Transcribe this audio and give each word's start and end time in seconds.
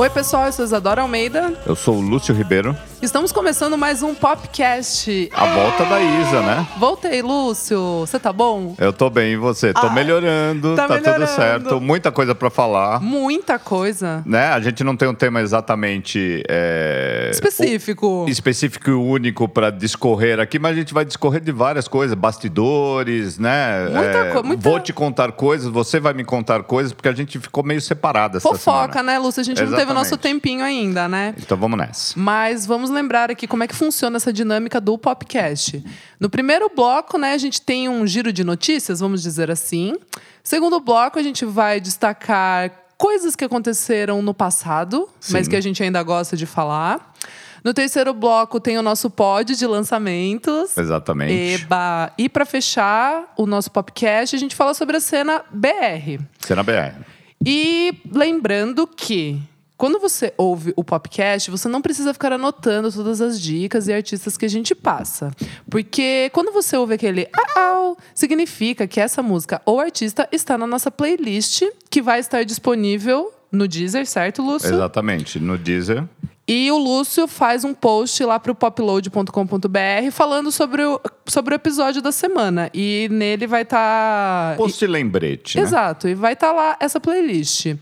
Oi, 0.00 0.08
pessoal, 0.08 0.46
eu 0.46 0.52
sou 0.52 0.64
Isadora 0.64 1.02
Almeida. 1.02 1.52
Eu 1.66 1.76
sou 1.76 1.96
o 1.96 2.00
Lúcio 2.00 2.34
Ribeiro. 2.34 2.74
Estamos 3.02 3.32
começando 3.32 3.76
mais 3.76 4.02
um 4.02 4.14
Popcast. 4.14 5.30
A 5.32 5.46
volta 5.46 5.84
da 5.84 6.00
Isa, 6.00 6.40
né? 6.42 6.66
Voltei, 6.78 7.20
Lúcio. 7.22 8.00
Você 8.00 8.18
tá 8.18 8.32
bom? 8.32 8.74
Eu 8.78 8.92
tô 8.94 9.08
bem, 9.10 9.32
e 9.32 9.36
você? 9.36 9.72
Tô 9.74 9.86
Ah, 9.86 9.90
melhorando, 9.90 10.74
tá 10.74 10.86
tá, 10.88 10.94
melhorando. 10.94 11.26
tudo 11.26 11.34
certo. 11.36 11.80
Muita 11.82 12.10
coisa 12.12 12.34
pra 12.34 12.48
falar. 12.50 13.00
Muita 13.00 13.58
coisa. 13.58 14.22
Né? 14.24 14.46
A 14.48 14.60
gente 14.60 14.82
não 14.84 14.96
tem 14.96 15.06
um 15.08 15.14
tema 15.14 15.40
exatamente 15.42 16.42
é, 16.48 17.28
Específico. 17.32 18.24
o- 18.24 18.28
específico 18.28 18.88
e 18.90 18.92
único 18.94 19.48
pra 19.48 19.70
discorrer 19.70 20.38
aqui, 20.40 20.58
mas 20.58 20.72
a 20.72 20.80
gente 20.80 20.94
vai 20.94 21.04
discorrer 21.04 21.42
de 21.42 21.52
várias 21.52 21.88
coisas, 21.88 22.14
bastidores, 22.16 23.38
né? 23.38 23.86
Muita 23.90 24.24
co- 24.32 24.42
muita- 24.46 24.62
Vou 24.70 24.80
te 24.80 24.92
contar 24.94 25.32
coisas, 25.32 25.68
você 25.70 26.00
vai 26.00 26.12
me 26.14 26.24
contar 26.24 26.62
coisas, 26.62 26.92
porque 26.92 27.08
a 27.08 27.14
gente 27.14 27.38
ficou 27.38 27.62
meio 27.64 27.80
separada 27.82 28.38
essa 28.38 28.48
Fofoca, 28.48 28.92
semana. 28.94 29.12
né, 29.12 29.18
Lúcio? 29.18 29.40
A 29.40 29.44
gente 29.44 29.62
não 29.62 29.76
teve 29.76 29.89
o 29.90 29.94
nosso 29.94 30.16
tempinho 30.16 30.64
ainda, 30.64 31.08
né? 31.08 31.34
Então 31.38 31.56
vamos 31.56 31.78
nessa. 31.78 32.14
Mas 32.18 32.66
vamos 32.66 32.90
lembrar 32.90 33.30
aqui 33.30 33.46
como 33.46 33.62
é 33.62 33.66
que 33.66 33.74
funciona 33.74 34.16
essa 34.16 34.32
dinâmica 34.32 34.80
do 34.80 34.96
Popcast. 34.96 35.84
No 36.18 36.28
primeiro 36.28 36.70
bloco, 36.74 37.18
né, 37.18 37.32
a 37.32 37.38
gente 37.38 37.60
tem 37.60 37.88
um 37.88 38.06
giro 38.06 38.32
de 38.32 38.44
notícias, 38.44 39.00
vamos 39.00 39.22
dizer 39.22 39.50
assim. 39.50 39.94
Segundo 40.42 40.80
bloco, 40.80 41.18
a 41.18 41.22
gente 41.22 41.44
vai 41.44 41.80
destacar 41.80 42.72
coisas 42.96 43.34
que 43.34 43.44
aconteceram 43.44 44.20
no 44.20 44.34
passado, 44.34 45.08
mas 45.30 45.44
Sim. 45.46 45.50
que 45.50 45.56
a 45.56 45.60
gente 45.60 45.82
ainda 45.82 46.02
gosta 46.02 46.36
de 46.36 46.44
falar. 46.44 47.14
No 47.62 47.74
terceiro 47.74 48.14
bloco 48.14 48.58
tem 48.58 48.78
o 48.78 48.82
nosso 48.82 49.10
pod 49.10 49.54
de 49.54 49.66
lançamentos. 49.66 50.76
Exatamente. 50.76 51.62
Eba. 51.62 52.12
E 52.16 52.28
para 52.28 52.46
fechar 52.46 53.32
o 53.36 53.46
nosso 53.46 53.70
Popcast, 53.70 54.34
a 54.34 54.38
gente 54.38 54.56
fala 54.56 54.72
sobre 54.74 54.96
a 54.96 55.00
cena 55.00 55.42
BR. 55.50 56.22
Cena 56.38 56.62
BR. 56.62 57.04
E 57.44 57.94
lembrando 58.12 58.86
que 58.86 59.40
quando 59.80 59.98
você 59.98 60.34
ouve 60.36 60.74
o 60.76 60.84
podcast, 60.84 61.50
você 61.50 61.66
não 61.66 61.80
precisa 61.80 62.12
ficar 62.12 62.34
anotando 62.34 62.92
todas 62.92 63.22
as 63.22 63.40
dicas 63.40 63.88
e 63.88 63.92
artistas 63.94 64.36
que 64.36 64.44
a 64.44 64.48
gente 64.48 64.74
passa. 64.74 65.30
Porque 65.70 66.28
quando 66.34 66.52
você 66.52 66.76
ouve 66.76 66.92
aquele 66.92 67.26
au, 67.56 67.96
significa 68.14 68.86
que 68.86 69.00
essa 69.00 69.22
música 69.22 69.62
ou 69.64 69.80
artista 69.80 70.28
está 70.30 70.58
na 70.58 70.66
nossa 70.66 70.90
playlist, 70.90 71.62
que 71.88 72.02
vai 72.02 72.20
estar 72.20 72.44
disponível 72.44 73.32
no 73.50 73.66
Deezer, 73.66 74.04
certo, 74.04 74.42
Lúcio? 74.42 74.68
Exatamente. 74.68 75.40
No 75.40 75.56
Deezer. 75.56 76.04
E 76.46 76.70
o 76.70 76.76
Lúcio 76.76 77.26
faz 77.26 77.64
um 77.64 77.72
post 77.72 78.22
lá 78.22 78.38
pro 78.38 78.54
popload.com.br 78.54 80.10
falando 80.12 80.52
sobre 80.52 80.82
o, 80.82 81.00
sobre 81.24 81.54
o 81.54 81.56
episódio 81.56 82.02
da 82.02 82.12
semana. 82.12 82.68
E 82.74 83.08
nele 83.10 83.46
vai 83.46 83.62
estar. 83.62 84.58
Post 84.58 84.86
lembrete, 84.86 85.56
né? 85.56 85.62
Exato, 85.62 86.06
e 86.06 86.14
vai 86.14 86.34
estar 86.34 86.52
lá 86.52 86.76
essa 86.80 87.00
playlist. 87.00 87.76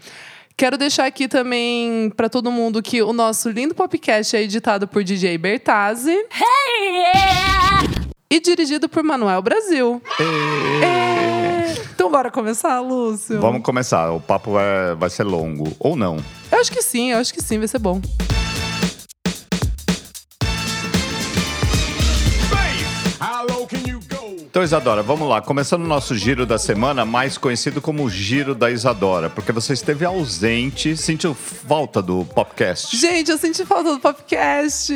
Quero 0.58 0.76
deixar 0.76 1.06
aqui 1.06 1.28
também 1.28 2.10
para 2.16 2.28
todo 2.28 2.50
mundo 2.50 2.82
que 2.82 3.00
o 3.00 3.12
nosso 3.12 3.48
lindo 3.48 3.76
podcast 3.76 4.36
é 4.36 4.42
editado 4.42 4.88
por 4.88 5.04
DJ 5.04 5.38
Bertazzi 5.38 6.26
e 8.28 8.40
dirigido 8.40 8.88
por 8.88 9.04
Manuel 9.04 9.40
Brasil. 9.40 10.02
É. 10.82 11.80
Então 11.94 12.10
bora 12.10 12.28
começar, 12.28 12.80
Lúcio? 12.80 13.40
Vamos 13.40 13.62
começar. 13.62 14.10
O 14.10 14.20
papo 14.20 14.50
vai, 14.50 14.96
vai 14.96 15.08
ser 15.08 15.22
longo. 15.22 15.76
Ou 15.78 15.94
não. 15.94 16.16
Eu 16.50 16.58
acho 16.58 16.72
que 16.72 16.82
sim, 16.82 17.12
eu 17.12 17.18
acho 17.18 17.32
que 17.32 17.40
sim, 17.40 17.58
vai 17.58 17.68
ser 17.68 17.78
bom. 17.78 18.00
Então, 24.58 24.64
Isadora, 24.64 25.04
vamos 25.04 25.28
lá. 25.28 25.40
Começando 25.40 25.84
o 25.84 25.86
nosso 25.86 26.16
giro 26.16 26.44
da 26.44 26.58
semana, 26.58 27.04
mais 27.04 27.38
conhecido 27.38 27.80
como 27.80 28.02
o 28.02 28.10
Giro 28.10 28.56
da 28.56 28.68
Isadora, 28.68 29.30
porque 29.30 29.52
você 29.52 29.72
esteve 29.72 30.04
ausente, 30.04 30.96
sentiu 30.96 31.32
falta 31.32 32.02
do 32.02 32.24
podcast. 32.24 32.96
Gente, 32.96 33.30
eu 33.30 33.38
senti 33.38 33.64
falta 33.64 33.92
do 33.92 34.00
podcast. 34.00 34.92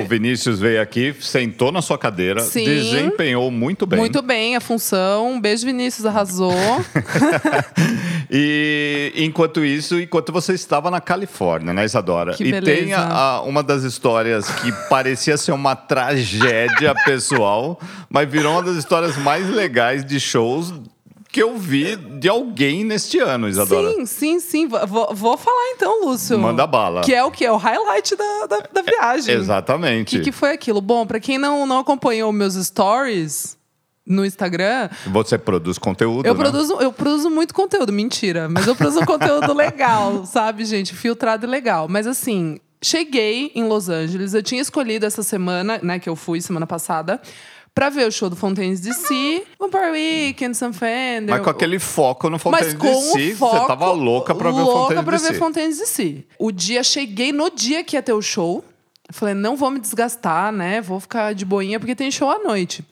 O 0.00 0.06
Vinícius 0.06 0.60
veio 0.60 0.80
aqui, 0.80 1.12
sentou 1.20 1.72
na 1.72 1.82
sua 1.82 1.98
cadeira, 1.98 2.38
Sim. 2.42 2.62
desempenhou 2.64 3.50
muito 3.50 3.86
bem. 3.86 3.98
Muito 3.98 4.22
bem, 4.22 4.54
a 4.54 4.60
função. 4.60 5.32
Um 5.32 5.40
beijo, 5.40 5.66
Vinícius, 5.66 6.06
arrasou. 6.06 6.54
E 8.28 9.12
enquanto 9.16 9.64
isso, 9.64 10.00
enquanto 10.00 10.32
você 10.32 10.52
estava 10.52 10.90
na 10.90 11.00
Califórnia, 11.00 11.72
né, 11.72 11.84
Isadora? 11.84 12.34
Que 12.34 12.42
e 12.44 12.50
beleza. 12.50 12.80
tem 12.82 12.92
a- 12.92 13.06
a- 13.06 13.42
uma 13.42 13.62
das 13.62 13.84
histórias 13.84 14.48
que 14.50 14.72
parecia 14.88 15.36
ser 15.36 15.52
uma 15.52 15.76
tragédia 15.76 16.92
pessoal, 17.04 17.78
mas 18.10 18.28
virou 18.28 18.52
uma 18.54 18.62
das 18.64 18.75
histórias 18.76 19.16
mais 19.16 19.48
legais 19.48 20.04
de 20.04 20.20
shows 20.20 20.72
que 21.28 21.42
eu 21.42 21.58
vi 21.58 21.96
de 21.96 22.28
alguém 22.28 22.82
neste 22.84 23.18
ano, 23.18 23.46
Isadora. 23.48 23.90
sim, 23.92 24.06
sim, 24.06 24.40
sim. 24.40 24.66
Vou- 24.68 25.12
Vou, 25.14 25.36
falar 25.36 25.72
então, 25.74 26.06
Lúcio. 26.06 26.38
Manda 26.38 26.66
bala. 26.66 27.02
Que 27.02 27.12
é 27.14 27.22
o 27.22 27.30
que? 27.30 27.44
É 27.44 27.52
o 27.52 27.56
highlight 27.58 28.16
da, 28.16 28.46
da, 28.46 28.58
da 28.72 28.82
viagem. 28.82 29.34
O 29.36 29.38
Exatamente. 29.40 30.16
que, 30.18 30.24
que 30.24 30.32
foi 30.32 30.52
aquilo? 30.52 30.80
Bom, 30.80 31.04
pra 31.06 31.20
quem 31.20 31.36
não, 31.36 31.66
não 31.66 31.80
acompanhou 31.80 32.32
meus 32.32 32.54
stories 32.54 33.56
no 34.06 34.24
Instagram, 34.24 34.88
Você 35.08 35.36
produz 35.36 35.78
conteúdo, 35.78 36.24
eu, 36.26 36.32
né? 36.32 36.38
produzo, 36.40 36.74
eu 36.80 36.92
produzo 36.92 37.28
muito 37.28 37.52
conteúdo. 37.52 37.92
Mentira. 37.92 38.48
Mas 38.48 38.66
eu 38.66 38.74
produzo 38.76 39.04
conteúdo 39.04 39.52
legal, 39.52 40.24
sabe, 40.24 40.64
gente? 40.64 40.94
Filtrado 40.94 41.44
e 41.44 41.48
legal. 41.48 41.86
Mas 41.88 42.06
assim, 42.06 42.60
cheguei 42.80 43.50
em 43.54 43.64
Los 43.64 43.88
Angeles. 43.88 44.32
Eu 44.32 44.44
tinha 44.44 44.62
escolhido 44.62 45.04
essa 45.04 45.22
semana, 45.24 45.80
né, 45.82 45.98
que 45.98 46.08
eu 46.08 46.14
fui 46.14 46.40
semana 46.40 46.66
passada, 46.68 47.20
pra 47.76 47.90
ver 47.90 48.08
o 48.08 48.10
show 48.10 48.30
do 48.30 48.34
Fontaines 48.34 48.80
DC, 48.80 49.44
Vampire 49.58 49.90
Weekend, 49.90 50.56
Sam 50.56 50.72
Fender. 50.72 51.28
Mas 51.28 51.42
com 51.42 51.50
aquele 51.50 51.78
foco 51.78 52.30
no 52.30 52.36
Mas 52.36 52.42
Fontaine 52.42 52.74
com 52.74 52.86
DC, 52.86 53.32
o 53.32 53.36
foco, 53.36 53.58
você 53.58 53.66
tava 53.66 53.92
louca 53.92 54.34
pra 54.34 54.50
ver 54.50 54.56
o 54.56 54.64
louca 54.64 54.80
Fontaine 54.80 55.04
pra 55.04 55.16
DC. 55.18 55.32
ver 55.32 55.38
Fontaines 55.38 55.78
DC. 55.78 56.24
O 56.38 56.50
dia, 56.50 56.82
cheguei 56.82 57.32
no 57.32 57.50
dia 57.50 57.84
que 57.84 57.94
ia 57.94 58.02
ter 58.02 58.14
o 58.14 58.22
show. 58.22 58.64
Falei, 59.10 59.34
não 59.34 59.56
vou 59.56 59.70
me 59.70 59.78
desgastar, 59.78 60.50
né? 60.50 60.80
Vou 60.80 60.98
ficar 60.98 61.34
de 61.34 61.44
boinha, 61.44 61.78
porque 61.78 61.94
tem 61.94 62.10
show 62.10 62.30
à 62.30 62.38
noite. 62.38 62.82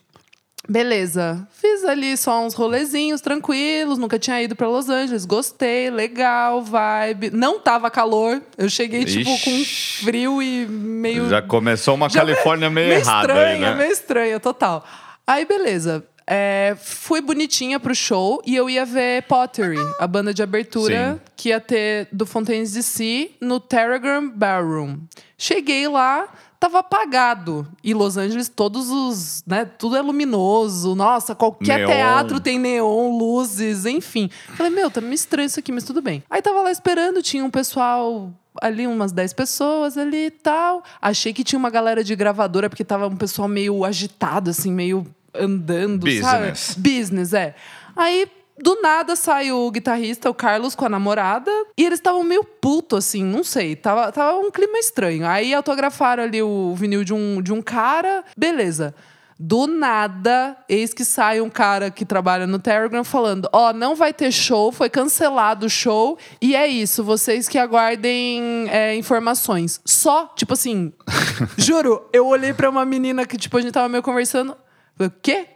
Beleza. 0.68 1.46
Fiz 1.52 1.84
ali 1.84 2.16
só 2.16 2.44
uns 2.44 2.54
rolezinhos 2.54 3.20
tranquilos, 3.20 3.98
nunca 3.98 4.18
tinha 4.18 4.42
ido 4.42 4.56
pra 4.56 4.68
Los 4.68 4.88
Angeles. 4.88 5.24
Gostei, 5.26 5.90
legal, 5.90 6.62
vibe. 6.62 7.30
Não 7.30 7.60
tava 7.60 7.90
calor. 7.90 8.40
Eu 8.56 8.68
cheguei, 8.68 9.04
tipo, 9.04 9.30
com 9.44 9.50
Ixi. 9.50 10.04
frio 10.04 10.42
e 10.42 10.66
meio. 10.66 11.28
Já 11.28 11.42
começou 11.42 11.94
uma 11.94 12.08
Já 12.08 12.20
Califórnia 12.20 12.70
meio, 12.70 12.92
errada 12.92 13.32
estranha, 13.32 13.52
aí, 13.54 13.60
né? 13.60 13.74
meio 13.74 13.92
estranha, 13.92 14.40
total. 14.40 14.84
Aí, 15.26 15.44
beleza. 15.44 16.04
É, 16.26 16.74
fui 16.80 17.20
bonitinha 17.20 17.78
pro 17.78 17.94
show 17.94 18.40
e 18.46 18.56
eu 18.56 18.70
ia 18.70 18.86
ver 18.86 19.24
Pottery, 19.24 19.76
a 20.00 20.06
banda 20.06 20.32
de 20.32 20.42
abertura 20.42 21.12
Sim. 21.14 21.20
que 21.36 21.48
ia 21.50 21.60
ter 21.60 22.08
do 22.10 22.24
Fontaines 22.24 22.72
DC 22.72 23.32
no 23.42 23.60
Telegram 23.60 24.26
Ballroom. 24.30 25.00
Cheguei 25.36 25.86
lá, 25.86 26.26
tava 26.64 26.78
apagado. 26.78 27.66
E 27.82 27.92
Los 27.92 28.16
Angeles, 28.16 28.48
todos 28.48 28.90
os. 28.90 29.42
né, 29.46 29.64
tudo 29.64 29.96
é 29.96 30.00
luminoso. 30.02 30.94
Nossa, 30.94 31.34
qualquer 31.34 31.78
Neon. 31.80 31.88
teatro 31.88 32.40
tem 32.40 32.58
neon, 32.58 33.18
luzes, 33.18 33.84
enfim. 33.84 34.30
Falei, 34.56 34.72
meu, 34.72 34.90
tá 34.90 35.00
meio 35.00 35.12
estranho 35.14 35.46
isso 35.46 35.58
aqui, 35.60 35.70
mas 35.70 35.84
tudo 35.84 36.00
bem. 36.00 36.22
Aí 36.30 36.40
tava 36.40 36.62
lá 36.62 36.70
esperando, 36.72 37.22
tinha 37.22 37.44
um 37.44 37.50
pessoal 37.50 38.32
ali, 38.62 38.86
umas 38.86 39.12
10 39.12 39.32
pessoas 39.34 39.98
ali 39.98 40.26
e 40.26 40.30
tal. 40.30 40.82
Achei 41.02 41.32
que 41.32 41.44
tinha 41.44 41.58
uma 41.58 41.70
galera 41.70 42.02
de 42.02 42.16
gravadora, 42.16 42.70
porque 42.70 42.84
tava 42.84 43.08
um 43.08 43.16
pessoal 43.16 43.48
meio 43.48 43.84
agitado, 43.84 44.50
assim, 44.50 44.72
meio 44.72 45.06
andando, 45.34 46.04
Business. 46.04 46.58
sabe? 46.60 46.80
Business, 46.80 47.32
é. 47.34 47.54
Aí. 47.94 48.26
Do 48.58 48.80
nada 48.80 49.16
sai 49.16 49.50
o 49.50 49.70
guitarrista, 49.70 50.30
o 50.30 50.34
Carlos, 50.34 50.74
com 50.74 50.84
a 50.84 50.88
namorada. 50.88 51.50
E 51.76 51.84
eles 51.84 51.98
estavam 51.98 52.22
meio 52.22 52.44
puto, 52.44 52.96
assim, 52.96 53.24
não 53.24 53.42
sei. 53.42 53.74
Tava, 53.74 54.12
tava 54.12 54.38
um 54.38 54.50
clima 54.50 54.78
estranho. 54.78 55.26
Aí 55.26 55.52
autografaram 55.52 56.22
ali 56.22 56.42
o 56.42 56.74
vinil 56.74 57.02
de 57.02 57.12
um, 57.12 57.42
de 57.42 57.52
um 57.52 57.60
cara. 57.60 58.24
Beleza. 58.36 58.94
Do 59.38 59.66
nada, 59.66 60.56
eis 60.68 60.94
que 60.94 61.04
sai 61.04 61.40
um 61.40 61.50
cara 61.50 61.90
que 61.90 62.04
trabalha 62.04 62.46
no 62.46 62.60
Telegram 62.60 63.02
falando: 63.02 63.48
Ó, 63.52 63.72
não 63.72 63.96
vai 63.96 64.12
ter 64.12 64.30
show, 64.30 64.70
foi 64.70 64.88
cancelado 64.88 65.66
o 65.66 65.70
show, 65.70 66.16
e 66.40 66.54
é 66.54 66.68
isso, 66.68 67.02
vocês 67.02 67.48
que 67.48 67.58
aguardem 67.58 68.68
é, 68.70 68.94
informações. 68.94 69.80
Só, 69.84 70.32
tipo 70.36 70.52
assim, 70.52 70.92
juro, 71.58 72.08
eu 72.12 72.28
olhei 72.28 72.54
pra 72.54 72.70
uma 72.70 72.84
menina 72.84 73.26
que, 73.26 73.36
tipo, 73.36 73.58
a 73.58 73.60
gente 73.60 73.72
tava 73.72 73.88
meio 73.88 74.04
conversando. 74.04 74.56
Falei, 74.96 75.08
o 75.08 75.20
quê? 75.20 75.48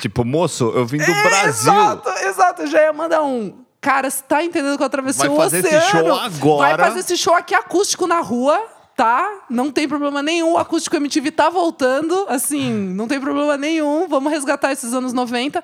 Tipo, 0.00 0.24
moço, 0.24 0.72
eu 0.74 0.86
vim 0.86 0.98
do 0.98 1.04
Brasil. 1.04 1.72
Exato, 1.72 2.08
exato, 2.24 2.62
eu 2.62 2.66
já 2.66 2.82
ia 2.82 2.92
mandar 2.92 3.22
um. 3.22 3.64
Cara, 3.80 4.10
você 4.10 4.22
tá 4.22 4.42
entendendo 4.42 4.76
que 4.76 4.82
eu 4.82 4.86
atravessei 4.86 5.28
Vai 5.28 5.36
o 5.36 5.40
fazer 5.40 5.58
esse 5.58 5.76
oceano? 5.76 6.08
show 6.08 6.18
agora? 6.18 6.76
Vai 6.76 6.86
fazer 6.88 7.00
esse 7.00 7.16
show 7.16 7.34
aqui 7.34 7.54
acústico 7.54 8.06
na 8.06 8.20
rua, 8.20 8.60
tá? 8.96 9.44
Não 9.48 9.70
tem 9.70 9.88
problema 9.88 10.22
nenhum. 10.22 10.54
O 10.54 10.58
acústico 10.58 10.96
MTV 10.96 11.30
tá 11.30 11.48
voltando, 11.48 12.26
assim, 12.28 12.72
não 12.72 13.06
tem 13.06 13.20
problema 13.20 13.56
nenhum. 13.56 14.08
Vamos 14.08 14.32
resgatar 14.32 14.72
esses 14.72 14.92
anos 14.92 15.12
90. 15.12 15.62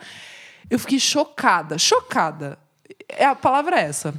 Eu 0.71 0.79
fiquei 0.79 1.01
chocada, 1.01 1.77
chocada. 1.77 2.59
É, 3.09 3.25
a 3.27 3.35
palavra 3.35 3.81
é 3.81 3.85
essa. 3.85 4.15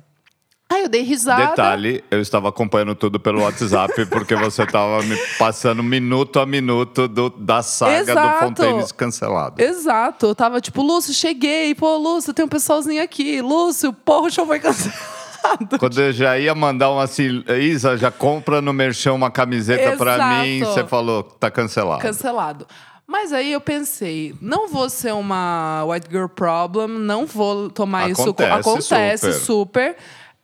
Aí 0.75 0.83
eu 0.83 0.89
dei 0.89 1.01
risada. 1.03 1.47
Detalhe, 1.47 2.03
eu 2.11 2.19
estava 2.21 2.49
acompanhando 2.49 2.93
tudo 2.95 3.19
pelo 3.19 3.41
WhatsApp 3.41 4.05
porque 4.07 4.35
você 4.35 4.63
estava 4.63 5.01
me 5.03 5.15
passando 5.37 5.81
minuto 5.81 6.39
a 6.39 6.45
minuto 6.45 7.07
do- 7.07 7.29
da 7.29 7.61
saga 7.63 8.03
do 8.03 8.11
Exato. 8.11 8.39
Fontaines 8.45 8.91
cancelado. 8.91 9.61
Exato. 9.61 10.25
Eu 10.27 10.35
tava 10.35 10.59
tipo, 10.59 10.81
Lúcio, 10.81 11.13
cheguei. 11.13 11.73
Pô, 11.73 11.95
Lúcio, 11.97 12.33
tem 12.33 12.43
um 12.43 12.49
pessoalzinho 12.49 13.01
aqui. 13.01 13.41
Lúcio, 13.41 13.93
porra, 13.93 14.27
o 14.27 14.29
show 14.29 14.45
foi 14.45 14.59
cancelado. 14.61 15.79
Quando 15.79 16.01
eu 16.01 16.11
já 16.11 16.37
ia 16.37 16.53
mandar 16.55 16.89
uma 16.91 17.03
assim, 17.03 17.43
Isa, 17.61 17.95
já 17.97 18.11
compra 18.11 18.61
no 18.61 18.73
Merchão 18.73 19.15
uma 19.15 19.29
camiseta 19.31 19.95
pra 19.95 20.15
Exato. 20.15 20.41
mim, 20.41 20.59
você 20.59 20.83
falou, 20.85 21.23
tá 21.23 21.49
cancelado. 21.51 22.01
Cancelado. 22.01 22.67
Mas 23.07 23.31
aí 23.31 23.51
eu 23.51 23.61
pensei, 23.61 24.33
não 24.41 24.67
vou 24.67 24.89
ser 24.89 25.13
uma 25.13 25.85
white 25.85 26.07
girl 26.09 26.25
problem, 26.27 26.87
não 26.87 27.27
vou 27.27 27.69
tomar 27.69 28.09
isso. 28.09 28.33
co- 28.33 28.43
Acontece 28.43 28.93
Acontece 28.95 29.33
super. 29.33 29.91
super. 29.93 29.95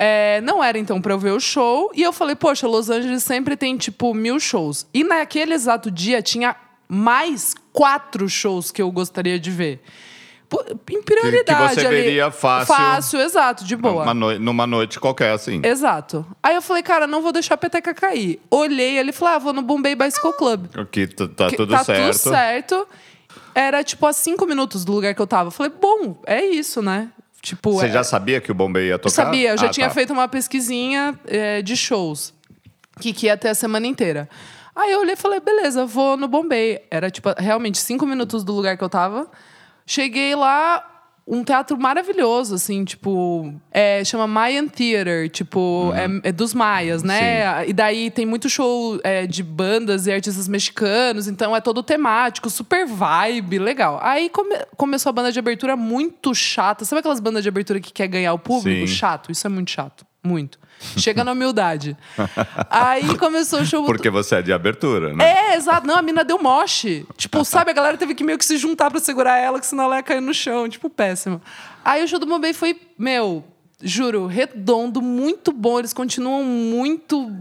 É, 0.04 0.42
não 0.42 0.64
era 0.64 0.80
então 0.80 1.00
pra 1.00 1.14
eu 1.14 1.20
ver 1.20 1.30
o 1.32 1.40
show. 1.40 1.92
E 1.94 2.02
eu 2.02 2.12
falei, 2.12 2.36
poxa, 2.36 2.68
Los 2.68 2.90
Angeles 2.90 3.24
sempre 3.24 3.56
tem 3.56 3.78
tipo 3.78 4.16
mil 4.16 4.40
shows. 4.40 4.88
E 4.92 5.04
naquele 5.04 5.54
exato 5.54 5.92
dia 5.92 6.24
tinha 6.24 6.56
mais 6.88 7.54
quatro 7.72 8.28
shows 8.28 8.72
que 8.72 8.82
eu 8.82 8.92
gostaria 8.92 9.40
de 9.40 9.52
ver. 9.52 9.80
Pô, 10.50 10.62
Em 10.90 11.02
prioridade. 11.04 11.76
você 11.76 11.86
ali. 11.88 11.96
veria 12.02 12.32
fácil. 12.32 12.74
Fácil, 12.76 13.22
exato, 13.22 13.64
de 13.64 13.76
boa. 13.76 14.04
Uma 14.04 14.14
noi- 14.14 14.40
numa 14.40 14.66
noite 14.66 15.00
qualquer, 15.00 15.32
assim. 15.34 15.62
Exato. 15.64 16.26
Aí 16.42 16.56
eu 16.56 16.62
falei, 16.64 16.82
cara, 16.84 17.06
não 17.06 17.22
vou 17.22 17.32
deixar 17.32 17.54
a 17.54 17.58
peteca 17.58 17.94
cair. 17.94 18.42
Olhei 18.50 18.98
ali 19.00 19.12
e 19.12 19.14
falei, 19.14 19.36
ah, 19.36 19.38
vou 19.40 19.54
no 19.54 19.62
Bombay 19.62 19.94
Bicycle 19.96 20.34
Club. 20.34 20.66
Aqui 20.76 21.06
tá, 21.08 21.28
tá 21.28 21.50
Que 21.50 21.56
tudo 21.58 21.70
tá 21.72 21.84
certo. 21.84 22.02
tudo 22.02 22.14
certo. 22.34 22.88
Era 23.56 23.84
tipo 23.84 24.06
a 24.08 24.12
cinco 24.14 24.46
minutos 24.46 24.84
do 24.84 24.92
lugar 24.92 25.14
que 25.14 25.22
eu 25.22 25.28
tava. 25.28 25.48
Eu 25.48 25.52
falei, 25.52 25.72
bom, 25.80 26.20
é 26.26 26.44
isso, 26.44 26.82
né? 26.82 27.10
Tipo, 27.42 27.72
Você 27.74 27.88
é- 27.88 27.90
já 27.92 28.04
sabia 28.04 28.40
que 28.40 28.52
o 28.52 28.56
Bombay 28.56 28.88
ia 28.88 28.94
eu 28.94 29.00
tocar? 29.00 29.10
sabia, 29.16 29.50
eu 29.52 29.58
já 29.58 29.68
Ah, 29.68 29.70
tinha 29.70 29.88
tá. 29.88 29.94
feito 29.94 30.14
uma 30.14 30.28
pesquisinha 30.28 31.20
é, 31.28 31.62
de 31.62 31.76
shows. 31.76 32.34
Que, 33.00 33.14
que 33.14 33.26
ia 33.26 33.36
ter 33.38 33.50
a 33.50 33.56
semana 33.56 33.88
inteira. 33.88 34.30
Aí 34.76 34.92
eu 34.92 35.00
olhei 35.00 35.14
e 35.14 35.18
falei, 35.18 35.40
beleza, 35.40 35.86
vou 35.86 36.16
no 36.16 36.28
Bombay. 36.28 36.82
Era, 36.92 37.10
tipo, 37.10 37.30
realmente 37.38 37.78
cinco 37.80 38.06
minutos 38.06 38.44
do 38.44 38.54
lugar 38.54 38.78
que 38.78 38.84
eu 38.84 38.90
tava. 38.90 39.28
Cheguei 39.88 40.36
lá, 40.36 40.91
um 41.28 41.44
teatro 41.44 41.78
maravilhoso, 41.80 42.56
assim, 42.56 42.84
tipo... 42.84 43.54
É, 43.72 44.04
chama 44.04 44.28
Mayan 44.28 44.68
Theater, 44.68 45.30
tipo, 45.30 45.94
é, 45.96 46.30
é 46.30 46.32
dos 46.32 46.54
maias, 46.54 47.04
né? 47.04 47.68
E 47.68 47.74
daí 47.74 48.10
tem 48.12 48.26
muito 48.26 48.50
show 48.50 49.00
é, 49.04 49.26
de 49.26 49.42
bandas 49.44 50.08
e 50.08 50.12
artistas 50.12 50.48
mexicanos, 50.48 51.28
então 51.28 51.56
é 51.56 51.62
todo 51.62 51.82
temático, 51.84 52.50
super 52.50 52.86
vibe, 52.86 53.60
legal. 53.60 54.00
Aí 54.02 54.30
come- 54.30 54.66
começou 54.76 55.10
a 55.12 55.14
banda 55.14 55.32
de 55.32 55.40
abertura 55.40 55.78
muito 55.78 56.34
chata. 56.36 56.84
Sabe 56.84 57.00
aquelas 57.00 57.20
bandas 57.20 57.44
de 57.44 57.50
abertura 57.50 57.80
que 57.80 57.94
quer 57.94 58.08
ganhar 58.08 58.34
o 58.34 58.40
público? 58.40 58.88
Sim. 58.88 58.94
Chato, 58.94 59.32
isso 59.32 59.46
é 59.48 59.50
muito 59.50 59.72
chato. 59.72 60.06
Muito. 60.24 60.60
Chega 60.98 61.24
na 61.24 61.32
humildade. 61.34 61.96
Aí 62.70 63.18
começou 63.18 63.62
o 63.62 63.66
show. 63.66 63.86
Porque 63.86 64.10
você 64.10 64.36
é 64.36 64.42
de 64.42 64.52
abertura, 64.52 65.14
né? 65.14 65.24
É, 65.24 65.56
exato. 65.56 65.86
Não, 65.86 65.96
a 65.98 66.02
mina 66.02 66.24
deu 66.24 66.42
moche. 66.42 67.06
Tipo, 67.18 67.44
sabe, 67.46 67.72
a 67.72 67.74
galera 67.74 67.98
teve 67.98 68.16
que 68.16 68.24
meio 68.24 68.38
que 68.38 68.46
se 68.46 68.58
juntar 68.58 68.90
pra 68.92 69.00
segurar 69.00 69.38
ela, 69.38 69.60
que 69.60 69.66
senão 69.66 69.84
ela 69.86 69.98
ia 69.98 70.04
cair 70.04 70.22
no 70.22 70.34
chão. 70.34 70.68
Tipo, 70.68 70.90
péssimo. 70.90 71.42
Aí 71.86 72.04
o 72.04 72.08
show 72.08 72.20
do 72.20 72.26
Bombay 72.26 72.54
foi, 72.54 72.80
meu, 72.98 73.44
juro, 73.82 74.26
redondo, 74.28 75.02
muito 75.02 75.52
bom. 75.52 75.80
Eles 75.80 75.94
continuam 75.94 76.44
muito. 76.44 77.32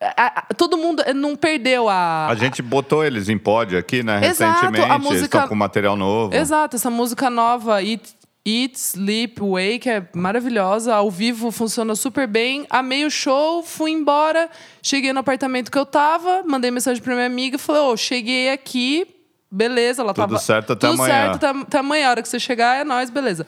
a- 0.00 0.40
a- 0.48 0.54
todo 0.54 0.76
mundo 0.76 1.02
eh, 1.04 1.12
não 1.12 1.34
perdeu 1.34 1.88
a. 1.88 2.28
A 2.28 2.34
gente 2.36 2.62
botou 2.62 3.04
eles 3.04 3.28
em 3.28 3.36
pódio 3.36 3.76
aqui, 3.78 4.02
né? 4.02 4.24
Exato, 4.24 4.52
Recentemente. 4.66 4.90
Eles 4.92 5.02
música- 5.04 5.24
estão 5.24 5.48
com 5.48 5.54
material 5.56 5.96
novo. 5.96 6.34
Exato, 6.36 6.76
essa 6.76 6.88
música 6.88 7.28
nova, 7.28 7.82
Eat, 7.82 8.02
Eat, 8.46 8.76
Sleep, 8.78 9.40
Wake, 9.40 9.88
é 9.90 10.08
maravilhosa. 10.14 10.94
Ao 10.94 11.10
vivo 11.10 11.50
funciona 11.50 11.94
super 11.94 12.26
bem. 12.26 12.66
Amei 12.70 13.04
o 13.04 13.10
show, 13.10 13.62
fui 13.62 13.90
embora. 13.90 14.48
Cheguei 14.82 15.12
no 15.12 15.20
apartamento 15.20 15.70
que 15.70 15.78
eu 15.78 15.84
tava, 15.84 16.42
mandei 16.46 16.70
mensagem 16.70 17.02
pra 17.02 17.14
minha 17.14 17.26
amiga, 17.26 17.58
falei, 17.58 17.82
ô, 17.82 17.96
cheguei 17.96 18.50
aqui, 18.50 19.06
beleza. 19.50 20.00
Ela 20.02 20.14
Tudo 20.14 20.28
tava, 20.28 20.38
certo 20.38 20.72
até 20.72 20.86
tudo 20.88 21.02
amanhã. 21.02 21.32
certo 21.38 21.44
até, 21.44 21.78
amanhã. 21.78 22.06
A 22.06 22.10
hora 22.10 22.22
que 22.22 22.28
você 22.28 22.40
chegar, 22.40 22.76
é 22.80 22.84
nóis, 22.84 23.10
beleza. 23.10 23.46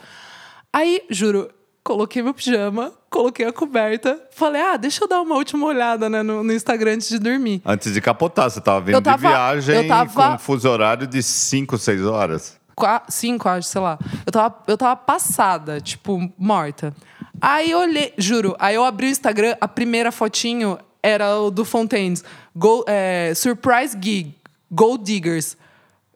Aí, 0.72 1.02
juro, 1.08 1.48
coloquei 1.82 2.22
meu 2.22 2.34
pijama, 2.34 2.92
coloquei 3.08 3.46
a 3.46 3.52
coberta, 3.52 4.20
falei, 4.32 4.60
ah, 4.60 4.76
deixa 4.76 5.02
eu 5.02 5.08
dar 5.08 5.22
uma 5.22 5.34
última 5.34 5.66
olhada 5.66 6.10
né, 6.10 6.22
no, 6.22 6.44
no 6.44 6.52
Instagram 6.52 6.92
antes 6.96 7.08
de 7.08 7.18
dormir. 7.18 7.62
Antes 7.64 7.94
de 7.94 8.00
capotar, 8.02 8.50
você 8.50 8.60
tava 8.60 8.80
vindo 8.82 8.94
Eu 8.96 9.02
tava- 9.02 9.16
de 9.16 9.22
viagem 9.26 9.76
eu 9.76 9.88
tava- 9.88 10.28
com 10.28 10.34
um 10.34 10.38
fuso 10.38 10.68
horário 10.68 11.06
de 11.06 11.22
5, 11.22 11.78
6 11.78 12.04
horas. 12.04 12.59
Cinco, 13.08 13.48
acho, 13.48 13.68
sei 13.68 13.80
lá. 13.80 13.98
Eu 14.26 14.32
tava, 14.32 14.54
eu 14.66 14.76
tava 14.76 14.96
passada, 14.96 15.80
tipo, 15.80 16.30
morta. 16.38 16.94
Aí 17.40 17.70
eu 17.70 17.78
olhei, 17.78 18.12
juro, 18.18 18.54
aí 18.58 18.74
eu 18.74 18.84
abri 18.84 19.06
o 19.06 19.10
Instagram, 19.10 19.56
a 19.60 19.66
primeira 19.66 20.12
fotinho 20.12 20.78
era 21.02 21.38
o 21.38 21.50
do 21.50 21.64
Fontaines. 21.64 22.22
Go, 22.54 22.84
é, 22.86 23.32
surprise 23.34 23.96
Gig, 24.00 24.34
Gold 24.70 25.04
Diggers, 25.04 25.56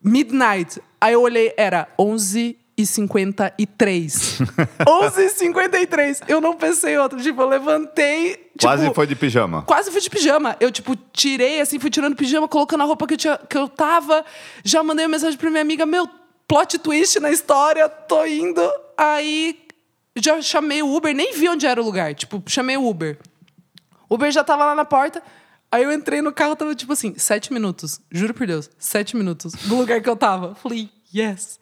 Midnight. 0.02 0.80
Aí 1.00 1.14
eu 1.14 1.22
olhei, 1.22 1.54
era 1.56 1.88
11 1.98 2.58
e 2.76 2.84
53. 2.86 4.38
11 4.86 5.20
e 5.22 5.28
53. 5.28 6.22
Eu 6.28 6.40
não 6.40 6.54
pensei 6.54 6.94
em 6.94 6.98
outro. 6.98 7.20
Tipo, 7.20 7.42
eu 7.42 7.48
levantei. 7.48 8.30
Tipo, 8.32 8.58
Quase 8.60 8.92
foi 8.92 9.06
de 9.06 9.14
pijama. 9.14 9.62
Quase 9.62 9.90
fui 9.90 10.00
de 10.00 10.10
pijama. 10.10 10.56
Eu, 10.58 10.70
tipo, 10.70 10.96
tirei, 11.12 11.60
assim, 11.60 11.78
fui 11.78 11.90
tirando 11.90 12.16
pijama, 12.16 12.48
colocando 12.48 12.82
a 12.82 12.84
roupa 12.84 13.06
que 13.06 13.14
eu, 13.14 13.18
tinha, 13.18 13.38
que 13.38 13.56
eu 13.56 13.68
tava. 13.68 14.24
Já 14.64 14.82
mandei 14.82 15.04
uma 15.04 15.12
mensagem 15.12 15.38
pra 15.38 15.50
minha 15.50 15.62
amiga, 15.62 15.86
meu, 15.86 16.08
plot 16.46 16.78
twist 16.78 17.18
na 17.20 17.30
história, 17.30 17.88
tô 17.88 18.24
indo. 18.24 18.60
Aí, 18.96 19.58
já 20.16 20.40
chamei 20.40 20.82
o 20.82 20.94
Uber, 20.94 21.14
nem 21.14 21.32
vi 21.32 21.48
onde 21.48 21.66
era 21.66 21.80
o 21.80 21.84
lugar. 21.84 22.14
Tipo, 22.14 22.42
chamei 22.46 22.76
o 22.76 22.86
Uber. 22.86 23.18
O 24.08 24.14
Uber 24.14 24.30
já 24.30 24.44
tava 24.44 24.64
lá 24.64 24.74
na 24.74 24.84
porta. 24.84 25.22
Aí 25.70 25.82
eu 25.82 25.92
entrei 25.92 26.22
no 26.22 26.32
carro, 26.32 26.54
tava 26.54 26.72
tipo 26.74 26.92
assim, 26.92 27.18
sete 27.18 27.52
minutos. 27.52 28.00
Juro 28.12 28.32
por 28.32 28.46
Deus, 28.46 28.70
sete 28.78 29.16
minutos 29.16 29.54
do 29.54 29.74
lugar 29.74 30.00
que 30.00 30.08
eu 30.08 30.14
tava. 30.14 30.54
Falei, 30.62 30.88
yes. 31.12 31.58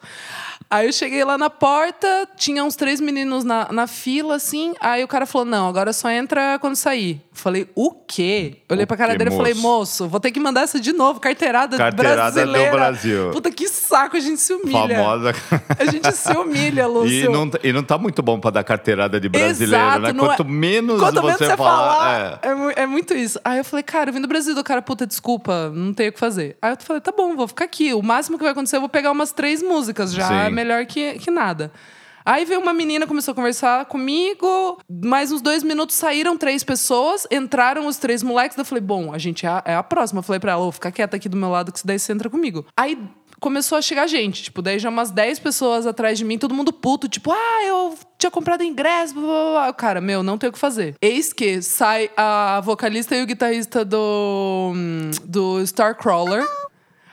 Aí 0.68 0.86
eu 0.86 0.92
cheguei 0.92 1.24
lá 1.24 1.38
na 1.38 1.48
porta, 1.48 2.28
tinha 2.36 2.62
uns 2.62 2.76
três 2.76 3.00
meninos 3.00 3.42
na, 3.42 3.72
na 3.72 3.86
fila, 3.86 4.34
assim. 4.34 4.74
Aí 4.80 5.02
o 5.02 5.08
cara 5.08 5.24
falou: 5.24 5.46
não, 5.46 5.66
agora 5.66 5.94
só 5.94 6.10
entra 6.10 6.58
quando 6.58 6.76
sair. 6.76 7.22
Falei, 7.34 7.66
o 7.74 7.90
quê? 7.90 8.58
Eu 8.68 8.74
olhei 8.74 8.84
pra 8.84 8.94
cara 8.94 9.16
dele 9.16 9.30
e 9.32 9.36
falei, 9.36 9.54
moço? 9.54 10.06
vou 10.06 10.20
ter 10.20 10.30
que 10.30 10.38
mandar 10.38 10.60
essa 10.62 10.78
de 10.78 10.92
novo, 10.92 11.18
carteirada, 11.18 11.78
Carteirada 11.78 12.30
do 12.30 12.34
brasileira. 12.34 12.70
Brasil. 12.72 13.30
Puta 13.30 13.50
que 13.50 13.66
saco, 13.68 14.18
a 14.18 14.20
gente 14.20 14.38
se 14.38 14.52
humilha. 14.52 14.96
Famosa. 14.96 15.32
A 15.78 15.84
gente 15.86 16.12
se 16.12 16.30
humilha, 16.36 16.86
Lúcio. 16.88 17.10
E 17.10 17.28
não, 17.28 17.50
e 17.64 17.72
não 17.72 17.82
tá 17.82 17.96
muito 17.96 18.22
bom 18.22 18.38
pra 18.38 18.50
dar 18.50 18.62
carteirada 18.62 19.18
de 19.18 19.30
brasileiro, 19.30 19.82
Exato, 19.82 20.00
né? 20.00 20.12
Quanto 20.12 20.42
é- 20.42 20.46
menos 20.46 21.00
Quanto 21.00 21.22
menos 21.22 21.38
você 21.38 21.46
você 21.46 21.56
falar. 21.56 21.94
falar, 21.94 22.40
é. 22.42 22.80
é. 22.80 22.82
é 22.82 22.86
muito 22.86 23.14
isso. 23.14 23.40
Aí 23.42 23.56
eu 23.58 23.64
falei, 23.64 23.82
cara, 23.82 24.10
eu 24.10 24.14
vim 24.14 24.20
do 24.20 24.28
Brasil, 24.28 24.54
do 24.54 24.62
cara, 24.62 24.82
puta, 24.82 25.06
desculpa, 25.06 25.70
não 25.74 25.94
tenho 25.94 26.10
o 26.10 26.12
que 26.12 26.20
fazer. 26.20 26.56
Aí 26.60 26.72
eu 26.72 26.76
falei, 26.80 27.00
tá 27.00 27.12
bom, 27.16 27.34
vou 27.34 27.48
ficar 27.48 27.64
aqui. 27.64 27.94
O 27.94 28.02
máximo 28.02 28.36
que 28.36 28.44
vai 28.44 28.52
acontecer, 28.52 28.76
eu 28.76 28.80
vou 28.80 28.90
pegar 28.90 29.10
umas 29.10 29.32
três 29.32 29.62
músicas, 29.62 30.12
já 30.12 30.28
Sim. 30.28 30.34
é 30.34 30.50
melhor 30.50 30.84
que, 30.84 31.14
que 31.14 31.30
nada. 31.30 31.72
Aí 32.24 32.44
veio 32.44 32.60
uma 32.60 32.72
menina, 32.72 33.06
começou 33.06 33.32
a 33.32 33.34
conversar 33.34 33.84
comigo. 33.86 34.78
Mais 34.88 35.32
uns 35.32 35.40
dois 35.40 35.62
minutos 35.62 35.96
saíram 35.96 36.36
três 36.36 36.62
pessoas, 36.62 37.26
entraram 37.30 37.86
os 37.86 37.96
três 37.96 38.22
moleques. 38.22 38.56
Eu 38.56 38.64
falei, 38.64 38.82
bom, 38.82 39.12
a 39.12 39.18
gente 39.18 39.46
é 39.46 39.48
a, 39.48 39.62
é 39.64 39.74
a 39.74 39.82
próxima. 39.82 40.20
Eu 40.20 40.22
falei 40.22 40.40
pra 40.40 40.52
ela, 40.52 40.64
ô, 40.64 40.72
fica 40.72 40.90
quieta 40.90 41.16
aqui 41.16 41.28
do 41.28 41.36
meu 41.36 41.50
lado, 41.50 41.72
que 41.72 41.86
daí 41.86 41.98
você 41.98 42.12
entra 42.12 42.30
comigo. 42.30 42.64
Aí 42.76 42.98
começou 43.42 43.76
a 43.76 43.82
chegar 43.82 44.06
gente, 44.06 44.44
tipo, 44.44 44.62
daí 44.62 44.78
já 44.78 44.88
umas 44.88 45.10
10 45.10 45.40
pessoas 45.40 45.84
atrás 45.84 46.16
de 46.16 46.24
mim, 46.24 46.38
todo 46.38 46.54
mundo 46.54 46.72
puto, 46.72 47.08
tipo, 47.08 47.32
ah, 47.32 47.64
eu 47.66 47.98
tinha 48.16 48.30
comprado 48.30 48.62
ingresso, 48.62 49.14
blá, 49.14 49.22
blá, 49.22 49.50
blá. 49.50 49.72
Cara, 49.72 50.00
meu, 50.00 50.22
não 50.22 50.38
tem 50.38 50.48
o 50.48 50.52
que 50.52 50.58
fazer. 50.58 50.94
Eis 51.02 51.32
que 51.32 51.60
sai 51.60 52.08
a 52.16 52.60
vocalista 52.60 53.16
e 53.16 53.22
o 53.22 53.26
guitarrista 53.26 53.84
do, 53.84 54.72
do 55.24 55.60
Starcrawler. 55.62 56.46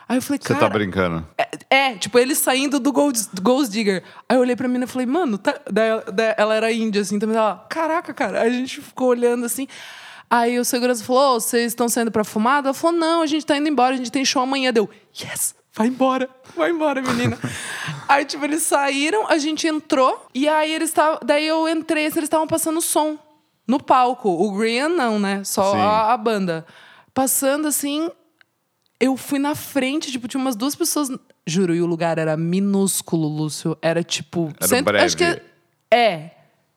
Aí 0.09 0.17
eu 0.17 0.21
falei, 0.23 0.39
Você 0.41 0.47
cara... 0.55 0.59
tá 0.59 0.69
brincando. 0.69 1.27
É, 1.37 1.49
é, 1.69 1.95
tipo, 1.95 2.17
ele 2.17 2.33
saindo 2.33 2.79
do 2.79 2.91
Gold, 2.91 3.29
do 3.31 3.43
Gold 3.43 3.69
Digger. 3.69 4.03
Aí 4.27 4.35
eu 4.35 4.41
olhei 4.41 4.55
pra 4.55 4.67
mina 4.67 4.85
e 4.85 4.87
falei, 4.87 5.05
mano, 5.05 5.37
tá... 5.37 5.59
daí, 5.71 6.01
daí 6.11 6.33
ela 6.35 6.55
era 6.55 6.71
índia, 6.71 7.03
assim, 7.03 7.19
também. 7.19 7.37
Ela, 7.37 7.63
caraca, 7.69 8.11
cara. 8.11 8.41
Aí 8.41 8.49
a 8.49 8.53
gente 8.53 8.81
ficou 8.81 9.09
olhando 9.09 9.45
assim. 9.45 9.67
Aí 10.27 10.59
o 10.59 10.65
segurança 10.65 11.03
falou: 11.03 11.35
"Ô, 11.35 11.39
vocês 11.39 11.67
estão 11.67 11.87
saindo 11.87 12.11
pra 12.11 12.23
fumada? 12.23 12.69
Ela 12.69 12.73
falou: 12.73 12.97
não, 12.97 13.21
a 13.21 13.25
gente 13.25 13.45
tá 13.45 13.55
indo 13.57 13.67
embora, 13.67 13.93
a 13.93 13.97
gente 13.97 14.11
tem 14.11 14.25
show 14.25 14.41
amanhã. 14.41 14.71
Deu, 14.71 14.89
yes! 15.19 15.55
Vai 15.73 15.87
embora, 15.87 16.29
vai 16.55 16.71
embora, 16.71 17.01
menina. 17.01 17.37
aí, 18.07 18.25
tipo, 18.25 18.43
eles 18.43 18.63
saíram, 18.63 19.27
a 19.27 19.37
gente 19.37 19.67
entrou, 19.67 20.27
e 20.33 20.47
aí 20.47 20.73
eles 20.73 20.89
estavam. 20.89 21.19
Daí 21.23 21.47
eu 21.47 21.67
entrei, 21.67 22.07
assim, 22.07 22.19
eles 22.19 22.27
estavam 22.27 22.47
passando 22.47 22.81
som 22.81 23.17
no 23.67 23.81
palco. 23.81 24.29
O 24.29 24.51
Green 24.51 24.87
não, 24.89 25.19
né? 25.19 25.43
Só 25.43 25.75
a, 25.75 26.13
a 26.13 26.17
banda. 26.17 26.65
Passando 27.13 27.67
assim, 27.67 28.09
eu 28.99 29.15
fui 29.15 29.39
na 29.39 29.55
frente, 29.55 30.11
tipo, 30.11 30.27
tinha 30.27 30.41
umas 30.41 30.55
duas 30.55 30.75
pessoas. 30.75 31.09
Juro, 31.47 31.73
e 31.73 31.81
o 31.81 31.85
lugar 31.85 32.17
era 32.17 32.35
minúsculo, 32.35 33.27
Lúcio. 33.27 33.77
Era 33.81 34.03
tipo. 34.03 34.51
Era 34.59 34.81
breve. 34.81 35.05
Acho 35.05 35.17
que 35.17 35.41
é. 35.91 36.31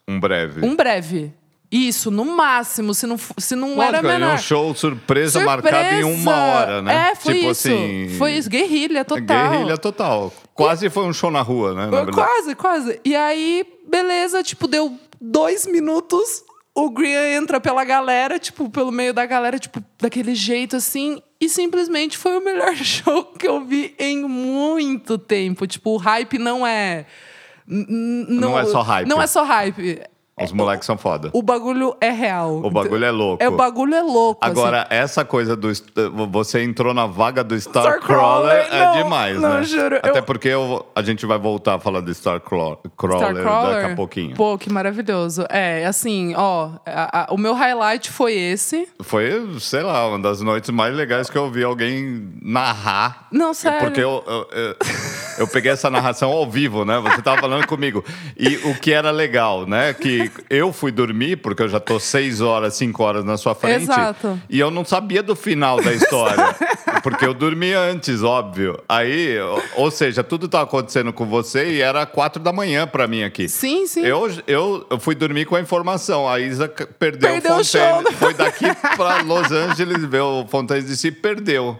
Um 0.09 0.21
breve. 0.21 0.64
Um 0.64 0.76
breve. 0.76 1.33
Isso, 1.71 2.11
no 2.11 2.26
máximo, 2.26 2.93
se 2.93 3.07
não, 3.07 3.17
se 3.38 3.57
não 3.57 3.75
Lógico, 3.75 3.83
era 3.83 3.99
é 3.99 4.02
menor. 4.02 4.35
um 4.35 4.38
show 4.38 4.75
surpresa, 4.75 5.41
marcado 5.41 5.95
em 5.95 6.05
uma 6.05 6.37
hora, 6.37 6.83
né? 6.83 7.12
É, 7.12 7.14
foi 7.14 7.35
tipo 7.35 7.50
isso. 7.50 7.69
assim. 7.69 8.09
Foi 8.19 8.33
isso, 8.35 8.50
guerrilha 8.50 9.07
total. 9.07 9.50
Guerrilha 9.50 9.79
total. 9.79 10.31
Quase 10.52 10.91
foi 10.91 11.05
um 11.05 11.14
show 11.14 11.31
na 11.31 11.41
rua, 11.41 11.73
né? 11.73 11.87
na. 11.87 12.12
Quase, 12.12 12.55
quase. 12.55 13.00
E 13.02 13.17
aí, 13.17 13.64
beleza, 13.88 14.43
tipo, 14.43 14.69
deu 14.69 14.99
dois 15.19 15.67
minutos. 15.67 16.45
O 16.75 16.91
Green 16.91 17.14
entra 17.37 17.59
pela 17.59 17.85
galera, 17.85 18.38
tipo, 18.38 18.69
pelo 18.69 18.93
meio 18.93 19.14
da 19.14 19.25
galera, 19.25 19.59
tipo, 19.59 19.83
daquele 19.99 20.35
jeito 20.35 20.76
assim. 20.76 21.23
E 21.42 21.49
simplesmente 21.49 22.16
foi 22.16 22.37
o 22.38 22.44
melhor 22.44 22.72
show 22.78 23.25
que 23.25 23.49
eu 23.49 23.64
vi 23.64 23.94
em 23.99 24.22
muito 24.22 25.18
tempo. 25.18 25.66
Tipo, 25.66 25.90
o 25.90 25.96
hype 25.96 26.38
não 26.38 26.64
é. 26.64 27.04
n- 27.66 27.84
n- 27.88 28.26
Não 28.40 28.56
é 28.56 28.64
só 28.64 28.80
hype. 28.82 29.08
Não 29.08 29.20
é 29.20 29.26
só 29.26 29.42
hype. 29.42 30.00
Os 30.41 30.51
moleques 30.51 30.87
são 30.87 30.97
foda. 30.97 31.29
O 31.35 31.43
bagulho 31.43 31.95
é 32.01 32.11
real. 32.11 32.62
O 32.65 32.71
bagulho 32.71 33.05
é 33.05 33.11
louco. 33.11 33.43
É, 33.45 33.49
o 33.49 33.53
bagulho 33.53 33.95
é 33.95 34.03
louco. 34.03 34.41
assim. 34.43 34.51
Agora, 34.51 34.87
essa 34.89 35.25
coisa 35.27 35.55
do. 35.55 35.71
Você 36.31 36.62
entrou 36.65 36.95
na 36.95 37.07
vaga 37.07 37.45
do 37.45 37.55
Starcrawler 37.55 38.62
Starcrawler, 38.65 38.67
é 38.73 38.87
não, 38.87 39.03
demais, 39.05 39.41
não, 39.41 39.55
né? 39.55 39.62
juro, 39.62 39.97
Até 39.97 40.19
eu- 40.19 40.23
porque 40.23 40.49
eu- 40.49 40.87
a 40.97 41.03
gente 41.03 41.27
vai 41.27 41.39
voltar 41.39 41.75
a 41.75 41.79
falar 41.79 42.01
do 42.01 42.11
Starcrawler 42.11 42.79
Starcrawler. 42.87 43.75
daqui 43.83 43.93
a 43.93 43.95
pouquinho. 43.97 44.35
Pô, 44.35 44.57
que 44.57 44.73
maravilhoso. 44.73 45.45
É, 45.51 45.85
assim, 45.85 46.33
ó, 46.35 46.71
a- 46.87 47.21
a- 47.23 47.27
o 47.33 47.37
meu 47.37 47.53
highlight 47.55 48.11
foi 48.11 48.33
esse. 48.35 48.89
Foi, 49.03 49.31
sei 49.61 49.83
lá, 49.83 50.09
uma 50.09 50.19
das 50.19 50.41
noites 50.41 50.71
mais 50.71 50.95
legais 50.97 51.29
que 51.29 51.37
eu 51.37 51.51
vi 51.51 51.62
alguém 51.62 52.33
narrar. 52.43 53.27
Não, 53.31 53.53
sério. 53.53 53.81
Porque 53.81 54.01
eu, 54.01 54.25
eu, 54.27 54.49
eu, 54.51 54.77
eu 55.41 55.49
peguei 55.49 55.73
essa 55.73 55.91
narração 55.91 56.31
ao 56.33 56.49
vivo, 56.51 56.85
né? 56.87 56.99
Você 57.01 57.21
tava 57.23 57.41
falando 57.41 57.67
comigo. 57.67 58.03
E 58.39 58.57
o 58.69 58.75
que 58.75 58.93
era 58.93 59.11
legal, 59.11 59.67
né? 59.67 59.93
Que 59.93 60.22
eu 60.50 60.73
fui 60.73 60.91
dormir, 60.93 61.37
porque 61.37 61.62
eu 61.62 61.69
já 61.69 61.81
tô 61.81 61.99
seis 61.99 62.41
horas, 62.41 62.75
cinco 62.75 63.02
horas 63.02 63.25
na 63.25 63.37
sua 63.37 63.55
frente. 63.55 63.83
Exato. 63.85 64.41
E 64.49 64.59
eu 64.59 64.71
não 64.71 64.85
sabia 64.85 65.23
do 65.23 65.35
final 65.37 65.81
da 65.81 65.93
história. 65.93 66.55
porque 67.02 67.25
eu 67.26 67.35
dormi 67.35 67.73
antes, 67.73 68.23
óbvio. 68.23 68.79
Aí, 68.88 69.38
ou- 69.76 69.91
seja, 69.91 70.25
tudo 70.25 70.49
tava 70.49 70.64
acontecendo 70.64 71.12
com 71.12 71.26
você 71.26 71.73
e 71.75 71.81
era 71.81 72.07
quatro 72.07 72.43
da 72.43 72.52
manhã 72.52 72.87
pra 72.87 73.07
mim 73.07 73.23
aqui. 73.23 73.49
Sim, 73.49 73.87
sim. 73.87 74.05
Eu, 74.05 74.31
eu, 74.47 74.87
eu 74.91 74.99
fui 74.99 75.14
dormir 75.14 75.45
com 75.45 75.55
a 75.57 75.61
informação. 75.61 76.29
A 76.29 76.41
Isa 76.41 76.69
perdeu, 76.69 77.31
Perdeu 77.31 77.57
o 77.57 77.61
o 77.61 77.64
show, 77.64 77.81
Fontaine. 77.81 78.17
Foi 78.17 78.35
daqui 78.35 78.64
pra 78.97 79.21
Los 79.23 79.50
Angeles 79.52 80.05
ver 80.05 80.21
o 80.21 80.47
Fontaine 80.47 80.85
de 80.85 80.97
si 80.97 81.09
e 81.09 81.12
perdeu. 81.12 81.79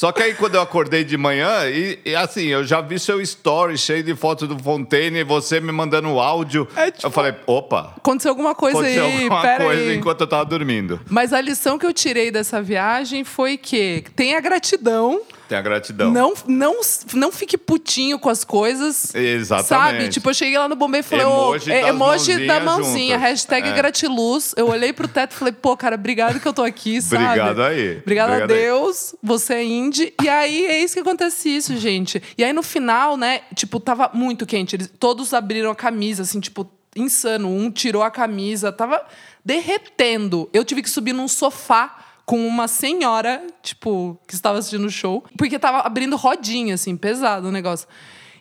Só 0.00 0.12
que 0.12 0.22
aí 0.22 0.32
quando 0.32 0.54
eu 0.54 0.62
acordei 0.62 1.04
de 1.04 1.14
manhã, 1.18 1.68
e, 1.68 1.98
e 2.06 2.16
assim, 2.16 2.46
eu 2.46 2.64
já 2.64 2.80
vi 2.80 2.98
seu 2.98 3.20
story 3.20 3.76
cheio 3.76 4.02
de 4.02 4.14
fotos 4.14 4.48
do 4.48 4.58
Fontaine, 4.58 5.18
e 5.18 5.24
você 5.24 5.60
me 5.60 5.70
mandando 5.70 6.18
áudio. 6.18 6.66
É, 6.74 6.90
tipo, 6.90 7.06
eu 7.06 7.10
falei, 7.10 7.34
opa, 7.46 7.92
Aconteceu 7.98 8.30
alguma 8.30 8.54
coisa 8.54 8.78
aconteceu 8.78 9.04
aí, 9.04 9.24
alguma 9.24 9.42
pera 9.42 9.64
coisa 9.64 9.82
aí. 9.82 9.96
enquanto 9.98 10.22
eu 10.22 10.26
tava 10.26 10.46
dormindo. 10.46 10.98
Mas 11.06 11.34
a 11.34 11.40
lição 11.42 11.78
que 11.78 11.84
eu 11.84 11.92
tirei 11.92 12.30
dessa 12.30 12.62
viagem 12.62 13.24
foi 13.24 13.58
que 13.58 14.02
tenha 14.16 14.40
gratidão. 14.40 15.20
Tem 15.50 15.58
a 15.58 15.62
gratidão. 15.62 16.12
Não, 16.12 16.32
não, 16.46 16.80
não 17.12 17.32
fique 17.32 17.58
putinho 17.58 18.20
com 18.20 18.28
as 18.28 18.44
coisas. 18.44 19.12
Exatamente. 19.12 19.68
Sabe? 19.68 20.08
Tipo, 20.08 20.30
eu 20.30 20.34
cheguei 20.34 20.56
lá 20.56 20.68
no 20.68 20.76
bombeiro 20.76 21.04
e 21.04 21.08
falei, 21.10 21.26
Emoji 21.26 21.72
é, 21.72 21.80
das 21.80 21.88
emoji 21.90 22.46
da 22.46 22.60
mãozinha, 22.60 23.14
juntas. 23.16 23.30
hashtag 23.30 23.68
É. 23.68 23.72
gratiluz. 23.72 24.54
Eu 24.56 24.68
olhei 24.68 24.92
pro 24.92 25.08
teto 25.08 25.32
e 25.32 25.34
falei, 25.34 25.52
pô, 25.52 25.76
cara, 25.76 25.96
obrigado 25.96 26.38
que 26.38 26.46
eu 26.46 26.52
tô 26.52 26.62
aqui, 26.62 27.02
sabe? 27.02 27.24
Obrigado 27.24 27.62
aí. 27.62 27.98
Obrigado 27.98 28.30
a 28.30 28.32
Obrigado 28.34 28.52
aí. 28.52 28.62
Deus, 28.62 29.16
você 29.20 29.54
é 29.54 29.64
indie. 29.64 30.14
E 30.22 30.28
aí 30.28 30.66
é 30.66 30.84
isso 30.84 30.94
que 30.94 31.00
acontece 31.00 31.48
isso, 31.48 31.76
gente. 31.76 32.22
E 32.38 32.44
aí 32.44 32.52
no 32.52 32.62
final, 32.62 33.16
né, 33.16 33.40
tipo, 33.56 33.80
tava 33.80 34.08
muito 34.14 34.46
quente. 34.46 34.76
Eles, 34.76 34.88
todos 35.00 35.34
abriram 35.34 35.72
a 35.72 35.74
camisa, 35.74 36.22
assim, 36.22 36.38
tipo, 36.38 36.70
insano. 36.94 37.48
Um 37.48 37.72
tirou 37.72 38.04
a 38.04 38.10
camisa, 38.12 38.70
tava 38.70 39.04
derretendo. 39.44 40.48
Eu 40.52 40.64
tive 40.64 40.80
que 40.80 40.88
subir 40.88 41.12
num 41.12 41.26
sofá 41.26 41.96
com 42.30 42.46
uma 42.46 42.68
senhora, 42.68 43.44
tipo, 43.60 44.16
que 44.24 44.34
estava 44.34 44.56
assistindo 44.56 44.86
o 44.86 44.90
show, 44.90 45.24
porque 45.36 45.58
tava 45.58 45.80
abrindo 45.80 46.14
rodinha, 46.14 46.76
assim, 46.76 46.96
pesado 46.96 47.48
o 47.48 47.50
negócio. 47.50 47.88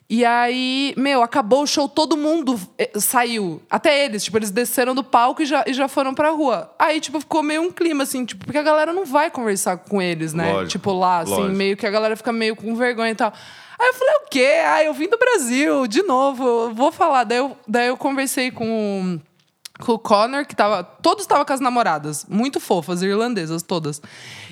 E 0.08 0.24
aí, 0.24 0.94
meu, 0.96 1.24
acabou 1.24 1.64
o 1.64 1.66
show, 1.66 1.90
todo 1.90 2.16
mundo 2.16 2.60
eh, 2.78 2.92
saiu. 3.00 3.60
Até 3.68 4.06
eles, 4.06 4.24
tipo, 4.24 4.38
eles 4.38 4.52
desceram 4.52 4.94
do 4.94 5.04
palco 5.04 5.42
e 5.42 5.46
já, 5.48 5.64
e 5.66 5.74
já 5.74 5.88
foram 5.88 6.14
pra 6.14 6.30
rua. 6.30 6.72
Aí, 6.78 7.02
tipo, 7.02 7.20
ficou 7.20 7.42
meio 7.42 7.64
um 7.64 7.72
clima, 7.72 8.04
assim, 8.04 8.26
tipo, 8.26 8.46
porque 8.46 8.60
a 8.60 8.64
galera 8.64 8.94
não 8.94 9.06
vai 9.06 9.32
conversar 9.32 9.78
com 9.78 10.00
eles, 10.00 10.36
né? 10.36 10.54
Lógico, 10.54 10.70
tipo, 10.70 10.94
lá, 10.94 11.22
assim, 11.22 11.32
lógico. 11.32 11.56
meio 11.56 11.76
que 11.76 11.88
a 11.88 11.92
galera 11.92 12.16
fica 12.16 12.32
meio 12.32 12.56
com 12.56 12.76
vergonha 12.76 13.10
e 13.10 13.16
tal. 13.16 13.34
Aí 13.80 13.88
eu 13.88 13.94
falei, 13.96 14.14
o 14.18 14.30
quê? 14.30 14.52
Ah, 14.68 14.84
eu 14.84 14.94
vim 14.94 15.08
do 15.08 15.18
Brasil, 15.18 15.88
de 15.88 16.04
novo, 16.04 16.48
eu 16.48 16.76
vou 16.76 16.92
falar. 16.92 17.24
Daí 17.24 17.40
eu, 17.40 17.58
daí 17.68 17.88
eu 17.88 17.98
conversei 17.98 18.52
com, 18.52 19.20
com 19.80 19.94
o 19.94 20.00
Connor, 20.00 20.46
que 20.46 20.56
tava. 20.56 20.84
Todos 20.84 21.24
estavam 21.24 21.46
com 21.46 21.54
as 21.54 21.60
namoradas, 21.60 22.26
muito 22.30 22.60
fofas, 22.60 23.02
irlandesas, 23.02 23.64
todas. 23.64 24.02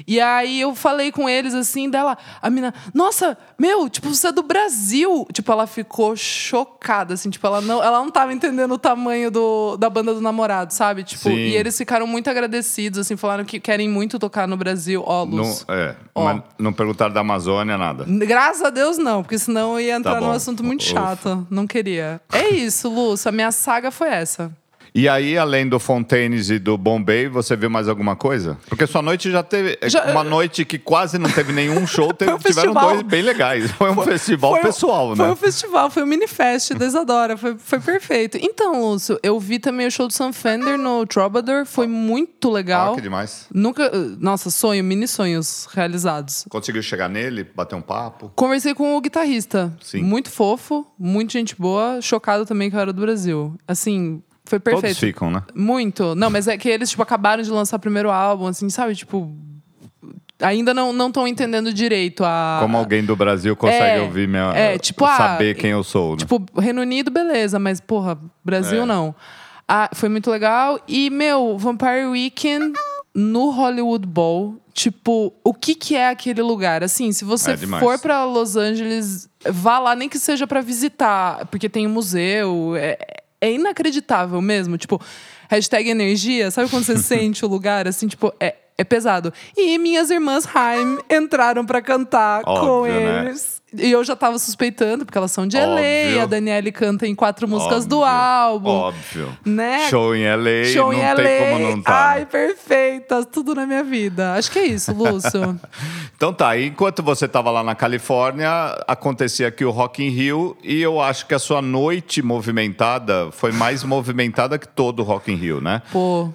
E 0.07 0.19
aí 0.21 0.61
eu 0.61 0.73
falei 0.73 1.11
com 1.11 1.27
eles 1.27 1.53
assim, 1.53 1.89
dela, 1.89 2.17
a 2.41 2.49
mina, 2.49 2.73
nossa, 2.93 3.37
meu, 3.59 3.89
tipo, 3.89 4.07
você 4.13 4.27
é 4.27 4.31
do 4.31 4.41
Brasil. 4.43 5.27
Tipo, 5.33 5.51
ela 5.51 5.67
ficou 5.67 6.15
chocada, 6.15 7.13
assim, 7.13 7.29
tipo, 7.29 7.45
ela 7.45 7.59
não, 7.61 7.83
ela 7.83 7.99
não 7.99 8.09
tava 8.09 8.33
entendendo 8.33 8.71
o 8.73 8.77
tamanho 8.77 9.29
do, 9.29 9.75
da 9.77 9.89
banda 9.89 10.13
do 10.13 10.21
namorado, 10.21 10.73
sabe? 10.73 11.03
Tipo, 11.03 11.23
Sim. 11.29 11.35
e 11.35 11.55
eles 11.55 11.77
ficaram 11.77 12.07
muito 12.07 12.29
agradecidos, 12.29 12.99
assim, 12.99 13.17
falaram 13.17 13.43
que 13.43 13.59
querem 13.59 13.89
muito 13.89 14.17
tocar 14.17 14.47
no 14.47 14.55
Brasil. 14.55 15.03
Ó, 15.05 15.25
Não, 15.25 15.37
Luz. 15.43 15.65
é, 15.67 15.95
Ó. 16.15 16.23
mas 16.23 16.41
não 16.57 16.71
perguntaram 16.71 17.13
da 17.13 17.19
Amazônia, 17.21 17.77
nada. 17.77 18.05
Graças 18.07 18.63
a 18.63 18.69
Deus 18.69 18.97
não, 18.97 19.23
porque 19.23 19.37
senão 19.37 19.73
eu 19.73 19.85
ia 19.87 19.95
entrar 19.95 20.15
Tá 20.15 20.21
num 20.21 20.31
assunto 20.31 20.63
muito 20.63 20.81
Ufa. 20.83 20.91
chato. 20.93 21.45
Não 21.49 21.67
queria. 21.67 22.21
É 22.31 22.49
isso, 22.49 22.89
Lúcio. 22.89 23.27
A 23.27 23.31
minha 23.31 23.51
saga 23.51 23.91
foi 23.91 24.07
essa. 24.09 24.51
E 24.99 25.07
aí, 25.07 25.37
além 25.37 25.69
do 25.69 25.79
Fontaines 25.79 26.49
e 26.49 26.57
do 26.57 26.75
Bombay, 26.75 27.27
você 27.27 27.55
viu 27.55 27.69
mais 27.69 27.87
alguma 27.87 28.15
coisa? 28.15 28.57
Porque 28.67 28.87
sua 28.87 29.03
noite 29.03 29.29
já 29.29 29.43
teve. 29.43 29.77
é 29.79 29.87
Já- 29.87 30.05
uma 30.05 30.23
noite 30.23 30.65
que 30.65 30.79
quase 30.79 31.19
não 31.19 31.29
teve 31.29 31.53
nenhum 31.53 31.85
show, 31.85 32.11
teve, 32.11 32.31
Foi 32.31 32.39
um 32.39 32.41
tiveram 32.41 32.73
festival. 32.73 32.89
dois 32.95 33.01
bem 33.03 33.21
legais. 33.21 33.69
Foi 33.73 33.91
um 33.91 34.01
festival 34.01 34.53
Foi 34.53 34.61
pessoal, 34.61 35.15
Foi 35.15 35.23
né? 35.27 35.31
um 35.31 35.35
festival, 35.35 35.91
foi 35.91 36.01
um 36.01 36.07
mini-fest 36.07 36.73
da 36.73 36.83
Isadora. 36.87 37.37
Foi, 37.37 37.55
foi 37.59 37.79
perfeito. 37.79 38.39
Então, 38.41 38.81
Lúcio, 38.81 39.19
eu 39.21 39.39
vi 39.39 39.59
também 39.59 39.85
o 39.85 39.91
show 39.91 40.07
do 40.07 40.13
Sam 40.13 40.33
Fender 40.33 40.79
no 40.79 41.05
Troubadour. 41.05 41.67
Foi 41.67 41.85
muito 41.85 42.49
legal. 42.49 42.93
Ah, 42.93 42.95
que 42.95 43.01
demais. 43.01 43.45
Nunca. 43.53 43.91
Nossa, 44.19 44.49
sonho, 44.49 44.83
mini 44.83 45.07
sonhos 45.07 45.67
realizados. 45.75 46.43
Conseguiu 46.49 46.81
chegar 46.81 47.07
nele, 47.07 47.43
bater 47.55 47.75
um 47.75 47.81
papo? 47.83 48.31
Conversei 48.35 48.73
com 48.73 48.97
o 48.97 48.99
guitarrista. 49.01 49.71
Sim. 49.79 50.01
Muito 50.01 50.31
fofo, 50.31 50.87
muito 50.97 51.33
gente 51.33 51.55
boa. 51.55 52.01
Chocado 52.01 52.47
também 52.47 52.71
que 52.71 52.75
eu 52.75 52.79
era 52.79 52.91
do 52.91 53.01
Brasil. 53.01 53.55
Assim, 53.67 54.23
foi 54.47 54.59
perfeito. 54.59 54.83
Todos 54.85 54.97
ficam, 54.99 55.29
né? 55.29 55.43
Muito. 55.53 56.15
Não, 56.15 56.29
mas 56.29 56.47
é 56.47 56.57
que 56.57 56.67
eles, 56.69 56.89
tipo, 56.89 57.01
acabaram 57.03 57.43
de 57.43 57.49
lançar 57.51 57.77
o 57.77 57.79
primeiro 57.79 58.09
álbum, 58.11 58.47
assim, 58.47 58.69
sabe? 58.69 58.95
Tipo. 58.95 59.31
Ainda 60.39 60.71
não 60.71 61.07
estão 61.07 61.27
entendendo 61.27 61.73
direito 61.73 62.23
a. 62.23 62.59
Como 62.61 62.77
alguém 62.77 63.03
do 63.03 63.15
Brasil 63.15 63.55
consegue 63.55 63.97
É, 63.99 64.01
ouvir 64.01 64.27
minha. 64.27 64.51
é, 64.55 64.77
tipo, 64.77 65.03
ah, 65.03 65.17
saber 65.17 65.55
quem 65.55 65.71
eu 65.71 65.83
sou, 65.83 66.11
né? 66.11 66.17
Tipo, 66.17 66.45
Reino 66.59 66.81
Unido, 66.81 67.09
beleza, 67.09 67.57
mas, 67.57 67.81
porra, 67.81 68.19
Brasil 68.45 68.83
É. 68.83 68.85
não. 68.85 69.15
Ah, 69.67 69.89
foi 69.95 70.09
muito 70.09 70.29
legal. 70.29 70.79
E, 70.87 71.09
meu, 71.09 71.57
Vampire 71.57 72.05
Weekend 72.05 72.73
no 73.15 73.49
Hollywood 73.49 74.05
Bowl. 74.05 74.55
Tipo, 74.73 75.33
o 75.43 75.55
que 75.55 75.73
que 75.73 75.95
é 75.95 76.09
aquele 76.09 76.43
lugar? 76.43 76.83
Assim, 76.83 77.11
se 77.11 77.25
você 77.25 77.53
É 77.53 77.57
for 77.57 77.97
pra 77.97 78.23
Los 78.23 78.55
Angeles, 78.55 79.27
vá 79.49 79.79
lá, 79.79 79.95
nem 79.95 80.07
que 80.07 80.19
seja 80.19 80.45
pra 80.45 80.61
visitar, 80.61 81.47
porque 81.47 81.67
tem 81.67 81.87
um 81.87 81.89
museu. 81.89 82.75
É, 82.75 83.16
é 83.41 83.51
inacreditável 83.51 84.41
mesmo. 84.41 84.77
Tipo, 84.77 85.01
hashtag 85.49 85.89
energia, 85.89 86.51
sabe 86.51 86.69
quando 86.69 86.83
você 86.83 86.97
sente 86.99 87.45
o 87.45 87.47
lugar? 87.47 87.87
Assim, 87.87 88.07
tipo, 88.07 88.33
é, 88.39 88.55
é 88.77 88.83
pesado. 88.83 89.33
E 89.55 89.77
minhas 89.77 90.09
irmãs 90.09 90.47
Haim 90.55 90.97
entraram 91.09 91.65
pra 91.65 91.81
cantar 91.81 92.43
com 92.43 92.51
Óbvio, 92.51 92.93
né? 92.93 93.33
E 93.79 93.91
eu 93.91 94.03
já 94.03 94.15
tava 94.15 94.37
suspeitando, 94.39 95.05
porque 95.05 95.17
elas 95.17 95.31
são 95.31 95.47
de 95.47 95.57
LA, 95.57 95.65
Óbvio. 95.65 96.21
a 96.21 96.25
Daniele 96.25 96.71
canta 96.71 97.07
em 97.07 97.15
quatro 97.15 97.47
músicas 97.47 97.85
do 97.85 97.99
Óbvio, 97.99 98.13
álbum. 98.15 98.69
Óbvio. 98.69 99.37
Né? 99.45 99.87
Show 99.89 100.15
em 100.15 100.23
LA, 100.25 100.65
Show 100.73 100.91
não 100.91 100.99
em 100.99 101.15
tem 101.15 101.39
LA. 101.39 101.51
como 101.51 101.69
não 101.71 101.81
tá. 101.81 102.09
Ai, 102.09 102.25
perfeitas, 102.25 103.25
tudo 103.31 103.53
na 103.55 103.65
minha 103.65 103.83
vida. 103.83 104.33
Acho 104.33 104.51
que 104.51 104.59
é 104.59 104.65
isso, 104.65 104.93
Lúcio. 104.93 105.59
Então 106.17 106.33
tá, 106.33 106.59
enquanto 106.59 107.03
você 107.03 107.25
estava 107.25 107.51
lá 107.51 107.63
na 107.63 107.75
Califórnia, 107.75 108.49
acontecia 108.87 109.49
aqui 109.49 109.63
o 109.63 109.69
Rock 109.69 110.03
in 110.03 110.09
Rio 110.09 110.57
e 110.63 110.81
eu 110.81 110.99
acho 110.99 111.27
que 111.27 111.35
a 111.35 111.37
sua 111.37 111.61
noite 111.61 112.23
movimentada 112.23 113.29
foi 113.31 113.51
mais 113.51 113.83
movimentada 113.83 114.57
que 114.57 114.67
todo 114.67 115.01
o 115.01 115.03
Rock 115.03 115.31
in 115.31 115.35
Rio, 115.35 115.61
né? 115.61 115.83
Pô, 115.91 116.29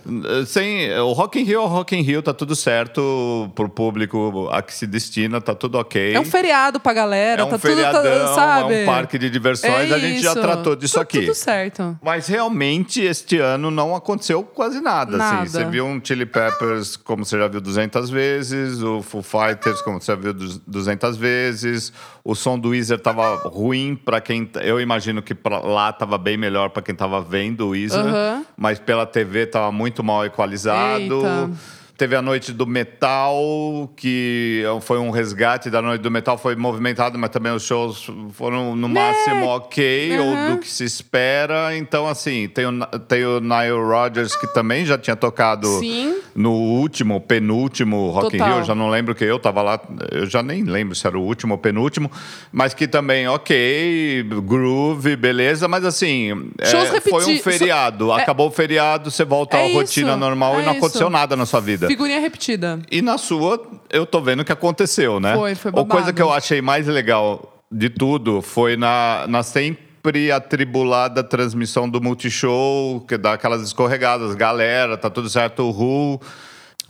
Sem, 0.47 0.89
o 1.01 1.13
Rock 1.13 1.41
in 1.41 1.43
Rio 1.43 1.63
é 1.63 1.65
o 1.65 1.67
Rock 1.67 1.97
in 1.97 2.03
Rio, 2.03 2.23
tá 2.23 2.33
tudo 2.33 2.55
certo 2.55 3.51
pro 3.57 3.69
público 3.69 4.49
a 4.53 4.63
que 4.63 4.73
se 4.73 4.87
destina, 4.87 5.41
tá 5.41 5.53
tudo 5.53 5.77
ok. 5.79 6.15
é 6.15 6.21
um 6.21 6.25
feriado 6.25 6.79
pra 6.79 6.93
galera, 6.93 7.32
É 7.41 7.45
um 7.45 7.49
tá 7.49 7.59
feriadão, 7.59 8.03
tudo, 8.03 8.25
tá, 8.25 8.35
sabe? 8.35 8.75
é 8.75 8.83
um 8.83 8.87
parque 8.87 9.19
de 9.19 9.31
diversões, 9.31 9.91
É 9.91 9.95
a 9.95 9.99
gente 9.99 10.21
já 10.23 10.35
tratou 10.35 10.77
disso 10.77 11.01
aqui. 11.01 11.21
Tudo 11.23 11.35
certo. 11.35 11.99
Mas 12.03 12.27
realmente 12.27 13.01
este 13.03 13.39
ano 13.39 13.71
não 13.71 13.95
aconteceu 13.95 14.43
quase 14.43 14.81
nada. 14.81 15.17
Nada. 15.17 15.43
Assim. 15.43 15.49
Você 15.51 15.65
viu 15.65 15.87
um 15.87 16.01
Chili 16.03 16.27
Peppers 16.27 16.97
como 16.97 17.25
você 17.25 17.39
já 17.39 17.49
viu 17.49 17.61
200 17.61 18.11
vezes, 18.11 18.83
o 18.83 19.03
Foo 19.03 19.23
Fighters 19.23 19.81
como 19.83 20.01
você 20.01 20.13
já 20.13 20.17
viu 20.17 20.33
du- 20.33 20.61
200 20.67 21.17
vezes, 21.17 21.93
o 22.25 22.35
som 22.35 22.59
do 22.59 22.71
Weezer 22.71 22.99
tava 23.01 23.37
ruim 23.49 23.95
para 23.97 24.21
quem. 24.21 24.51
Eu 24.63 24.81
imagino 24.81 25.23
que 25.23 25.37
lá 25.65 25.93
tava 25.93 26.19
bem 26.19 26.37
melhor 26.37 26.71
para 26.71 26.83
quem 26.83 26.95
tava 26.95 27.21
vendo 27.21 27.67
o 27.67 27.71
Weezer, 27.71 27.99
Aham. 28.01 28.45
mas 28.57 28.79
pela 28.79 29.07
TV 29.07 29.47
tava 29.47 29.71
muito 29.73 30.03
mal 30.05 30.25
equalizado. 30.25 31.01
Eita. 31.01 31.51
Teve 31.97 32.17
a 32.17 32.23
noite 32.23 32.53
do 32.53 32.67
metal, 32.67 33.93
que 33.97 34.65
foi 34.81 34.99
um 34.99 35.11
resgate 35.11 35.71
da 35.71 35.83
noite 35.83 36.01
do 36.01 36.11
metal, 36.11 36.39
foi 36.39 36.57
movimentado, 36.57 37.19
mas 37.19 37.31
também 37.31 37.53
os 37.53 37.63
shows 37.63 38.11
foram 38.33 38.75
no 38.75 38.89
máximo 38.89 39.47
ok, 39.47 40.19
ou 40.19 40.51
do 40.53 40.59
que 40.59 40.69
se 40.69 40.85
espera. 40.85 41.77
Então, 41.77 42.09
assim, 42.09 42.49
tem 42.49 42.67
o, 42.67 42.73
tem 43.07 43.25
o 43.25 43.41
Nile 43.41 43.79
Rodgers, 43.79 44.35
que 44.35 44.47
também 44.53 44.87
já 44.87 44.97
tinha 44.97 45.15
tocado 45.15 45.69
Sim. 45.79 46.17
no 46.35 46.53
último, 46.53 47.21
penúltimo 47.21 48.11
Rock 48.11 48.37
in 48.37 48.39
Total. 48.39 48.55
Rio. 48.55 48.63
Eu 48.63 48.65
já 48.65 48.75
não 48.75 48.89
lembro 48.89 49.15
que 49.15 49.25
eu 49.25 49.39
tava 49.39 49.63
lá, 49.63 49.81
eu 50.11 50.27
já 50.27 50.43
nem 50.43 50.65
lembro 50.65 50.95
se 50.95 51.07
era 51.07 51.19
o 51.19 51.23
último 51.23 51.55
ou 51.55 51.59
penúltimo, 51.59 52.11
mas 52.51 52.73
que 52.75 52.89
também, 52.89 53.29
ok, 53.29 54.25
groove, 54.45 55.15
beleza, 55.15 55.69
mas 55.69 55.85
assim, 55.85 56.51
é, 56.59 57.01
foi 57.01 57.25
um 57.27 57.39
feriado. 57.39 58.13
Acabou 58.13 58.49
o 58.49 58.51
feriado, 58.51 59.11
você 59.11 59.25
volta 59.25 59.59
É 59.59 59.71
à 59.71 59.75
rotina 59.75 60.17
normal 60.17 60.59
e 60.59 60.63
é 60.63 60.65
não 60.65 60.73
aconteceu 60.73 61.03
isso. 61.03 61.11
nada 61.11 61.37
na 61.37 61.47
sua 61.47 61.61
vida. 61.61 61.82
Figurinha 61.89 62.21
repetida. 62.21 62.81
E 62.91 63.01
na 63.03 63.19
sua, 63.19 63.63
eu 63.91 64.05
tô 64.07 64.21
vendo 64.21 64.45
que 64.45 64.53
aconteceu, 64.53 65.19
né? 65.21 65.35
Foi, 65.35 65.55
foi 65.55 65.71
A 65.75 65.85
coisa 65.85 66.13
que 66.13 66.23
eu 66.23 66.33
achei 66.33 66.61
mais 66.61 66.87
legal 66.87 67.63
de 67.71 67.89
tudo 67.89 68.43
foi 68.43 68.77
na, 68.77 69.25
na 69.29 69.43
sempre 69.43 70.31
atribulada 70.31 71.23
transmissão 71.23 71.89
do 71.89 72.01
Multishow, 72.01 73.01
que 73.07 73.17
dá 73.17 73.33
aquelas 73.35 73.63
escorregadas, 73.63 74.35
galera, 74.35 74.97
tá 74.97 75.09
tudo 75.09 75.29
certo, 75.31 75.63
o 75.65 75.71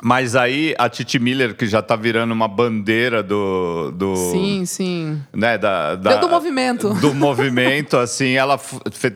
Mas 0.05 0.35
aí 0.35 0.75
a 0.79 0.89
Titi 0.89 1.21
Miller, 1.21 1.55
que 1.55 1.65
já 1.65 1.81
tá 1.81 1.95
virando 1.95 2.33
uma 2.33 2.49
bandeira 2.49 3.23
do. 3.23 3.93
do 3.93 4.17
Sim, 4.17 4.65
sim. 4.67 5.23
né, 5.33 5.57
da, 5.57 5.95
da- 5.95 6.17
Do 6.17 6.29
movimento. 6.29 6.93
Do 6.95 7.15
movimento, 7.15 7.97
assim, 7.97 8.33
ela 8.33 8.59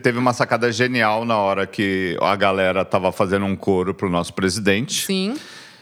teve 0.01 0.17
uma 0.17 0.31
sacada 0.31 0.71
genial 0.71 1.25
na 1.25 1.35
hora 1.35 1.67
que 1.67 2.17
a 2.21 2.35
galera 2.37 2.85
tava 2.85 3.11
fazendo 3.11 3.45
um 3.45 3.55
coro 3.55 3.93
pro 3.93 4.09
nosso 4.09 4.33
presidente. 4.33 5.05
Sim. 5.05 5.35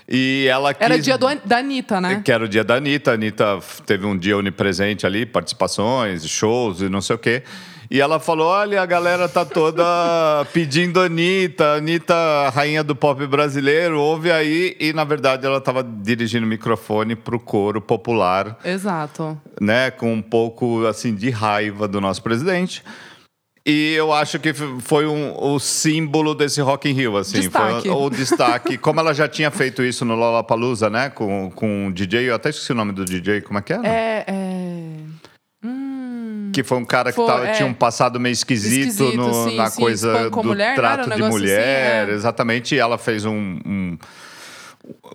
E 0.08 0.48
ela 0.50 0.74
quis... 0.74 0.84
Era 0.84 1.00
dia 1.00 1.18
do, 1.18 1.28
da 1.46 1.58
Anitta, 1.58 2.00
né? 2.00 2.22
Que 2.24 2.32
era 2.32 2.44
o 2.44 2.48
dia 2.48 2.64
da 2.64 2.76
Anitta. 2.76 3.12
A 3.12 3.14
Anitta 3.16 3.60
teve 3.86 4.06
um 4.06 4.18
dia 4.18 4.38
onipresente 4.38 5.06
ali, 5.06 5.26
participações, 5.26 6.28
shows 6.28 6.82
e 6.82 6.90
não 6.90 7.02
sei 7.02 7.16
o 7.16 7.20
quê. 7.20 7.44
E 7.90 8.02
ela 8.02 8.20
falou: 8.20 8.48
olha, 8.48 8.82
a 8.82 8.86
galera 8.86 9.28
tá 9.28 9.46
toda 9.46 9.84
pedindo 10.54 11.00
Anitta, 11.00 11.76
Anitta, 11.76 12.50
rainha 12.50 12.84
do 12.84 12.96
pop 12.96 13.26
brasileiro, 13.28 14.00
ouve 14.00 14.32
aí. 14.32 14.76
E 14.80 14.94
na 14.94 15.04
verdade 15.04 15.46
ela 15.46 15.62
tava 15.62 15.84
dirigindo 15.84 16.46
o 16.46 16.50
microfone 16.50 17.16
pro 17.16 17.40
coro 17.40 17.82
popular, 17.82 18.58
Exato. 18.64 19.40
né? 19.60 19.92
Com 19.92 20.14
um 20.14 20.22
pouco 20.22 20.86
assim 20.86 21.14
de 21.14 21.30
raiva 21.30 21.88
do 21.88 22.02
nosso 22.02 22.22
presidente. 22.22 22.84
E 23.68 23.94
eu 23.96 24.14
acho 24.14 24.38
que 24.40 24.54
foi 24.54 25.08
um, 25.08 25.34
o 25.42 25.60
símbolo 25.60 26.36
desse 26.36 26.62
Rock 26.62 26.88
in 26.88 26.94
Rio, 26.94 27.18
assim. 27.18 27.40
Destaque. 27.40 27.88
Foi 27.90 27.98
o 27.98 28.10
destaque. 28.12 28.78
Como 28.80 29.00
ela 29.00 29.12
já 29.14 29.28
tinha 29.28 29.50
feito 29.50 29.82
isso 29.84 30.06
no 30.06 30.14
Lollapalooza, 30.16 30.88
né? 30.90 31.10
Com, 31.10 31.50
com 31.50 31.88
o 31.88 31.92
DJ, 31.92 32.30
eu 32.30 32.36
até 32.36 32.50
esqueci 32.50 32.72
o 32.72 32.76
nome 32.76 32.92
do 32.92 33.04
DJ, 33.04 33.42
como 33.42 33.58
é 33.58 33.62
que 33.64 33.74
era? 33.74 33.88
É. 33.88 34.24
é... 34.28 34.96
Hum. 35.64 36.52
Que 36.54 36.64
foi 36.64 36.78
um 36.78 36.86
cara 36.86 37.10
que 37.10 37.16
Foi, 37.16 37.26
tava- 37.26 37.48
é. 37.48 37.54
tinha 37.54 37.68
um 37.68 37.74
passado 37.74 38.20
meio 38.20 38.34
esquisito, 38.34 38.90
Esquisito, 38.90 39.18
no- 39.18 39.50
sim, 39.50 39.56
na 39.58 39.70
sim, 39.72 39.82
coisa 39.82 40.30
do 40.30 40.44
mulher, 40.44 40.78
era 40.78 40.98
trato 40.98 41.12
um 41.12 41.16
de 41.16 41.24
mulher. 41.24 42.04
assim, 42.04 42.12
é. 42.12 42.14
Exatamente. 42.16 42.76
E 42.76 42.78
ela 42.80 43.00
fez 43.00 43.26
um- 43.26 43.60
um- 43.66 43.98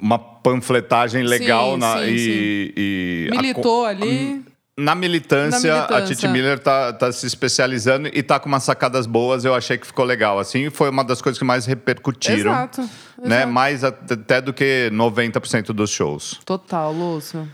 uma 0.03 0.19
panfletagem 0.19 1.23
legal 1.23 1.75
Sim, 1.75 1.79
na, 1.79 1.99
sim, 1.99 2.05
e, 2.09 2.75
e 2.77 3.29
a 3.31 3.37
co- 3.37 3.41
Militou 3.43 3.85
ali. 3.87 4.43
Na 4.81 4.95
militância, 4.95 5.71
Na 5.75 5.79
a 5.85 5.87
militância. 5.89 6.15
Titi 6.17 6.29
Miller 6.29 6.59
tá, 6.59 6.93
tá 6.93 7.13
se 7.13 7.27
especializando 7.27 8.09
e 8.13 8.23
tá 8.23 8.39
com 8.41 8.49
umas 8.49 8.63
sacadas 8.63 9.07
boas. 9.07 9.45
Eu 9.45 9.55
achei 9.55 9.77
que 9.79 9.87
ficou 9.87 10.05
legal. 10.05 10.39
Assim, 10.39 10.71
foi 10.71 10.89
uma 10.91 11.05
das 11.05 11.21
coisas 11.23 11.39
que 11.39 11.45
mais 11.45 11.67
repercutiram. 11.67 12.53
Exato. 12.53 12.81
Né? 13.23 13.37
exato. 13.37 13.53
Mais 13.53 13.85
at- 13.85 14.13
até 14.13 14.41
do 14.41 14.53
que 14.53 14.89
90% 14.93 15.73
dos 15.73 15.91
shows. 15.91 16.41
Total, 16.45 16.93
Lúcio. 16.93 17.49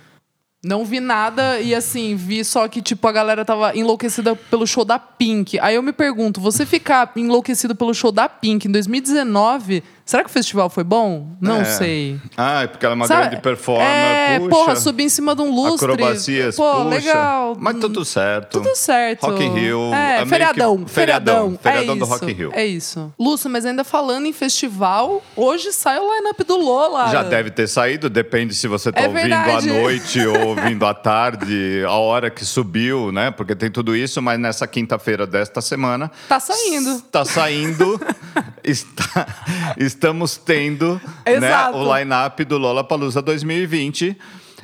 Não 0.64 0.85
vi 0.85 0.99
nada 0.99 1.61
e 1.61 1.73
assim, 1.75 2.16
vi 2.16 2.45
só 2.45 2.66
que 2.66 2.83
tipo 2.83 3.06
a 3.06 3.12
galera 3.12 3.45
tava 3.45 3.76
enlouquecida 3.76 4.35
pelo 4.35 4.66
show 4.66 4.85
da 4.85 4.99
Pink. 4.99 5.61
Aí 5.61 5.76
eu 5.76 5.83
me 5.83 5.92
pergunto, 5.92 6.40
você 6.40 6.66
ficar 6.66 7.12
enlouquecido 7.14 7.75
pelo 7.76 7.95
show 7.95 8.11
da 8.11 8.28
Pink 8.28 8.66
em 8.66 8.71
2019, 8.73 9.85
será 10.07 10.23
que 10.25 10.31
o 10.31 10.33
festival 10.33 10.71
foi 10.71 10.85
bom? 10.85 11.29
Não 11.41 11.57
É. 11.61 11.65
sei. 11.65 12.19
Ah, 12.37 12.63
é 12.63 12.67
porque 12.69 12.87
ela 12.87 12.95
é 12.95 12.97
uma 12.97 13.07
Sabe? 13.07 13.21
grande 13.29 13.43
performer. 13.43 13.87
É, 13.87 14.39
puxa. 14.39 14.49
porra, 14.51 14.77
subir 14.77 15.03
em 15.05 15.09
cima 15.11 15.35
de 15.37 15.43
um 15.43 15.51
lustre. 15.55 15.93
Acrobacias, 15.93 16.57
Pô, 16.57 16.73
puxa. 16.73 16.88
legal. 16.88 17.57
Mas 17.59 17.77
tudo 17.79 18.05
certo. 18.05 18.62
Tudo 18.62 18.75
certo. 18.75 19.27
Rock 19.27 19.42
in 19.45 19.53
Rio. 19.53 19.92
É, 19.92 20.12
meio 20.14 20.23
que- 20.23 20.29
feriadão, 20.31 20.87
feriadão. 20.87 21.59
Feriadão 21.61 21.95
é 21.95 21.99
do 21.99 22.05
isso, 22.05 22.12
Rock 22.14 22.31
in 22.31 22.35
Rio. 22.35 22.51
É 22.55 22.64
isso. 22.64 23.12
Lúcio, 23.19 23.51
mas 23.51 23.66
ainda 23.66 23.85
falando 23.85 24.27
em 24.27 24.33
festival, 24.33 25.23
hoje 25.35 25.73
sai 25.73 25.99
o 25.99 26.14
line-up 26.16 26.42
do 26.45 26.57
Lola. 26.57 27.09
Já 27.11 27.23
deve 27.23 27.51
ter 27.51 27.66
saído, 27.66 28.09
depende 28.09 28.55
se 28.55 28.69
você 28.69 28.92
tá 28.92 29.01
É 29.03 29.09
ouvindo 29.09 29.23
verdade. 29.29 29.69
à 29.69 29.73
noite 29.73 30.25
ou 30.27 30.47
ouvindo 30.57 30.87
à 30.87 30.95
tarde, 30.95 31.83
a 31.87 31.92
hora 31.92 32.31
que 32.31 32.45
subiu, 32.45 33.11
né? 33.11 33.31
Porque 33.33 33.55
tem 33.57 33.71
tudo 33.71 33.97
isso, 33.97 34.23
mas 34.23 34.38
nessa 34.38 34.66
quinta-feira 34.66 35.27
desta 35.27 35.61
semana. 35.61 36.11
Tá 36.29 36.38
saindo. 36.38 36.90
Está 36.97 37.25
saindo. 37.25 38.01
está- 38.62 39.27
estamos 39.96 40.37
tendo 40.37 41.00
né, 41.26 41.70
o 41.72 41.96
line-up 41.96 42.44
do 42.44 42.59
Lollapalooza 42.59 43.20
2020. 43.20 44.16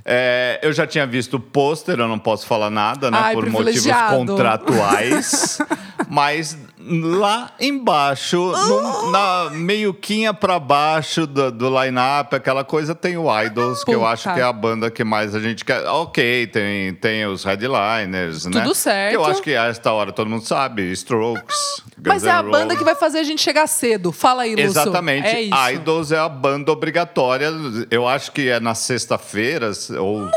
É, 0.04 0.58
eu 0.62 0.72
já 0.72 0.86
tinha 0.86 1.06
visto 1.06 1.34
o 1.34 1.40
pôster, 1.40 1.98
eu 1.98 2.08
não 2.08 2.18
posso 2.18 2.46
falar 2.46 2.70
nada, 2.70 3.10
né? 3.10 3.18
Ai, 3.20 3.34
por 3.34 3.48
motivos 3.48 3.92
contratuais. 4.10 5.58
mas 6.10 6.58
lá 6.86 7.52
embaixo, 7.60 8.36
num- 8.38 9.10
na 9.10 9.50
meioquinha 9.52 10.32
pra 10.34 10.58
baixo 10.58 11.26
do, 11.26 11.50
do 11.50 11.68
line-up, 11.82 12.34
aquela 12.34 12.64
coisa, 12.64 12.94
tem 12.94 13.16
o 13.16 13.26
Idols, 13.42 13.84
que 13.84 13.92
eu 13.94 14.00
Puta. 14.00 14.10
acho 14.10 14.32
que 14.34 14.40
é 14.40 14.42
a 14.42 14.52
banda 14.52 14.90
que 14.90 15.04
mais 15.04 15.34
a 15.34 15.40
gente 15.40 15.64
quer. 15.64 15.86
Ok, 15.88 16.46
tem, 16.48 16.94
tem 16.94 17.26
os 17.26 17.44
headliners, 17.44 18.46
né? 18.46 18.60
Tudo 18.62 18.74
certo. 18.74 19.14
Eu 19.14 19.24
acho 19.24 19.42
que 19.42 19.54
a 19.56 19.66
esta 19.66 19.92
hora 19.92 20.12
todo 20.12 20.28
mundo 20.28 20.44
sabe, 20.44 20.90
Strokes. 20.92 21.82
Mas 22.04 22.24
é 22.24 22.30
a 22.30 22.42
banda 22.42 22.74
que 22.76 22.82
vai 22.84 22.94
fazer 22.94 23.18
a 23.20 23.22
gente 23.22 23.40
chegar 23.40 23.66
cedo. 23.66 24.10
Fala 24.12 24.42
aí, 24.42 24.50
Lúcio. 24.56 24.66
Exatamente. 24.66 25.26
É 25.28 25.40
isso. 25.42 25.70
Idols 25.70 26.10
é 26.12 26.18
a 26.18 26.28
banda 26.28 26.72
obrigatória. 26.72 27.50
Eu 27.90 28.08
acho 28.08 28.32
que 28.32 28.48
é 28.48 28.58
na 28.58 28.74
sexta-feira 28.74 29.70
ou 30.00 30.20
Nossa, 30.22 30.32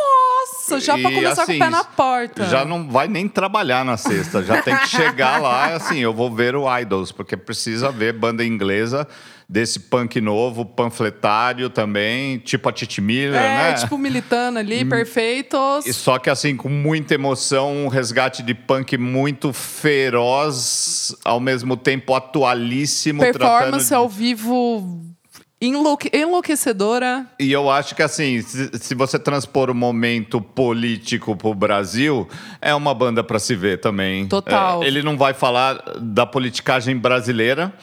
já 0.80 0.97
pra 0.97 1.12
E, 1.12 1.15
começar 1.15 1.36
com 1.45 1.51
o 1.51 1.56
assim, 1.56 1.60
pé 1.60 1.69
na 1.69 1.84
porta. 1.84 2.45
Já 2.45 2.65
não 2.65 2.89
vai 2.89 3.08
nem 3.08 3.28
trabalhar 3.28 3.84
na 3.86 3.97
sexta, 3.97 4.43
já 4.43 4.62
tem 4.62 4.75
que 4.78 4.88
chegar 4.88 5.41
lá, 5.41 5.73
assim, 5.75 5.99
eu 5.99 6.13
vou 6.13 6.30
ver 6.34 6.56
o 6.56 6.65
Idols, 6.80 7.12
porque 7.12 7.38
precisa 7.38 7.91
ver 7.91 8.13
banda 8.13 8.43
inglesa 8.43 9.08
desse 9.47 9.80
punk 9.80 10.19
novo, 10.19 10.65
panfletário 10.65 11.69
também, 11.69 12.39
tipo 12.39 12.67
a 12.67 12.71
Titi 12.71 12.99
Miller, 12.99 13.39
É, 13.39 13.58
né? 13.69 13.73
tipo, 13.73 13.95
militando 13.95 14.58
ali, 14.58 14.84
perfeitos. 14.84 15.86
E 15.86 15.93
Só 15.93 16.17
que 16.17 16.32
assim, 16.32 16.56
com 16.58 16.67
muita 16.67 17.13
emoção, 17.13 17.86
um 17.86 17.88
resgate 17.88 18.41
de 18.41 18.56
punk 18.56 18.97
muito 18.97 19.54
feroz, 19.54 21.15
ao 21.23 21.39
mesmo 21.39 21.78
tempo 21.78 22.13
atualíssimo, 22.15 23.21
Performance 23.21 23.89
tratando 23.89 24.01
ao 24.01 24.10
vivo 24.10 25.14
enlouque- 25.62 26.10
enlouquecedora. 26.13 27.26
E 27.39 27.52
eu 27.52 27.70
acho 27.70 27.96
que 27.96 28.04
assim, 28.04 28.41
se, 28.41 28.70
se 28.78 28.96
você 28.96 29.18
transpor 29.18 29.70
o 29.70 29.76
momento 29.76 30.39
político 30.41 31.36
pro 31.36 31.54
Brasil, 31.54 32.28
é 32.62 32.74
uma 32.74 32.94
banda 32.94 33.24
para 33.24 33.39
se 33.39 33.56
ver 33.56 33.80
também. 33.80 34.28
Total. 34.28 34.84
É, 34.84 34.88
ele 34.88 35.02
não 35.02 35.18
vai 35.18 35.34
falar 35.34 35.82
da 36.00 36.26
politicagem 36.26 36.98
brasileira. 36.98 37.74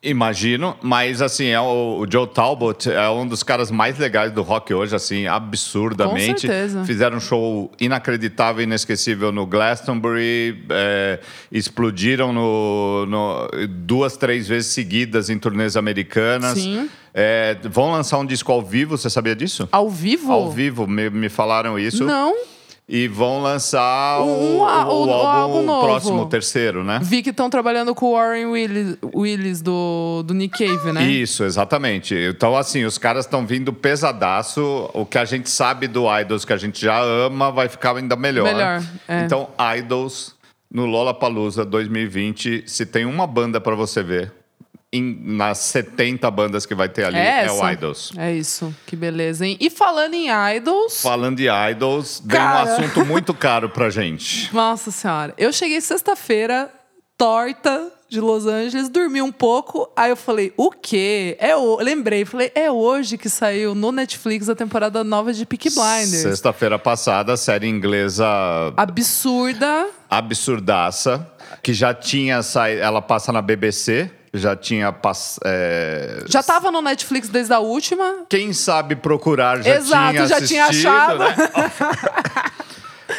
Imagino, 0.00 0.76
mas 0.80 1.20
assim, 1.20 1.46
é 1.46 1.60
o, 1.60 1.98
o 2.00 2.06
Joe 2.10 2.26
Talbot 2.26 2.88
é 2.88 3.08
um 3.10 3.26
dos 3.26 3.42
caras 3.42 3.68
mais 3.70 3.98
legais 3.98 4.30
do 4.30 4.42
rock 4.42 4.72
hoje, 4.72 4.94
assim, 4.94 5.26
absurdamente. 5.26 6.32
Com 6.32 6.38
certeza. 6.52 6.84
Fizeram 6.84 7.16
um 7.16 7.20
show 7.20 7.72
inacreditável, 7.80 8.62
inesquecível 8.62 9.32
no 9.32 9.44
Glastonbury, 9.44 10.64
é, 10.70 11.18
explodiram 11.50 12.32
no, 12.32 13.06
no- 13.06 13.48
duas, 13.68 14.16
três 14.16 14.46
vezes 14.46 14.70
seguidas 14.72 15.30
em 15.30 15.38
turnês 15.38 15.76
americanas. 15.76 16.56
Sim. 16.58 16.88
É, 17.12 17.56
vão 17.64 17.90
lançar 17.90 18.18
um 18.18 18.26
disco 18.26 18.52
ao 18.52 18.62
vivo, 18.62 18.96
você 18.96 19.10
sabia 19.10 19.34
disso? 19.34 19.68
Ao 19.72 19.90
vivo? 19.90 20.30
Ao 20.30 20.50
vivo, 20.50 20.86
me, 20.86 21.10
me 21.10 21.28
falaram 21.28 21.76
isso. 21.76 22.04
Não. 22.04 22.34
E 22.90 23.06
vão 23.06 23.42
lançar 23.42 24.22
Um- 24.22 24.60
o, 24.60 24.64
a- 24.64 24.86
o- 24.90 25.10
álbum 25.12 25.62
novo. 25.62 25.86
próximo, 25.86 26.22
o 26.22 26.26
terceiro, 26.26 26.82
né? 26.82 26.98
Vi 27.02 27.22
que 27.22 27.28
estão 27.28 27.50
trabalhando 27.50 27.94
com 27.94 28.06
o 28.06 28.12
Warren 28.14 28.46
Willis, 28.46 28.96
Willis 29.14 29.60
do, 29.60 30.22
do 30.24 30.32
Nick 30.32 30.56
Cave, 30.66 30.90
né? 30.92 31.04
Isso, 31.06 31.44
exatamente. 31.44 32.14
Então, 32.14 32.56
assim, 32.56 32.84
os 32.84 32.96
caras 32.96 33.26
estão 33.26 33.46
vindo 33.46 33.74
pesadaço. 33.74 34.88
O 34.94 35.04
que 35.04 35.18
a 35.18 35.24
gente 35.26 35.50
sabe 35.50 35.86
do 35.86 36.04
Idols, 36.18 36.46
que 36.46 36.52
a 36.52 36.56
gente 36.56 36.80
já 36.80 36.98
ama, 36.98 37.52
vai 37.52 37.68
ficar 37.68 37.94
ainda 37.94 38.16
melhor. 38.16 38.44
Melhor, 38.44 38.82
é. 39.06 39.24
Então, 39.24 39.48
Idols 39.76 40.34
no 40.72 40.86
Lollapalooza 40.86 41.64
2020, 41.66 42.64
se 42.66 42.86
tem 42.86 43.04
uma 43.04 43.26
banda 43.26 43.60
para 43.60 43.74
você 43.74 44.02
ver, 44.02 44.32
em- 44.92 45.18
nas 45.36 45.58
70 45.58 46.30
bandas 46.30 46.64
que 46.64 46.74
vai 46.74 46.88
ter 46.88 47.04
ali, 47.04 47.18
É, 47.18 47.44
é, 47.46 47.52
o? 47.52 47.70
Idols. 47.70 48.12
É 48.16 48.32
isso. 48.32 48.74
Que 48.86 48.96
beleza, 48.96 49.46
hein? 49.46 49.56
E 49.60 49.68
falando 49.70 50.14
em 50.14 50.28
idols. 50.56 51.02
Falando 51.02 51.36
de 51.36 51.46
Idols, 51.48 52.22
vem 52.24 52.40
um 52.40 52.42
Cara. 52.42 52.72
assunto 52.74 53.04
muito 53.06 53.34
caro 53.34 53.68
pra 53.68 53.90
gente. 53.90 54.52
Nossa 54.54 54.90
senhora. 54.90 55.34
Eu 55.36 55.52
cheguei 55.52 55.80
sexta-feira, 55.80 56.70
torta, 57.18 57.92
de 58.08 58.18
Los 58.22 58.46
Angeles, 58.46 58.88
dormi 58.88 59.20
um 59.20 59.30
pouco. 59.30 59.92
Aí 59.94 60.08
eu 60.08 60.16
falei, 60.16 60.54
o 60.56 60.70
quê? 60.70 61.36
É 61.38 61.54
o... 61.54 61.76
Lembrei, 61.76 62.24
falei, 62.24 62.50
é 62.54 62.70
hoje 62.70 63.18
que 63.18 63.28
saiu 63.28 63.74
no 63.74 63.92
Netflix 63.92 64.48
a 64.48 64.54
temporada 64.54 65.04
nova 65.04 65.30
de 65.34 65.44
Peaky 65.44 65.68
Blinders. 65.68 66.22
Sexta-feira 66.22 66.78
passada, 66.78 67.36
série 67.36 67.66
inglesa 67.68 68.24
Absurda. 68.78 69.88
absurdaça, 70.08 71.30
que 71.62 71.74
já 71.74 71.92
tinha 71.92 72.42
saído. 72.42 72.80
Ela 72.80 73.02
passa 73.02 73.30
na 73.30 73.42
BBC, 73.42 74.10
já 74.32 74.54
tinha. 74.56 74.92
Pass, 74.92 75.38
é, 75.44 76.24
Já 76.28 76.42
tava 76.42 76.70
no 76.70 76.80
Netflix 76.82 77.28
desde 77.28 77.52
a 77.52 77.58
última. 77.58 78.24
Quem 78.28 78.52
sabe 78.52 78.96
procurar 78.96 79.62
já 79.62 79.76
Exato, 79.76 80.10
tinha 80.12 80.26
já 80.26 80.40
tinha 80.46 80.64
assistido, 80.66 80.88
achado. 80.88 81.18
né? 81.18 81.34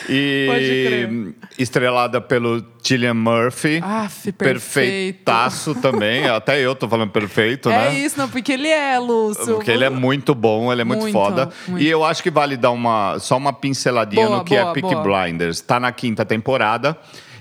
E 0.07 1.33
estrelada 1.57 2.21
pelo 2.21 2.63
Cillian 2.83 3.13
Murphy. 3.13 3.79
Aff, 3.83 4.31
perfeito. 4.31 4.33
Perfeitaço 4.33 5.75
também. 5.75 6.27
Até 6.27 6.59
eu 6.59 6.75
tô 6.75 6.87
falando 6.87 7.11
perfeito, 7.11 7.69
É 7.69 7.89
né? 7.89 7.99
isso, 7.99 8.17
não, 8.17 8.29
porque 8.29 8.51
ele 8.53 8.67
é, 8.67 8.97
Lúcio. 8.99 9.55
Porque 9.55 9.71
ele 9.71 9.83
é 9.83 9.89
muito 9.89 10.33
bom, 10.35 10.71
ele 10.71 10.81
é 10.81 10.83
muito, 10.83 11.01
Muito, 11.01 11.13
foda. 11.13 11.49
muito. 11.67 11.83
E 11.83 11.87
eu 11.87 12.03
acho 12.03 12.21
que 12.23 12.29
vale 12.31 12.55
dar 12.57 12.71
uma, 12.71 13.17
só 13.19 13.37
uma 13.37 13.51
pinceladinha 13.53 14.25
Boa, 14.27 14.37
no 14.39 14.43
que 14.43 14.55
boa, 14.55 14.69
é 14.71 14.73
Peaky 14.73 14.95
boa. 14.95 15.23
Blinders. 15.25 15.61
Tá 15.61 15.79
na 15.79 15.91
quinta 15.91 16.23
temporada 16.25 16.95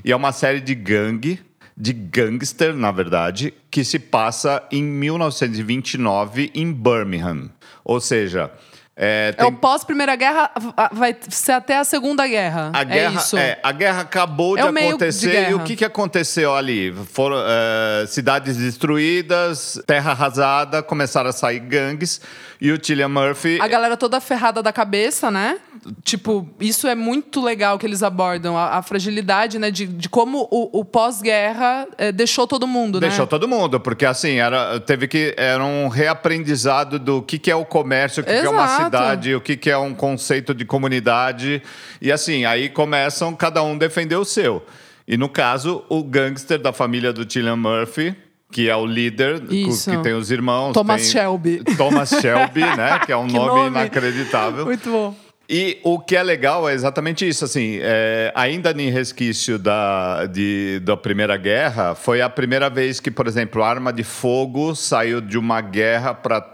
e 0.04 0.11
é 0.12 0.16
uma 0.16 0.33
série 0.33 0.61
de 0.61 0.74
gangue, 0.74 1.40
de 1.81 1.93
gangster, 1.93 2.75
na 2.75 2.91
verdade, 2.91 3.55
que 3.71 3.85
se 3.85 3.99
passa 4.01 4.62
em 4.73 4.83
1929 4.83 6.51
em 6.55 6.73
Birmingham. 6.73 7.51
Ou 7.85 8.01
seja, 8.01 8.51
é, 8.97 9.29
É 9.29 9.33
tem 9.33 9.47
o 9.47 9.53
pós-Primeira 9.53 10.17
Guerra, 10.17 10.51
a- 10.77 10.91
vai 10.93 11.17
ser 11.29 11.53
até 11.53 11.79
a 11.79 11.85
Segunda 11.85 12.27
Guerra. 12.27 12.71
a 12.75 12.83
guerra, 12.83 13.12
é 13.14 13.17
isso. 13.17 13.38
é, 13.38 13.59
a 13.62 13.71
guerra 13.71 14.01
acabou 14.01 14.57
de 14.57 14.62
É 14.62 14.73
de 14.73 14.79
acontecer 14.88 15.29
e 15.29 15.33
guerra. 15.33 15.57
o 15.57 15.61
que, 15.64 15.77
que 15.77 15.85
aconteceu 15.85 16.55
ali? 16.55 16.93
Foram 17.12 17.37
eh, 17.47 18.07
cidades 18.09 18.57
destruídas, 18.57 19.81
terra 19.87 20.11
arrasada, 20.11 20.83
começaram 20.83 21.31
a 21.31 21.33
sair 21.33 21.61
gangues 21.61 22.21
e 22.61 22.73
o 22.73 22.85
Cillian 22.85 23.09
Murphy 23.09 23.59
A 23.61 23.68
galera 23.68 23.97
toda 23.97 24.21
ferrada 24.21 24.62
da 24.62 24.73
cabeça, 24.73 25.31
né? 25.31 25.59
Tipo, 26.03 26.49
isso 26.61 26.88
é 26.88 26.94
muito 26.94 27.40
legal 27.40 27.79
que 27.79 27.87
eles 27.87 28.03
abordam. 28.03 28.57
A, 28.57 28.79
a 28.79 28.83
fragilidade, 28.83 29.59
né? 29.59 29.71
De, 29.71 29.87
de 29.87 30.09
como 30.09 30.49
o, 30.51 30.81
o 30.81 30.85
pós-guerra 30.85 31.87
eh, 31.97 32.11
deixou 32.11 32.47
todo 32.47 32.66
mundo, 32.66 32.99
Deixou 32.99 33.25
né? 33.25 33.31
todo 33.31 33.47
mundo, 33.47 33.79
porque 33.79 34.05
assim, 34.05 34.35
era, 34.35 34.81
teve 34.81 35.07
que. 35.07 35.35
Era 35.37 35.64
um 35.64 35.88
reaprendizado 35.88 36.99
do 36.99 37.23
que, 37.23 37.38
que 37.38 37.51
é 37.51 37.55
o 37.55 37.64
comércio, 37.64 38.23
o 38.23 38.27
que, 38.27 38.33
que 38.33 38.47
é 38.47 38.51
uma 38.51 38.68
cidade, 38.68 39.35
o 39.35 39.40
que, 39.40 39.57
que 39.57 39.71
é 39.71 39.79
um 39.79 39.94
conceito 39.94 40.53
de 40.53 40.64
comunidade. 40.64 41.62
E 42.03 42.11
assim, 42.11 42.44
aí 42.44 42.68
começam 42.68 43.35
cada 43.35 43.62
um 43.62 43.79
defender 43.79 44.16
o 44.16 44.25
seu. 44.25 44.64
E 45.07 45.16
no 45.16 45.29
caso, 45.29 45.85
o 45.88 46.03
gangster 46.03 46.59
da 46.59 46.73
família 46.73 47.12
do 47.12 47.31
Cillian 47.31 47.57
Murphy. 47.57 48.16
Que 48.50 48.68
é 48.68 48.74
o 48.76 48.87
líder, 48.87 49.42
Isso. 49.52 49.90
que 49.90 49.98
tem 49.98 50.14
os 50.14 50.30
irmãos. 50.30 50.72
Thomas 50.72 51.11
Shelby. 51.11 51.62
Thomas 51.76 52.08
Shelby, 52.08 52.61
né? 52.61 52.98
Que 53.04 53.12
é 53.12 53.16
um 53.16 53.26
Que 53.28 53.34
nome, 53.34 53.48
nome. 53.48 53.68
inacreditável. 53.68 54.64
Muito 54.64 54.90
bom. 54.90 55.14
E 55.50 55.78
o 55.82 55.98
que 55.98 56.14
é 56.14 56.22
legal 56.22 56.68
é 56.68 56.74
exatamente 56.74 57.26
isso, 57.26 57.42
assim, 57.44 57.78
é, 57.80 58.30
ainda 58.34 58.70
em 58.70 58.90
resquício 58.90 59.58
da, 59.58 60.26
de, 60.26 60.78
da 60.84 60.94
Primeira 60.94 61.38
Guerra, 61.38 61.94
foi 61.94 62.20
a 62.20 62.28
primeira 62.28 62.68
vez 62.68 63.00
que, 63.00 63.11
por 63.11 63.26
exemplo, 63.26 63.62
a 63.62 63.68
arma 63.68 63.90
de 63.90 64.02
fogo 64.04 64.74
saiu 64.74 65.22
de 65.22 65.38
uma 65.38 65.62
guerra 65.62 66.12
para 66.12 66.46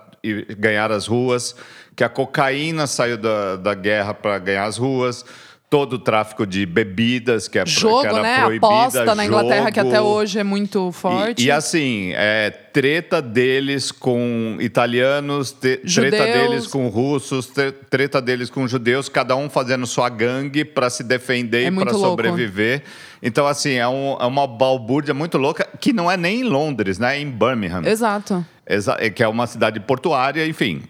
ganhar 0.59 0.93
as 0.93 1.09
ruas, 1.09 1.57
que 1.97 2.05
a 2.05 2.09
cocaína 2.09 2.87
saiu 2.87 3.17
da, 3.19 3.57
da 3.57 3.75
guerra 3.75 4.15
para 4.15 4.39
ganhar 4.39 4.65
as 4.65 4.77
ruas, 4.77 5.25
todo 5.71 5.95
o 5.95 5.99
tráfico 5.99 6.47
de 6.47 6.65
bebidas 6.67 7.49
que, 7.49 7.59
é, 7.59 7.65
pro- 7.65 7.73
que 7.73 7.81
Jogo, 7.81 8.07
era 8.07 8.23
né? 8.23 8.41
proibida, 8.43 8.67
Aposta 8.67 9.15
na 9.17 9.27
Inglaterra, 9.27 9.73
que 9.73 9.81
jogo. 9.81 9.91
até 9.91 10.01
hoje 10.01 10.39
é 10.39 10.45
muito 10.45 10.93
forte. 10.93 11.43
E, 11.43 11.47
e 11.47 11.51
assim, 11.51 12.13
é, 12.15 12.51
treta 12.51 13.21
deles 13.21 13.91
com 13.91 14.57
italianos, 14.61 15.51
te- 15.51 15.79
treta 15.79 16.25
deles 16.25 16.67
com 16.69 16.87
russos, 16.89 17.47
tre- 17.47 17.73
treta 17.73 18.23
deles 18.23 18.51
com 18.51 18.69
judeus, 18.69 19.09
cada 19.09 19.35
um 19.35 19.51
fazendo 19.51 19.85
sua 19.87 20.09
gangue 20.09 20.65
para 20.65 20.89
se 20.91 21.03
defender 21.03 21.65
É 21.65 21.69
e 21.69 21.73
para 21.73 21.93
sobreviver. 21.93 22.83
Então, 23.21 23.47
assim, 23.47 23.73
é, 23.73 23.89
um- 23.89 24.17
é 24.21 24.27
uma 24.27 24.47
balbúrdia 24.47 25.15
muito 25.15 25.39
louca, 25.39 25.67
que 25.81 25.93
não 25.93 26.09
é 26.11 26.17
nem 26.17 26.41
em 26.41 26.45
Londres, 26.45 26.99
né? 27.01 27.17
É 27.17 27.21
em 27.21 27.31
Birmingham, 27.31 27.83
Exato. 27.85 28.45
Exa- 28.67 28.97
é 29.01 29.11
que 29.11 29.23
é 29.23 29.29
uma 29.29 29.47
cidade 29.47 29.81
portuária, 29.81 30.47
enfim. 30.47 30.83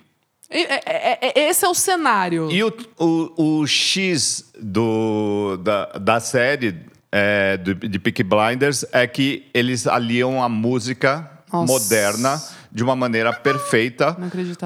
É- 0.50 0.74
é- 0.85 1.18
é- 1.22 1.48
esse 1.48 1.64
é 1.64 1.68
o 1.68 1.74
cenário. 1.74 2.50
E 2.50 2.62
o, 2.62 2.72
o, 2.98 3.61
o 3.61 3.66
X 3.66 4.50
do, 4.61 5.57
da, 5.62 5.87
da 5.98 6.20
série 6.20 6.76
é, 7.11 7.57
do, 7.57 7.74
de 7.74 7.98
Peaky 7.98 8.22
Blinders 8.22 8.85
é 8.92 9.07
que 9.07 9.46
eles 9.54 9.87
aliam 9.87 10.42
a 10.42 10.48
música 10.48 11.30
Nossa. 11.52 11.72
moderna 11.72 12.42
de 12.72 12.83
uma 12.83 12.96
maneira 12.96 13.33
perfeita 13.33 14.16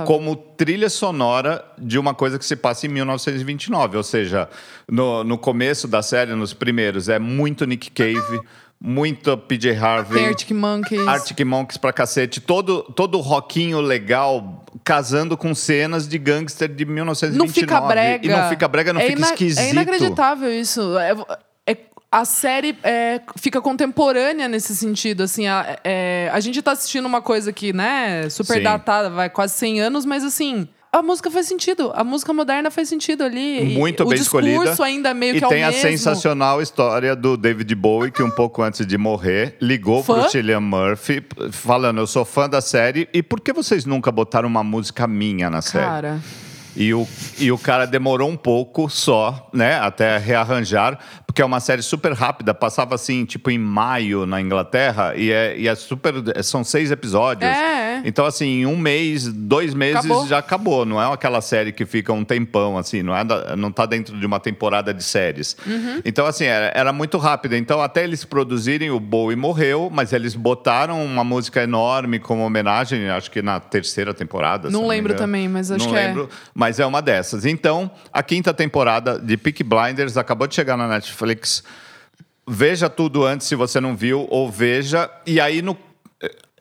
como 0.06 0.34
trilha 0.34 0.88
sonora 0.88 1.62
de 1.76 1.98
uma 1.98 2.14
coisa 2.14 2.38
que 2.38 2.44
se 2.46 2.56
passa 2.56 2.86
em 2.86 2.88
1929. 2.88 3.98
Ou 3.98 4.02
seja, 4.02 4.48
no, 4.90 5.22
no 5.22 5.36
começo 5.36 5.86
da 5.86 6.00
série, 6.00 6.34
nos 6.34 6.54
primeiros, 6.54 7.10
é 7.10 7.18
muito 7.18 7.66
Nick 7.66 7.90
Cave, 7.90 8.40
muito 8.80 9.36
PJ 9.36 9.76
Harvey. 9.76 10.18
Tem 10.18 10.28
Arctic 10.28 10.50
Monkeys. 10.52 11.06
Arctic 11.08 11.40
Monkeys 11.44 11.76
pra 11.78 11.92
cacete, 11.92 12.40
todo, 12.40 12.82
todo 12.82 13.18
rockinho 13.18 13.80
legal, 13.80 14.64
casando 14.84 15.36
com 15.36 15.54
cenas 15.54 16.06
de 16.06 16.16
gangster 16.18 16.68
de 16.68 16.84
1929. 16.84 17.38
Não 17.38 17.52
fica 17.52 17.80
brega. 17.80 18.26
E 18.26 18.28
não 18.28 18.48
fica 18.48 18.68
brega, 18.68 18.92
não 18.92 19.00
é 19.00 19.06
fica 19.06 19.18
ina- 19.18 19.26
esquisito. 19.30 19.60
É 19.64 19.70
inacreditável 19.70 20.52
isso. 20.52 20.96
É- 20.98 21.14
é- 21.72 21.76
a 22.10 22.24
série 22.24 22.78
é, 22.84 23.20
fica 23.36 23.60
contemporânea 23.60 24.46
nesse 24.48 24.74
sentido, 24.76 25.22
assim, 25.24 25.46
a, 25.46 25.78
é- 25.84 26.30
a 26.32 26.40
gente 26.40 26.62
tá 26.62 26.72
assistindo 26.72 27.04
uma 27.06 27.20
coisa 27.20 27.52
que, 27.52 27.72
né, 27.72 28.30
super 28.30 28.58
Sim. 28.58 28.62
datada, 28.62 29.10
vai 29.10 29.28
quase 29.28 29.54
100 29.54 29.80
anos, 29.80 30.04
mas 30.06 30.22
assim, 30.24 30.68
a 30.92 31.02
música 31.02 31.30
faz 31.30 31.46
sentido, 31.46 31.92
a 31.94 32.02
música 32.02 32.32
moderna 32.32 32.70
faz 32.70 32.88
sentido 32.88 33.22
ali. 33.24 33.72
e 33.74 33.76
Muito 33.78 34.02
o 34.04 34.08
bem 34.08 34.18
discurso 34.18 34.48
escolhida. 34.48 34.84
ainda 34.84 35.12
meio 35.14 35.36
e 35.36 35.38
que 35.38 35.44
é 35.44 35.46
o 35.46 35.50
tem 35.50 35.62
a 35.64 35.68
mesmo. 35.68 35.82
sensacional 35.82 36.62
história 36.62 37.14
do 37.14 37.36
David 37.36 37.74
Bowie, 37.74 38.10
que 38.10 38.22
um 38.22 38.30
pouco 38.30 38.62
antes 38.62 38.86
de 38.86 38.96
morrer, 38.98 39.56
ligou 39.60 40.02
Fã? 40.02 40.20
pro 40.20 40.30
Cillian 40.30 40.60
Murphy, 40.60 41.22
falando: 41.52 41.98
Eu 42.00 42.06
sou 42.06 42.24
fã 42.24 42.48
da 42.48 42.60
série, 42.60 43.08
e 43.12 43.22
por 43.22 43.40
que 43.40 43.52
vocês 43.52 43.84
nunca 43.84 44.10
botaram 44.10 44.48
uma 44.48 44.64
música 44.64 45.06
minha 45.06 45.50
na 45.50 45.60
série? 45.62 45.84
Cara, 45.84 46.20
E 46.76 46.94
o, 46.94 47.06
e 47.38 47.50
o 47.50 47.58
cara 47.58 47.86
demorou 47.86 48.28
um 48.30 48.36
pouco 48.36 48.88
só, 48.88 49.50
né, 49.52 49.80
até 49.80 50.16
rearranjar, 50.16 50.98
porque 51.26 51.42
é 51.42 51.44
uma 51.44 51.58
série 51.60 51.82
super 51.82 52.12
rápida, 52.12 52.54
passava 52.54 52.94
assim, 52.94 53.24
tipo 53.24 53.50
em 53.50 53.58
maio 53.58 54.24
na 54.26 54.40
Inglaterra, 54.40 55.14
e 55.16 55.30
é, 55.32 55.58
e 55.58 55.66
é 55.66 55.74
super. 55.74 56.14
São 56.44 56.62
seis 56.62 56.90
episódios. 56.92 57.50
É, 57.50 57.87
é. 58.04 58.08
Então, 58.08 58.24
assim, 58.24 58.60
em 58.60 58.66
um 58.66 58.76
mês, 58.76 59.26
dois 59.32 59.74
meses 59.74 59.96
Acabou. 59.96 60.26
já 60.26 60.38
acabou. 60.38 60.84
Não 60.86 61.00
é 61.00 61.12
aquela 61.12 61.40
série 61.40 61.72
que 61.72 61.84
fica 61.86 62.12
um 62.12 62.24
tempão, 62.24 62.76
assim, 62.78 63.02
não, 63.02 63.16
é 63.16 63.24
da- 63.24 63.56
não 63.56 63.70
tá 63.70 63.86
dentro 63.86 64.18
de 64.18 64.24
uma 64.26 64.40
temporada 64.40 64.92
de 64.92 65.02
séries. 65.02 65.56
Uhum. 65.66 66.00
Então, 66.04 66.26
assim, 66.26 66.44
era, 66.44 66.72
era 66.74 66.92
muito 66.92 67.18
rápido. 67.18 67.54
Então, 67.56 67.80
até 67.80 68.04
eles 68.04 68.24
produzirem, 68.24 68.90
o 68.90 68.98
Bowie 69.00 69.36
morreu, 69.36 69.90
mas 69.92 70.12
eles 70.12 70.34
botaram 70.34 71.04
uma 71.04 71.24
música 71.24 71.62
enorme 71.62 72.18
como 72.18 72.42
homenagem, 72.44 73.08
acho 73.10 73.30
que 73.30 73.42
na 73.42 73.60
terceira 73.60 74.14
temporada. 74.14 74.70
Não 74.70 74.86
lembro 74.86 75.12
engano. 75.12 75.26
também, 75.26 75.48
mas 75.48 75.70
acho 75.70 75.84
não 75.84 75.92
que 75.92 75.98
é. 75.98 76.06
lembro, 76.06 76.28
mas 76.54 76.78
é 76.80 76.86
uma 76.86 77.00
dessas. 77.02 77.44
Então, 77.44 77.90
a 78.12 78.22
quinta 78.22 78.52
temporada 78.54 79.18
de 79.18 79.36
Peaky 79.36 79.62
Blinders 79.64 80.16
acabou 80.16 80.46
de 80.46 80.54
chegar 80.54 80.76
na 80.76 80.86
Netflix. 80.88 81.62
Veja 82.46 82.88
tudo 82.88 83.24
antes 83.26 83.46
se 83.46 83.54
você 83.54 83.78
não 83.78 83.94
viu, 83.94 84.26
ou 84.30 84.50
veja. 84.50 85.10
E 85.26 85.38
aí 85.40 85.60
no. 85.60 85.76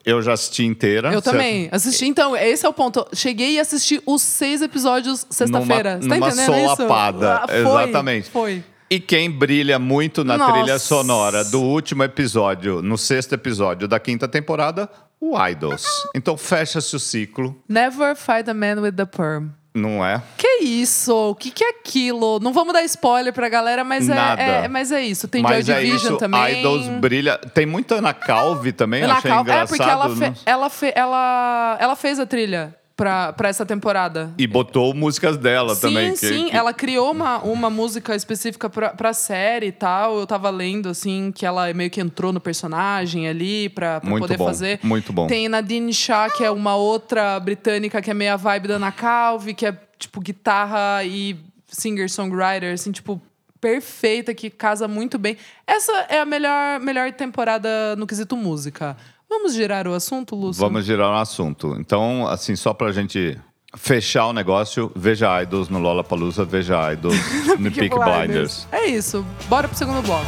Eu 0.04 0.22
já 0.22 0.32
assisti 0.32 0.64
inteira. 0.64 1.12
eu 1.12 1.20
também 1.20 1.68
assisti. 1.72 2.06
Então, 2.06 2.36
esse 2.36 2.64
é 2.64 2.68
o 2.68 2.72
ponto. 2.72 3.06
Cheguei 3.12 3.52
e 3.52 3.60
assisti 3.60 4.00
os 4.06 4.22
seis 4.22 4.62
episódios 4.62 5.26
sexta-feira. 5.30 5.98
Você 6.00 6.08
tá 6.08 6.14
numa 6.14 6.28
entendendo 6.28 6.56
isso? 6.56 6.76
solapada. 6.76 7.36
Ah, 7.36 7.48
foi, 7.48 7.58
Exatamente. 7.58 8.30
Foi. 8.30 8.64
E 8.90 8.98
quem 8.98 9.30
brilha 9.30 9.78
muito 9.78 10.24
na 10.24 10.38
Nossa. 10.38 10.52
trilha 10.52 10.78
sonora 10.78 11.44
do 11.44 11.60
último 11.60 12.02
episódio, 12.04 12.80
no 12.80 12.96
sexto 12.96 13.34
episódio 13.34 13.86
da 13.86 14.00
quinta 14.00 14.26
temporada, 14.26 14.88
o 15.20 15.36
Idols. 15.46 15.84
Então 16.14 16.38
fecha-se 16.38 16.96
o 16.96 16.98
ciclo, 16.98 17.54
Never 17.68 18.16
fight 18.16 18.48
a 18.48 18.54
man 18.54 18.80
with 18.80 18.92
the 18.92 19.04
perm. 19.04 19.50
Não 19.78 20.04
é? 20.04 20.22
Que 20.36 20.62
isso? 20.64 21.14
O 21.30 21.34
que, 21.34 21.50
que 21.50 21.64
é 21.64 21.70
aquilo? 21.70 22.38
Não 22.40 22.52
vamos 22.52 22.72
dar 22.74 22.82
spoiler 22.84 23.32
pra 23.32 23.48
galera, 23.48 23.82
mas 23.84 24.08
é, 24.08 24.14
Nada. 24.14 24.42
é- 24.42 24.68
mas 24.68 24.92
é 24.92 25.02
isso. 25.02 25.26
Tem 25.28 25.42
Mas 25.42 25.64
Joy 25.66 25.74
é 25.76 25.80
Division 25.80 26.08
isso, 26.12 26.16
também. 26.18 26.60
Idols 26.60 26.86
brilha. 27.00 27.38
Tem 27.38 27.64
muita 27.64 27.96
Ana 27.96 28.12
Calvi 28.12 28.72
também, 28.72 29.02
Ana 29.02 29.14
achei 29.14 29.30
engraçado. 29.30 29.64
É, 29.64 29.66
porque 29.66 29.82
ela, 29.90 30.08
fe- 30.16 30.32
ela, 30.44 30.70
fe- 30.70 30.92
ela, 30.94 31.76
ela 31.80 31.96
fez 31.96 32.18
a 32.18 32.26
trilha 32.26 32.74
pra, 32.98 33.32
pra 33.32 33.48
essa 33.48 33.64
temporada. 33.64 34.34
E 34.36 34.44
botou 34.44 34.92
músicas 34.92 35.36
dela 35.36 35.76
sim, 35.76 35.80
também. 35.82 36.10
que- 36.10 36.16
sim. 36.18 36.46
que- 36.48 36.56
Ela 36.56 36.74
criou 36.74 37.12
uma, 37.12 37.38
uma 37.38 37.70
música 37.70 38.16
específica 38.16 38.68
pra, 38.68 38.88
pra 38.90 39.12
série 39.12 39.68
e 39.68 39.72
tal. 39.72 40.18
Eu 40.18 40.26
tava 40.26 40.50
lendo, 40.50 40.88
assim, 40.88 41.30
que 41.32 41.46
ela 41.46 41.72
meio 41.72 41.90
que 41.90 42.00
entrou 42.00 42.32
no 42.32 42.40
personagem 42.40 43.28
ali 43.28 43.68
pra, 43.68 44.00
pra 44.00 44.10
Muito 44.10 44.22
poder 44.24 44.36
bom, 44.36 44.46
fazer. 44.46 44.80
muito 44.82 45.12
bom. 45.12 45.28
Tem 45.28 45.48
Nadine 45.48 45.94
Shah, 45.94 46.28
que 46.28 46.42
é 46.44 46.50
uma 46.50 46.74
outra 46.74 47.38
britânica 47.38 48.02
que 48.02 48.10
é 48.10 48.14
meio 48.14 48.32
a 48.32 48.36
vibe 48.36 48.66
da 48.66 48.74
Ana 48.74 48.90
Calvi, 48.90 49.54
que 49.54 49.64
é 49.64 49.76
tipo 49.96 50.20
guitarra 50.20 51.04
e 51.04 51.36
singer-songwriter, 51.68 52.72
assim, 52.74 52.90
tipo, 52.90 53.22
perfeita, 53.60 54.34
que 54.34 54.50
casa 54.50 54.88
muito 54.88 55.18
bem. 55.18 55.36
Essa 55.66 55.92
é 56.08 56.18
a 56.18 56.24
melhor, 56.24 56.80
melhor 56.80 57.12
temporada 57.12 57.94
no 57.96 58.06
quesito 58.08 58.36
música. 58.36 58.96
Vamos 59.28 59.54
girar 59.54 59.86
o 59.86 59.94
assunto, 59.94 60.34
Lúcio? 60.34 60.60
Vamos 60.60 60.84
girar 60.84 61.10
um 61.10 61.16
assunto. 61.16 61.76
Então, 61.78 62.26
assim, 62.26 62.56
só 62.56 62.72
pra 62.72 62.90
gente 62.92 63.38
fechar 63.76 64.26
o 64.26 64.32
negócio, 64.32 64.90
veja 64.96 65.42
Idols 65.42 65.68
no 65.68 65.78
Lollapalooza, 65.78 66.44
veja 66.44 66.92
Idols 66.92 67.16
no 67.58 67.70
Peak 67.70 67.94
Blinders. 67.94 68.66
É 68.72 68.86
isso. 68.86 69.24
Bora 69.48 69.68
pro 69.68 69.76
segundo 69.76 70.02
bloco. 70.02 70.26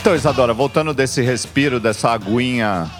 Então, 0.00 0.14
Isadora, 0.14 0.54
voltando 0.54 0.94
desse 0.94 1.20
respiro, 1.20 1.78
dessa 1.78 2.10
aguinha 2.10 2.90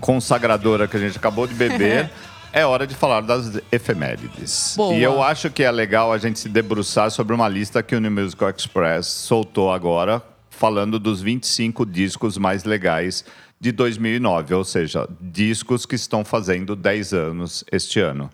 consagradora 0.00 0.88
que 0.88 0.96
a 0.96 1.00
gente 1.00 1.18
acabou 1.18 1.46
de 1.46 1.52
beber, 1.54 2.10
é 2.52 2.64
hora 2.64 2.86
de 2.86 2.94
falar 2.94 3.20
das 3.22 3.60
efemérides. 3.70 4.74
Boa. 4.76 4.94
E 4.94 5.02
eu 5.02 5.22
acho 5.22 5.50
que 5.50 5.62
é 5.62 5.70
legal 5.70 6.12
a 6.12 6.18
gente 6.18 6.38
se 6.38 6.48
debruçar 6.48 7.10
sobre 7.10 7.34
uma 7.34 7.48
lista 7.48 7.82
que 7.82 7.94
o 7.94 8.00
New 8.00 8.10
Musical 8.10 8.50
Express 8.50 9.06
soltou 9.06 9.72
agora, 9.72 10.22
falando 10.50 10.98
dos 10.98 11.20
25 11.20 11.84
discos 11.86 12.36
mais 12.36 12.64
legais 12.64 13.24
de 13.60 13.72
2009, 13.72 14.54
ou 14.54 14.64
seja, 14.64 15.08
discos 15.20 15.84
que 15.84 15.96
estão 15.96 16.24
fazendo 16.24 16.76
10 16.76 17.12
anos 17.12 17.64
este 17.72 17.98
ano. 17.98 18.30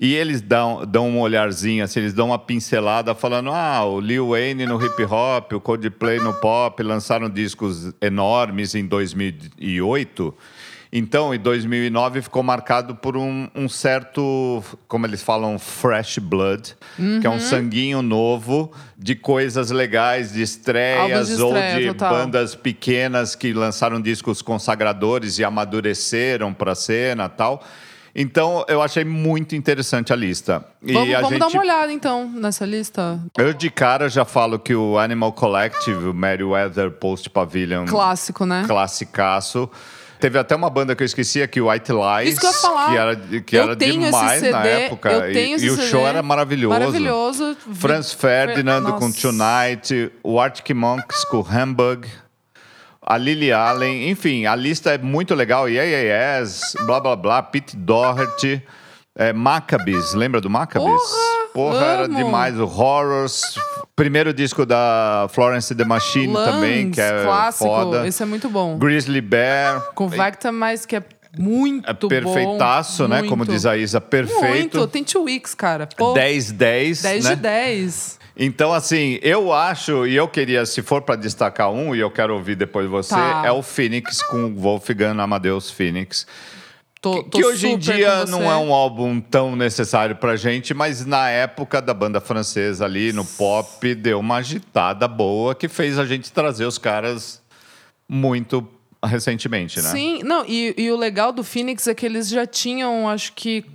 E 0.00 0.14
eles 0.14 0.40
dão, 0.40 0.84
dão 0.84 1.08
um 1.08 1.20
olharzinho, 1.20 1.84
assim, 1.84 2.00
eles 2.00 2.12
dão 2.12 2.28
uma 2.28 2.38
pincelada 2.38 3.14
falando: 3.14 3.50
ah, 3.50 3.84
o 3.84 4.00
Lil 4.00 4.30
Wayne 4.30 4.66
no 4.66 4.84
hip 4.84 5.00
hop, 5.04 5.52
o 5.52 5.60
Coldplay 5.60 6.18
no 6.18 6.34
pop, 6.34 6.82
lançaram 6.82 7.30
discos 7.30 7.92
enormes 8.00 8.74
em 8.74 8.84
2008. 8.84 10.34
Então, 10.96 11.34
em 11.34 11.40
2009 11.40 12.22
ficou 12.22 12.40
marcado 12.44 12.94
por 12.94 13.16
um, 13.16 13.48
um 13.52 13.68
certo, 13.68 14.62
como 14.86 15.04
eles 15.04 15.24
falam, 15.24 15.58
fresh 15.58 16.18
blood, 16.20 16.76
que 17.20 17.26
é 17.26 17.28
Uhum. 17.30 17.34
um 17.34 17.40
sanguinho 17.40 18.00
novo 18.00 18.70
de 18.96 19.16
coisas 19.16 19.72
legais, 19.72 20.32
de 20.32 20.40
estreias 20.42 21.28
de 21.34 21.42
ou 21.42 21.48
estreia, 21.48 21.80
de 21.80 21.86
total. 21.88 22.14
bandas 22.14 22.54
pequenas 22.54 23.34
que 23.34 23.52
lançaram 23.52 24.00
discos 24.00 24.40
consagradores 24.40 25.36
e 25.40 25.44
amadureceram 25.44 26.54
para 26.54 26.70
a 26.70 26.76
cena 26.76 27.28
tal. 27.28 27.60
Então, 28.14 28.64
eu 28.68 28.80
achei 28.80 29.04
muito 29.04 29.56
interessante 29.56 30.12
a 30.12 30.16
lista. 30.16 30.64
E 30.80 30.92
Vamos, 30.92 31.08
a 31.12 31.16
vamos 31.16 31.30
gente 31.30 31.40
dar 31.40 31.48
uma 31.48 31.60
olhada, 31.60 31.92
então, 31.92 32.30
nessa 32.30 32.64
lista. 32.64 33.18
eu 33.36 33.52
de 33.52 33.68
cara 33.68 34.08
já 34.08 34.24
falo 34.24 34.60
que 34.60 34.72
o 34.72 34.96
Animal 34.96 35.32
Collective, 35.32 36.06
o 36.10 36.14
Meriwether 36.14 36.92
Post 36.92 37.28
Pavilion, 37.30 37.84
Clássico, 37.86 38.46
né? 38.46 38.62
classicaço. 38.68 39.68
Teve 40.20 40.38
até 40.38 40.54
uma 40.56 40.70
banda 40.70 40.94
que 40.96 41.02
eu 41.02 41.04
esqueci 41.04 41.42
aqui, 41.42 41.60
o 41.60 41.68
White 41.70 41.92
Lies, 41.92 42.30
Isso 42.32 42.40
que 42.40 42.46
eu 42.46 42.50
ia 42.50 42.56
falar. 42.58 42.90
que 42.90 42.96
era, 42.96 43.16
que 43.42 43.56
Eu 43.56 43.62
era 43.62 43.76
demais 43.76 44.42
na 44.42 44.62
CD, 44.62 44.68
época. 44.68 45.10
eu 45.12 45.30
E- 45.30 45.32
tenho 45.34 45.50
e, 45.50 45.54
esse 45.54 45.70
o 45.70 45.76
CD. 45.76 45.88
show 45.88 46.06
era 46.06 46.22
maravilhoso. 46.22 46.72
Maravilhoso. 46.78 47.56
Franz 47.74 48.12
Ferdinand 48.12 48.82
com 48.98 49.06
Nossa. 49.08 49.20
Tonight, 49.20 50.12
o 50.22 50.40
Arctic 50.40 50.70
Monks 50.74 51.24
com 51.24 51.44
Hamburg, 51.50 52.08
a 53.02 53.18
Lily 53.18 53.52
Allen, 53.52 54.08
enfim, 54.08 54.46
a 54.46 54.54
lista 54.56 54.94
é 54.94 54.98
muito 54.98 55.34
legal. 55.34 55.68
Yeah, 55.68 55.90
yeah, 55.90 56.38
yes, 56.40 56.74
blá 56.86 56.98
blá 57.00 57.14
blá, 57.16 57.42
Pete 57.42 57.76
Doherty, 57.76 58.62
é, 59.16 59.32
Maccabees, 59.32 60.14
lembra 60.14 60.40
do 60.40 60.48
Maccabees? 60.48 60.88
Porra, 60.90 61.33
Porra, 61.54 61.84
era 61.84 62.04
amo. 62.06 62.16
demais. 62.16 62.58
O 62.58 62.64
Horrors, 62.64 63.40
primeiro 63.94 64.34
disco 64.34 64.66
da 64.66 65.28
Florence 65.30 65.72
the 65.74 65.84
Machine 65.84 66.32
também, 66.34 66.90
que 66.90 67.00
é 67.00 67.22
clássico. 67.22 67.64
foda. 67.64 68.06
Esse 68.06 68.22
é 68.22 68.26
muito 68.26 68.48
bom. 68.50 68.76
Grizzly 68.76 69.20
Bear. 69.20 69.80
Com 69.94 70.08
Vecta, 70.08 70.50
mas 70.50 70.84
que 70.84 70.96
é 70.96 71.02
muito 71.38 71.88
É 71.88 71.92
bom. 71.92 72.08
perfeitaço, 72.08 73.06
né? 73.08 73.22
Como 73.22 73.38
Muito. 73.38 73.52
diz 73.52 73.64
a 73.66 73.76
Isa, 73.76 74.00
perfeito. 74.00 74.48
Muito. 74.78 74.86
Tem 74.88 75.02
Two 75.04 75.22
Weeks, 75.24 75.54
cara. 75.54 75.88
Pô, 75.96 76.12
10, 76.12 76.50
10, 76.52 77.02
10 77.02 77.24
né? 77.24 77.30
de 77.34 77.40
10. 77.42 78.18
Então, 78.36 78.72
assim, 78.72 79.20
eu 79.22 79.52
acho, 79.52 80.08
e 80.08 80.16
eu 80.16 80.26
queria, 80.26 80.66
se 80.66 80.82
for 80.82 81.02
pra 81.02 81.14
destacar 81.14 81.70
um, 81.70 81.94
e 81.94 82.00
eu 82.00 82.10
quero 82.10 82.34
ouvir 82.34 82.56
depois 82.56 82.88
você, 82.90 83.14
Tá. 83.14 83.42
é 83.46 83.52
o 83.52 83.62
Phoenix 83.62 84.22
com 84.22 84.46
o 84.46 84.54
Wolfgang 84.56 85.20
Amadeus 85.20 85.70
Phoenix. 85.70 86.26
Tô, 87.04 87.22
Que, 87.22 87.28
tô 87.28 87.38
que 87.38 87.44
hoje 87.44 87.68
em 87.68 87.76
dia 87.76 88.24
não 88.24 88.50
é 88.50 88.56
um 88.56 88.72
álbum 88.72 89.20
tão 89.20 89.54
necessário 89.54 90.16
pra 90.16 90.36
gente, 90.36 90.72
mas 90.72 91.04
na 91.04 91.28
época 91.28 91.82
da 91.82 91.92
banda 91.92 92.18
francesa 92.18 92.86
ali, 92.86 93.12
no 93.12 93.26
pop, 93.26 93.94
deu 93.94 94.20
uma 94.20 94.36
agitada 94.36 95.06
boa 95.06 95.54
que 95.54 95.68
fez 95.68 95.98
a 95.98 96.06
gente 96.06 96.32
trazer 96.32 96.64
os 96.64 96.78
caras 96.78 97.42
muito 98.08 98.66
recentemente, 99.04 99.82
né? 99.82 99.90
Sim, 99.90 100.22
não, 100.22 100.46
e, 100.48 100.74
e 100.78 100.90
o 100.90 100.96
legal 100.96 101.30
do 101.30 101.44
Phoenix 101.44 101.86
é 101.86 101.94
que 101.94 102.06
eles 102.06 102.26
já 102.26 102.46
tinham, 102.46 103.06
acho 103.06 103.34
que, 103.34 103.66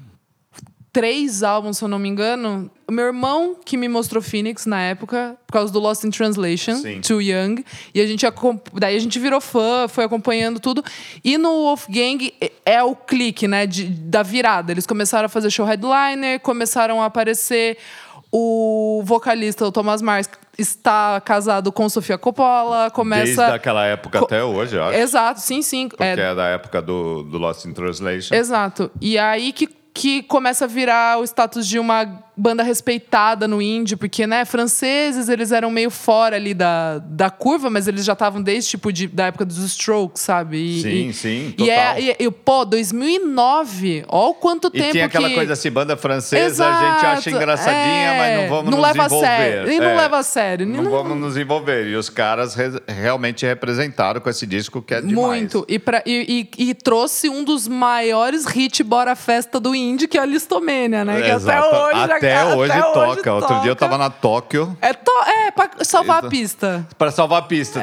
três 1.00 1.44
álbuns, 1.44 1.78
se 1.78 1.84
eu 1.84 1.88
não 1.88 1.98
me 2.00 2.10
engano. 2.10 2.70
O 2.88 2.92
meu 2.92 3.06
irmão 3.06 3.56
que 3.64 3.78
me 3.78 3.88
mostrou 3.88 4.22
Phoenix 4.22 4.66
na 4.66 4.82
época, 4.82 5.38
por 5.48 5.54
causa 5.54 5.72
do 5.72 5.80
Lost 5.80 6.04
in 6.04 6.10
Translation, 6.10 6.76
Sim. 6.78 7.00
Too 7.02 7.22
Young. 7.22 7.64
E 7.94 8.02
a 8.02 8.06
gente 8.08 8.26
daí 8.74 8.96
a 8.96 9.00
gente 9.00 9.18
virou 9.20 9.40
fã, 9.40 9.88
foi 9.88 10.04
acompanhando 10.04 10.60
tudo. 10.60 10.84
E 11.24 11.38
no 11.38 11.50
Wolfgang 11.64 12.34
é- 12.42 12.52
é 12.66 12.84
o 12.84 12.96
clique, 12.96 13.48
né, 13.48 13.66
de, 13.66 13.86
da 13.86 14.24
virada. 14.24 14.72
Eles 14.72 14.86
começaram 14.88 15.28
a 15.28 15.30
fazer 15.30 15.50
show 15.50 15.66
headliner, 15.66 16.40
começaram 16.42 17.02
a 17.02 17.06
aparecer. 17.06 17.78
O 18.32 19.02
vocalista, 19.06 19.66
o 19.66 19.72
Thomas 19.72 20.04
Mars, 20.04 20.30
está 20.56 21.20
casado 21.22 21.72
com 21.72 21.90
Sofia 21.90 22.16
Coppola, 22.18 22.92
começa... 22.92 23.24
Desde 23.26 23.42
aquela 23.56 23.86
época 23.86 24.20
Co- 24.20 24.26
até 24.26 24.44
hoje, 24.44 24.76
eu 24.76 24.84
acho. 24.84 24.98
Exato, 25.00 25.40
sim, 25.42 25.64
sim. 25.64 25.88
Porque 25.90 26.04
É, 26.04 26.12
é 26.20 26.36
da 26.36 26.46
época 26.46 26.80
do, 26.80 27.24
do 27.24 27.38
Lost 27.40 27.66
in 27.66 27.74
Translation. 27.74 28.36
Exato. 28.36 28.92
E 29.02 29.18
aí 29.18 29.52
que, 29.52 29.68
que 29.94 30.24
começa 30.24 30.66
a 30.66 30.68
virar 30.68 31.20
o 31.20 31.24
status 31.24 31.68
de 31.68 31.80
uma 31.80 32.24
banda 32.40 32.64
respeitada 32.64 33.48
no 33.48 33.62
indie, 33.62 33.96
porque, 33.96 34.26
né, 34.26 34.46
franceses, 34.46 35.30
eles 35.30 35.52
eram 35.52 35.70
meio 35.70 35.90
fora 35.90 36.36
ali 36.36 36.54
da, 36.54 37.00
da 37.00 37.30
curva, 37.30 37.70
mas 37.70 37.88
eles 37.88 38.06
já 38.06 38.14
estavam 38.14 38.42
desde, 38.42 38.72
tipo, 38.72 38.92
de, 38.94 39.08
da 39.08 39.26
época 39.28 39.46
dos 39.46 39.58
Strokes, 39.60 40.22
sabe? 40.24 40.58
E, 40.58 40.82
Sim, 40.82 41.10
e- 41.10 41.14
sim, 41.14 41.54
E, 41.58 41.70
é, 41.70 41.76
total. 41.86 42.00
e, 42.00 42.16
e, 42.20 42.32
pô, 42.32 42.66
2009, 42.66 44.06
ó 44.08 44.30
o 44.30 44.34
quanto 44.34 44.68
E 44.70 44.72
tempo 44.80 44.92
tinha 44.92 45.06
aquela 45.06 45.30
que... 45.30 45.36
coisa 45.36 45.54
assim, 45.54 45.70
banda 45.72 45.96
francesa, 45.98 46.66
a 46.68 46.72
gente 46.72 47.06
acha 47.06 47.30
Exato, 47.30 47.30
engraçadinha, 47.30 47.80
é, 48.14 48.18
mas 48.18 48.42
não 48.42 48.50
vamos 48.56 48.72
não 48.72 48.78
nos 48.80 48.88
leva 48.88 49.04
a 49.04 49.06
envolver. 49.06 49.26
sério, 49.28 49.72
e 49.72 49.80
não 49.80 49.86
É, 49.90 49.96
leva 49.98 50.18
a 50.18 50.24
sério, 50.24 50.66
Não, 50.66 50.84
não- 50.84 50.92
vamos 50.92 51.18
nos 51.18 51.38
envolver. 51.38 51.88
E 51.88 51.96
os 51.96 52.10
caras 52.10 52.56
re- 52.56 52.82
realmente 52.88 53.46
representaram 53.46 54.22
com 54.22 54.30
esse 54.30 54.46
disco 54.46 54.82
que 54.82 54.94
é 54.94 55.02
demais. 55.02 55.16
Muito. 55.16 55.66
E, 55.68 55.78
pra, 55.80 56.02
e, 56.06 56.50
e- 56.58 56.70
e 56.70 56.74
trouxe 56.74 57.30
um 57.30 57.44
dos 57.44 57.68
maiores 57.68 58.46
hit 58.46 58.84
Bora 58.84 59.16
Festa 59.16 59.60
do 59.60 59.74
indie, 59.76 60.08
que 60.08 60.18
é 60.18 60.22
a 60.22 60.26
Listomania, 60.26 61.04
né? 61.06 61.22
Que 61.22 61.30
Exato. 61.32 61.68
até 61.68 61.78
hoje... 61.78 62.12
Até 62.12 62.29
hoje 62.56 62.72
até 62.72 62.82
toca. 62.94 63.34
Outro 63.34 63.60
dia 63.62 63.72
eu 63.72 63.76
toca. 63.76 63.90
tava 63.92 63.98
na 63.98 64.10
Tóquio 64.10 64.78
É, 64.82 64.94
to, 64.94 65.12
é 65.26 65.52
pra 65.52 65.70
salvar 65.84 66.24
a 66.26 66.30
pista. 66.30 66.88
pra 66.98 67.12
salvar 67.12 67.40
a 67.40 67.42
pista. 67.46 67.82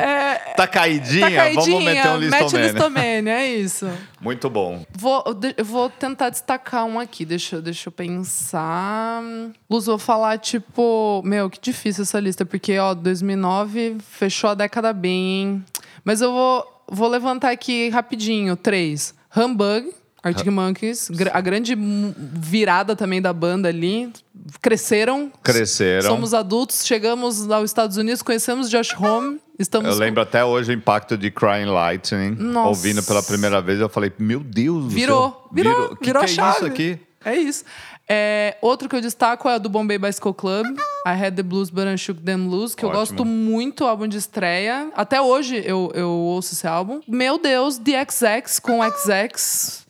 tá 0.57 0.67
caidinha? 0.67 1.27
Tá 1.31 1.37
caidinha, 1.37 1.65
Vamos 1.65 1.85
meter 1.85 2.09
um 2.09 2.19
mete 2.19 2.31
listomania. 2.31 2.73
listomania, 2.73 3.33
é 3.33 3.47
isso. 3.47 3.89
Muito 4.21 4.49
bom. 4.51 4.85
Vou, 4.97 5.23
eu 5.57 5.65
vou 5.65 5.89
tentar 5.91 6.31
destacar 6.31 6.85
um 6.85 6.99
aqui, 6.99 7.25
deixa, 7.25 7.57
eu- 7.57 7.63
deixa 7.63 7.89
eu 7.89 7.93
pensar. 7.93 9.23
Luz, 9.69 9.87
vou 9.87 9.99
falar, 9.99 10.39
tipo... 10.39 11.23
Meu, 11.25 11.49
que 11.51 11.59
difícil 11.61 12.03
essa 12.03 12.19
lista, 12.21 12.45
porque, 12.45 12.79
ó, 12.79 12.95
2009 12.95 13.97
fechou 14.11 14.51
a 14.51 14.55
década 14.55 14.93
bem, 14.93 15.13
hein? 15.43 15.65
Mas 16.05 16.21
eu 16.21 16.33
vou, 16.33 16.83
vou 16.89 17.09
levantar 17.09 17.51
aqui 17.51 17.89
rapidinho, 17.91 18.57
três. 18.57 19.15
Humbug, 19.37 19.93
Arctic 20.27 20.47
Monkeys, 20.53 21.09
gra- 21.11 21.31
a 21.35 21.41
grande 21.41 21.75
virada 21.77 22.95
também 22.97 23.21
da 23.23 23.33
banda 23.33 23.69
ali. 23.69 24.13
Cresceram. 24.61 25.31
Cresceram. 25.43 26.09
Somos 26.11 26.33
adultos, 26.35 26.85
chegamos 26.85 27.51
aos 27.51 27.71
Estados 27.71 27.97
Unidos, 27.97 28.23
conhecemos 28.23 28.69
Josh 28.71 28.95
Home. 28.99 29.41
Estamos 29.59 29.91
Eu 29.91 29.97
lembro 29.99 30.21
até 30.23 30.45
hoje 30.45 30.71
o 30.71 30.75
impacto 30.75 31.17
de 31.17 31.31
Crying 31.31 31.67
Lightning. 31.67 32.31
Nossa. 32.39 32.69
Ouvindo 32.69 33.03
pela 33.03 33.23
primeira 33.23 33.61
vez, 33.63 33.81
eu 33.81 33.89
falei, 33.89 34.13
meu 34.19 34.41
Deus 34.41 34.85
do 34.85 34.91
Virou, 34.91 35.31
céu. 35.31 35.49
virou, 35.53 35.97
Que 35.97 36.05
virou 36.07 36.23
que 36.23 36.29
a 36.29 36.31
é 36.31 36.35
chave. 36.35 36.57
isso 36.57 36.67
aqui? 36.67 37.01
É 37.25 37.35
isso. 37.37 37.65
É, 38.09 38.57
outro 38.63 38.89
que 38.89 38.95
eu 38.95 39.01
destaco 39.01 39.49
é 39.49 39.57
o 39.57 39.59
do 39.59 39.69
Bombay 39.69 39.99
Bicycle 39.99 40.33
Club, 40.33 40.65
I 41.05 41.11
Had 41.25 41.35
the 41.35 41.43
Blues 41.43 41.71
But 41.71 41.87
I 41.93 41.99
Shook 41.99 42.21
Them 42.21 42.47
Loose, 42.47 42.77
que 42.77 42.85
eu 42.85 42.89
Ótimo. 42.91 43.01
gosto 43.01 43.25
muito, 43.25 43.85
álbum 43.85 44.07
de 44.07 44.17
estreia. 44.17 44.91
Até 44.95 45.21
hoje 45.21 45.61
eu, 45.65 45.91
eu 45.95 46.09
ouço 46.09 46.53
esse 46.53 46.67
álbum. 46.69 47.01
Meu 47.09 47.37
Deus, 47.39 47.79
The 47.79 48.07
XX 48.09 48.61
com 48.61 48.79
XX. 48.83 49.86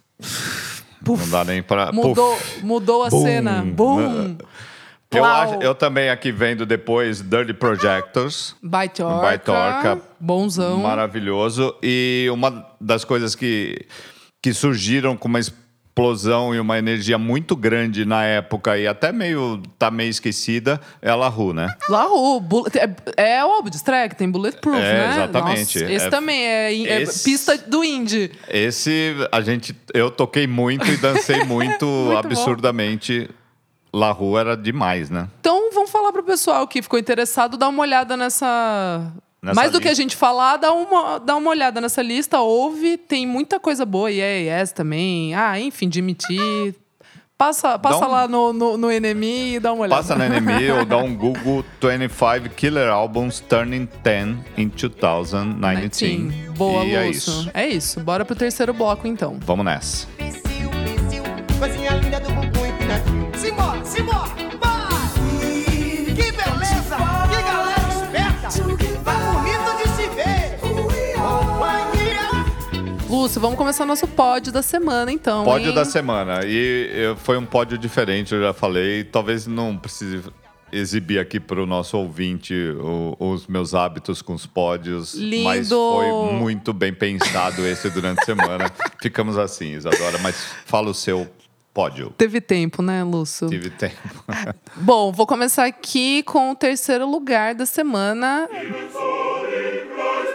Não 1.06 1.30
dá 1.30 1.44
nem 1.44 1.62
pra... 1.62 1.92
Mudou, 1.92 2.36
Puf. 2.36 2.64
mudou 2.64 3.04
a 3.04 3.08
Boom. 3.10 3.22
cena. 3.22 3.62
Boom! 3.62 4.36
Eu, 5.10 5.24
acho, 5.24 5.54
eu 5.62 5.74
também 5.74 6.10
aqui 6.10 6.32
vendo 6.32 6.66
depois 6.66 7.22
Dirty 7.22 7.54
Projectors. 7.54 8.56
Baitorca. 8.62 9.20
Baitorca. 9.22 10.00
Bonzão. 10.18 10.80
Maravilhoso. 10.80 11.74
E 11.82 12.28
uma 12.32 12.66
das 12.80 13.04
coisas 13.04 13.34
que, 13.34 13.86
que 14.42 14.52
surgiram 14.52 15.16
com 15.16 15.28
uma 15.28 15.38
explosão 16.00 16.54
e 16.54 16.60
uma 16.60 16.76
energia 16.78 17.16
muito 17.16 17.56
grande 17.56 18.04
na 18.04 18.22
época 18.22 18.76
e 18.76 18.86
até 18.86 19.10
meio 19.10 19.62
tá 19.78 19.90
meio 19.90 20.10
esquecida 20.10 20.78
é 21.00 21.08
a 21.08 21.14
La 21.16 21.28
Rue, 21.28 21.54
né? 21.54 21.74
Lahu, 21.88 22.44
é, 23.16 23.38
é 23.38 23.44
o 23.44 23.48
álbum 23.48 23.70
de 23.70 23.76
estreia 23.76 24.06
que 24.06 24.14
tem 24.14 24.30
Bulletproof, 24.30 24.76
É, 24.76 24.80
né? 24.92 25.10
exatamente. 25.12 25.78
Nossa, 25.80 25.92
esse 25.92 26.06
É- 26.06 26.10
também 26.10 26.38
é, 26.44 26.74
é 26.74 27.00
Esse- 27.02 27.24
pista 27.24 27.56
do 27.56 27.82
indie. 27.82 28.30
Esse 28.46 29.14
a 29.32 29.40
gente 29.40 29.74
eu 29.94 30.10
toquei 30.10 30.46
muito 30.46 30.86
e 30.86 30.98
dancei 30.98 31.42
muito, 31.44 31.86
Muito 31.86 32.12
bom. 32.12 32.16
absurdamente 32.18 33.30
La 33.90 34.10
Rua 34.12 34.40
era 34.40 34.56
demais, 34.56 35.08
né? 35.08 35.28
Então, 35.40 35.70
vamos 35.72 35.90
falar 35.90 36.12
pro 36.12 36.22
pessoal 36.22 36.68
que 36.68 36.82
ficou 36.82 36.98
interessado, 36.98 37.56
dar 37.56 37.68
uma 37.68 37.80
olhada 37.80 38.18
nessa. 38.18 39.10
Nessa 39.42 39.54
Mais 39.54 39.70
do 39.70 39.80
que 39.80 39.88
a 39.88 39.94
gente 39.94 40.16
falar, 40.16 40.56
dá 40.56 40.72
uma, 40.72 41.18
dá 41.20 41.36
uma 41.36 41.50
olhada 41.50 41.80
nessa 41.80 42.02
lista, 42.02 42.40
ouve, 42.40 42.96
tem 42.96 43.26
muita 43.26 43.60
coisa 43.60 43.84
boa, 43.84 44.10
Yeah, 44.10 44.60
Yes 44.60 44.72
também. 44.72 45.34
Ah, 45.34 45.60
enfim, 45.60 45.88
T. 46.14 46.74
Passa, 47.38 47.78
passa 47.78 48.06
um- 48.06 48.10
lá 48.10 48.26
no, 48.26 48.50
no, 48.54 48.78
no 48.78 48.88
NME 48.90 49.56
e 49.56 49.60
dá 49.60 49.70
uma 49.70 49.82
olhada. 49.82 50.00
Passa 50.02 50.16
na 50.16 50.26
NME 50.26 50.70
ou 50.72 50.84
dá 50.86 50.96
um 50.96 51.14
Google 51.14 51.62
25 51.82 52.48
Killer 52.56 52.88
Albums 52.88 53.40
Turning 53.40 53.86
10 54.02 54.38
in 54.56 54.68
2019. 54.70 55.88
Sim. 55.92 56.32
Boa, 56.56 56.82
e 56.86 56.94
é 56.94 57.04
Lúcio. 57.04 57.10
isso. 57.40 57.50
É 57.52 57.68
isso. 57.68 58.00
Bora 58.00 58.24
pro 58.24 58.34
terceiro 58.34 58.72
bloco, 58.72 59.06
então. 59.06 59.36
Vamos 59.44 59.66
nessa. 59.66 60.06
Pisil, 60.16 60.70
pisil, 60.82 61.22
coisinha 61.58 61.90
linda 61.90 62.18
do 62.20 62.32
bumbum 62.32 62.64
empinadinho. 62.66 63.30
Simbora, 63.36 63.84
simbora, 63.84 64.30
Lúcio, 73.26 73.40
vamos 73.40 73.58
começar 73.58 73.84
nosso 73.84 74.06
pódio 74.06 74.52
da 74.52 74.62
semana, 74.62 75.10
então. 75.10 75.42
Pódio 75.44 75.70
hein? 75.70 75.74
da 75.74 75.84
semana. 75.84 76.42
E 76.44 77.12
foi 77.24 77.36
um 77.36 77.44
pódio 77.44 77.76
diferente, 77.76 78.32
eu 78.32 78.40
já 78.40 78.52
falei. 78.52 79.02
Talvez 79.02 79.48
não 79.48 79.76
precise 79.76 80.22
exibir 80.72 81.18
aqui 81.18 81.40
para 81.40 81.60
o 81.60 81.66
nosso 81.66 81.98
ouvinte 81.98 82.54
o- 82.80 83.16
os 83.18 83.48
meus 83.48 83.74
hábitos 83.74 84.22
com 84.22 84.32
os 84.32 84.46
pódios. 84.46 85.14
Lindo! 85.14 85.44
Mas 85.44 85.68
foi 85.70 86.32
muito 86.38 86.72
bem 86.72 86.94
pensado 86.94 87.66
esse 87.66 87.90
durante 87.90 88.20
a 88.22 88.24
semana. 88.24 88.70
Ficamos 89.02 89.36
assim, 89.36 89.72
Isadora. 89.74 90.18
Mas 90.18 90.36
fala 90.64 90.88
o 90.88 90.94
seu 90.94 91.26
pódio. 91.74 92.14
Teve 92.16 92.40
tempo, 92.40 92.80
né, 92.80 93.02
Lúcio? 93.02 93.48
Tive 93.48 93.70
tempo. 93.70 93.96
Bom, 94.76 95.10
vou 95.10 95.26
começar 95.26 95.64
aqui 95.66 96.22
com 96.22 96.52
o 96.52 96.54
terceiro 96.54 97.10
lugar 97.10 97.56
da 97.56 97.66
semana. 97.66 98.48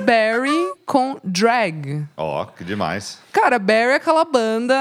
Barry 0.05 0.73
com 0.85 1.17
Drag. 1.23 2.05
Ó, 2.17 2.45
que 2.45 2.63
demais. 2.63 3.19
Cara, 3.31 3.57
Barry 3.57 3.91
é 3.91 3.95
aquela 3.95 4.25
banda 4.25 4.75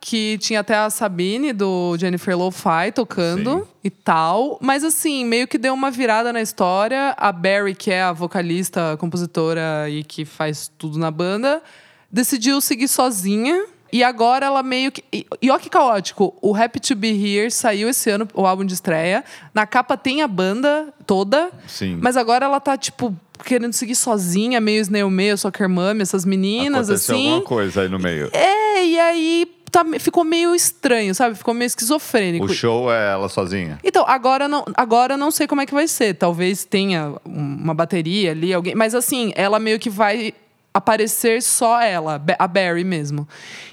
que 0.00 0.38
tinha 0.38 0.60
até 0.60 0.74
a 0.74 0.90
Sabine 0.90 1.52
do 1.52 1.96
Jennifer 1.98 2.36
Lo-Fi 2.36 2.92
tocando 2.94 3.60
Sim. 3.60 3.66
e 3.84 3.90
tal. 3.90 4.58
Mas 4.60 4.82
assim, 4.82 5.24
meio 5.24 5.46
que 5.46 5.58
deu 5.58 5.72
uma 5.74 5.90
virada 5.90 6.32
na 6.32 6.40
história. 6.40 7.14
A 7.16 7.30
Barry, 7.30 7.74
que 7.74 7.90
é 7.90 8.02
a 8.02 8.12
vocalista, 8.12 8.96
compositora 8.98 9.88
e 9.88 10.02
que 10.02 10.24
faz 10.24 10.70
tudo 10.78 10.98
na 10.98 11.10
banda, 11.10 11.62
decidiu 12.10 12.60
seguir 12.60 12.88
sozinha. 12.88 13.66
E 13.92 14.02
agora 14.02 14.46
ela 14.46 14.60
meio 14.60 14.90
que. 14.90 15.04
E, 15.12 15.24
e 15.40 15.50
ó 15.52 15.58
que 15.58 15.70
caótico. 15.70 16.36
O 16.42 16.52
Happy 16.52 16.80
to 16.80 16.96
Be 16.96 17.10
Here 17.10 17.48
saiu 17.48 17.88
esse 17.88 18.10
ano, 18.10 18.26
o 18.34 18.44
álbum 18.44 18.64
de 18.64 18.74
estreia. 18.74 19.24
Na 19.54 19.66
capa 19.66 19.96
tem 19.96 20.20
a 20.20 20.26
banda 20.26 20.92
toda. 21.06 21.52
Sim. 21.68 22.00
Mas 22.02 22.16
agora 22.16 22.44
ela 22.44 22.58
tá, 22.58 22.76
tipo, 22.76 23.14
querendo 23.44 23.72
seguir 23.72 23.94
sozinha, 23.94 24.60
meio 24.60 24.80
Snail 24.82 25.10
Mail, 25.10 25.36
Soccer 25.38 25.68
Mummy, 25.68 26.02
essas 26.02 26.24
meninas, 26.24 26.88
Aconteceu 26.88 27.14
assim. 27.16 27.28
alguma 27.30 27.46
coisa 27.46 27.82
aí 27.82 27.88
no 27.88 27.98
meio. 27.98 28.28
É, 28.32 28.84
e 28.84 28.98
aí 28.98 29.46
tá- 29.70 29.84
ficou 29.98 30.22
meio 30.24 30.54
estranho, 30.54 31.14
sabe? 31.14 31.34
Ficou 31.34 31.52
meio 31.54 31.66
esquizofrênico. 31.66 32.44
O 32.44 32.48
show 32.54 32.92
é 32.92 33.12
ela 33.12 33.28
sozinha. 33.28 33.78
Então, 33.82 34.04
agora 34.06 34.46
não, 34.46 34.64
agora 34.74 35.16
não 35.16 35.30
sei 35.30 35.46
como 35.46 35.60
é 35.60 35.66
que 35.66 35.74
vai 35.74 35.88
ser. 35.88 36.14
Talvez 36.14 36.64
tenha 36.64 37.14
um- 37.26 37.56
uma 37.64 37.74
bateria 37.74 38.30
ali, 38.30 38.52
alguém. 38.54 38.74
Mas 38.74 38.94
assim, 38.94 39.32
ela 39.34 39.58
meio 39.58 39.78
que 39.78 39.90
vai 39.90 40.32
aparecer 40.72 41.40
só 41.42 41.80
ela, 41.80 42.20
a 42.38 42.48
Barry 42.48 42.82
mesmo. 42.82 43.28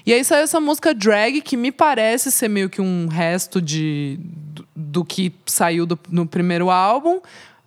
E 0.06 0.12
aí 0.12 0.24
saiu 0.24 0.44
essa 0.44 0.60
música 0.60 0.94
Drag, 0.94 1.40
que 1.40 1.56
me 1.56 1.72
parece 1.72 2.30
ser 2.30 2.48
meio 2.48 2.70
que 2.70 2.80
um 2.80 3.08
resto 3.08 3.60
de, 3.60 4.20
do, 4.20 4.64
do 4.76 5.04
que 5.04 5.32
saiu 5.46 5.84
do- 5.84 5.98
no 6.10 6.26
primeiro 6.26 6.70
álbum. 6.70 7.20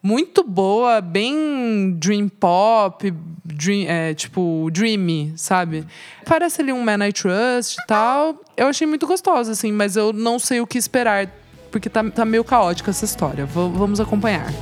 Muito 0.06 0.44
boa, 0.44 1.02
bem 1.02 1.90
dream 1.98 2.30
pop, 2.30 3.12
dream, 3.44 3.88
é, 3.90 4.14
tipo, 4.14 4.70
dreamy, 4.72 5.34
sabe? 5.36 5.84
Parece 6.24 6.62
ali 6.62 6.72
um 6.72 6.84
Man 6.84 7.08
I 7.08 7.12
Trust 7.12 7.80
e 7.82 7.88
tal. 7.88 8.40
Eu 8.56 8.68
achei 8.68 8.86
muito 8.86 9.08
gostosa, 9.08 9.52
assim, 9.54 9.72
mas 9.72 9.96
eu 9.96 10.14
não 10.14 10.38
sei 10.38 10.62
o 10.62 10.68
que 10.68 10.78
esperar 10.78 11.28
porque 11.72 11.90
tá, 11.90 12.04
tá 12.04 12.24
meio 12.24 12.44
caótica 12.44 12.92
essa 12.92 13.04
história. 13.04 13.48
V- 13.48 13.72
vamos 13.74 14.00
acompanhar. 14.00 14.54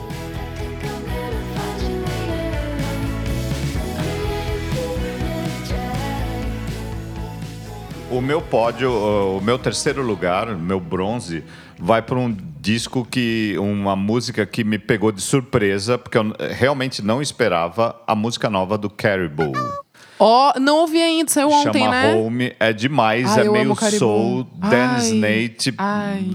O 8.09 8.21
meu 8.21 8.41
pódio, 8.41 8.91
o 8.91 9.41
meu 9.41 9.57
terceiro 9.57 10.03
lugar, 10.03 10.55
meu 10.55 10.79
bronze, 10.79 11.43
vai 11.79 12.01
para 12.01 12.15
um 12.17 12.33
disco 12.63 13.05
que. 13.05 13.55
uma 13.59 13.95
música 13.95 14.45
que 14.45 14.63
me 14.63 14.79
pegou 14.79 15.11
de 15.11 15.21
surpresa, 15.21 15.97
porque 15.97 16.17
eu 16.17 16.33
realmente 16.51 17.01
não 17.01 17.21
esperava 17.21 18.01
a 18.07 18.15
música 18.15 18.49
nova 18.49 18.77
do 18.77 18.89
Caribou. 18.89 19.51
Ó, 20.17 20.53
não 20.57 20.77
ouvi 20.77 21.01
ainda, 21.01 21.29
saiu 21.29 21.49
ontem, 21.49 21.83
Chama 21.83 21.91
né? 21.91 22.15
Home, 22.15 22.55
é 22.59 22.71
demais, 22.71 23.35
Ai, 23.35 23.45
é 23.45 23.49
meio 23.49 23.75
soul, 23.75 24.47
dance 24.55 25.13
nate. 25.13 25.73
Ai. 25.77 26.25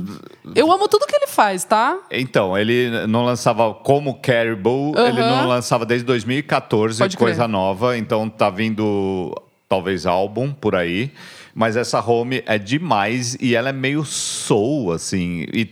Eu 0.54 0.70
amo 0.70 0.88
tudo 0.88 1.06
que 1.06 1.16
ele 1.16 1.26
faz, 1.28 1.64
tá? 1.64 1.98
Então, 2.10 2.58
ele 2.58 3.06
não 3.06 3.24
lançava 3.24 3.72
como 3.72 4.20
Caribou, 4.20 4.94
ele 4.98 5.20
Aham. 5.20 5.36
não 5.42 5.48
lançava 5.48 5.86
desde 5.86 6.04
2014, 6.04 6.98
Pode 6.98 7.16
coisa 7.16 7.44
crer. 7.44 7.48
nova, 7.48 7.96
então 7.96 8.28
tá 8.28 8.50
vindo 8.50 9.34
talvez 9.68 10.04
álbum 10.04 10.52
por 10.52 10.74
aí. 10.74 11.10
Mas 11.58 11.76
essa 11.76 12.00
home 12.00 12.40
é 12.46 12.56
demais 12.56 13.36
e 13.40 13.56
ela 13.56 13.70
é 13.70 13.72
meio 13.72 14.04
soul, 14.04 14.92
assim. 14.92 15.44
E 15.52 15.64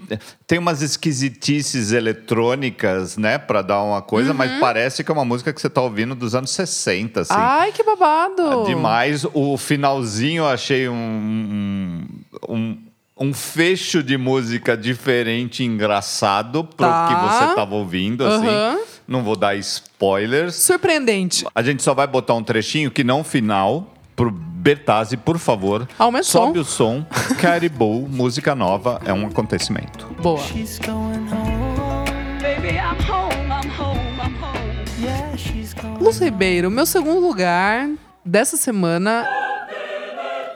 tem 0.44 0.58
umas 0.58 0.82
esquisitices 0.82 1.92
eletrônicas, 1.92 3.16
né, 3.16 3.38
pra 3.38 3.62
dar 3.62 3.80
uma 3.84 4.02
coisa, 4.02 4.32
Uhum. 4.32 4.36
mas 4.36 4.58
parece 4.58 5.04
que 5.04 5.10
é 5.12 5.14
uma 5.14 5.24
música 5.24 5.52
que 5.52 5.60
você 5.60 5.70
tá 5.70 5.80
ouvindo 5.80 6.16
dos 6.16 6.34
anos 6.34 6.50
60, 6.50 7.20
assim. 7.20 7.32
Ai, 7.36 7.70
que 7.70 7.84
babado! 7.84 8.64
Demais. 8.66 9.24
O 9.32 9.56
finalzinho 9.56 10.40
eu 10.42 10.48
achei 10.48 10.88
um, 10.88 12.04
um, 12.48 12.78
um, 13.16 13.32
fecho 13.32 14.02
de 14.02 14.18
música 14.18 14.76
diferente 14.76 15.62
engraçado 15.62 16.64
pro 16.64 16.84
Tá. 16.84 17.06
que 17.08 17.14
você 17.48 17.54
tava 17.54 17.76
ouvindo, 17.76 18.26
assim. 18.26 18.48
Aham. 18.48 18.78
Não 19.06 19.22
vou 19.22 19.36
dar 19.36 19.54
spoilers. 19.56 20.56
Surpreendente. 20.56 21.44
A 21.54 21.62
gente 21.62 21.80
só 21.80 21.94
vai 21.94 22.08
botar 22.08 22.34
um 22.34 22.42
trechinho 22.42 22.90
que 22.90 23.04
não 23.04 23.22
final 23.22 23.94
pro 24.16 24.32
Bertazzi, 24.66 25.16
por 25.16 25.38
favor. 25.38 25.88
Aumenta 25.96 26.26
o 26.26 26.28
Sobe 26.28 26.64
som. 26.64 27.02
o 27.04 27.04
som. 27.04 27.06
Caribou, 27.40 28.08
música 28.08 28.52
nova, 28.52 29.00
é 29.04 29.12
um 29.12 29.24
acontecimento. 29.24 30.06
Boa. 30.20 30.40
She's 30.40 30.80
going 30.80 31.28
home. 31.30 32.10
Baby, 32.42 32.76
I'm 32.76 32.98
home, 33.08 33.46
I'm 33.46 33.70
home, 33.80 34.00
I'm 34.20 34.34
home. 34.42 34.84
Yeah, 35.00 35.36
she's 35.36 35.72
going 35.72 36.02
Luz 36.02 36.18
Ribeiro, 36.18 36.68
meu 36.68 36.84
segundo 36.84 37.20
lugar 37.20 37.88
dessa 38.24 38.56
semana 38.56 39.24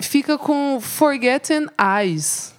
fica 0.01 0.37
com 0.37 0.81
Forgotten 0.81 1.69
Eyes, 1.81 2.53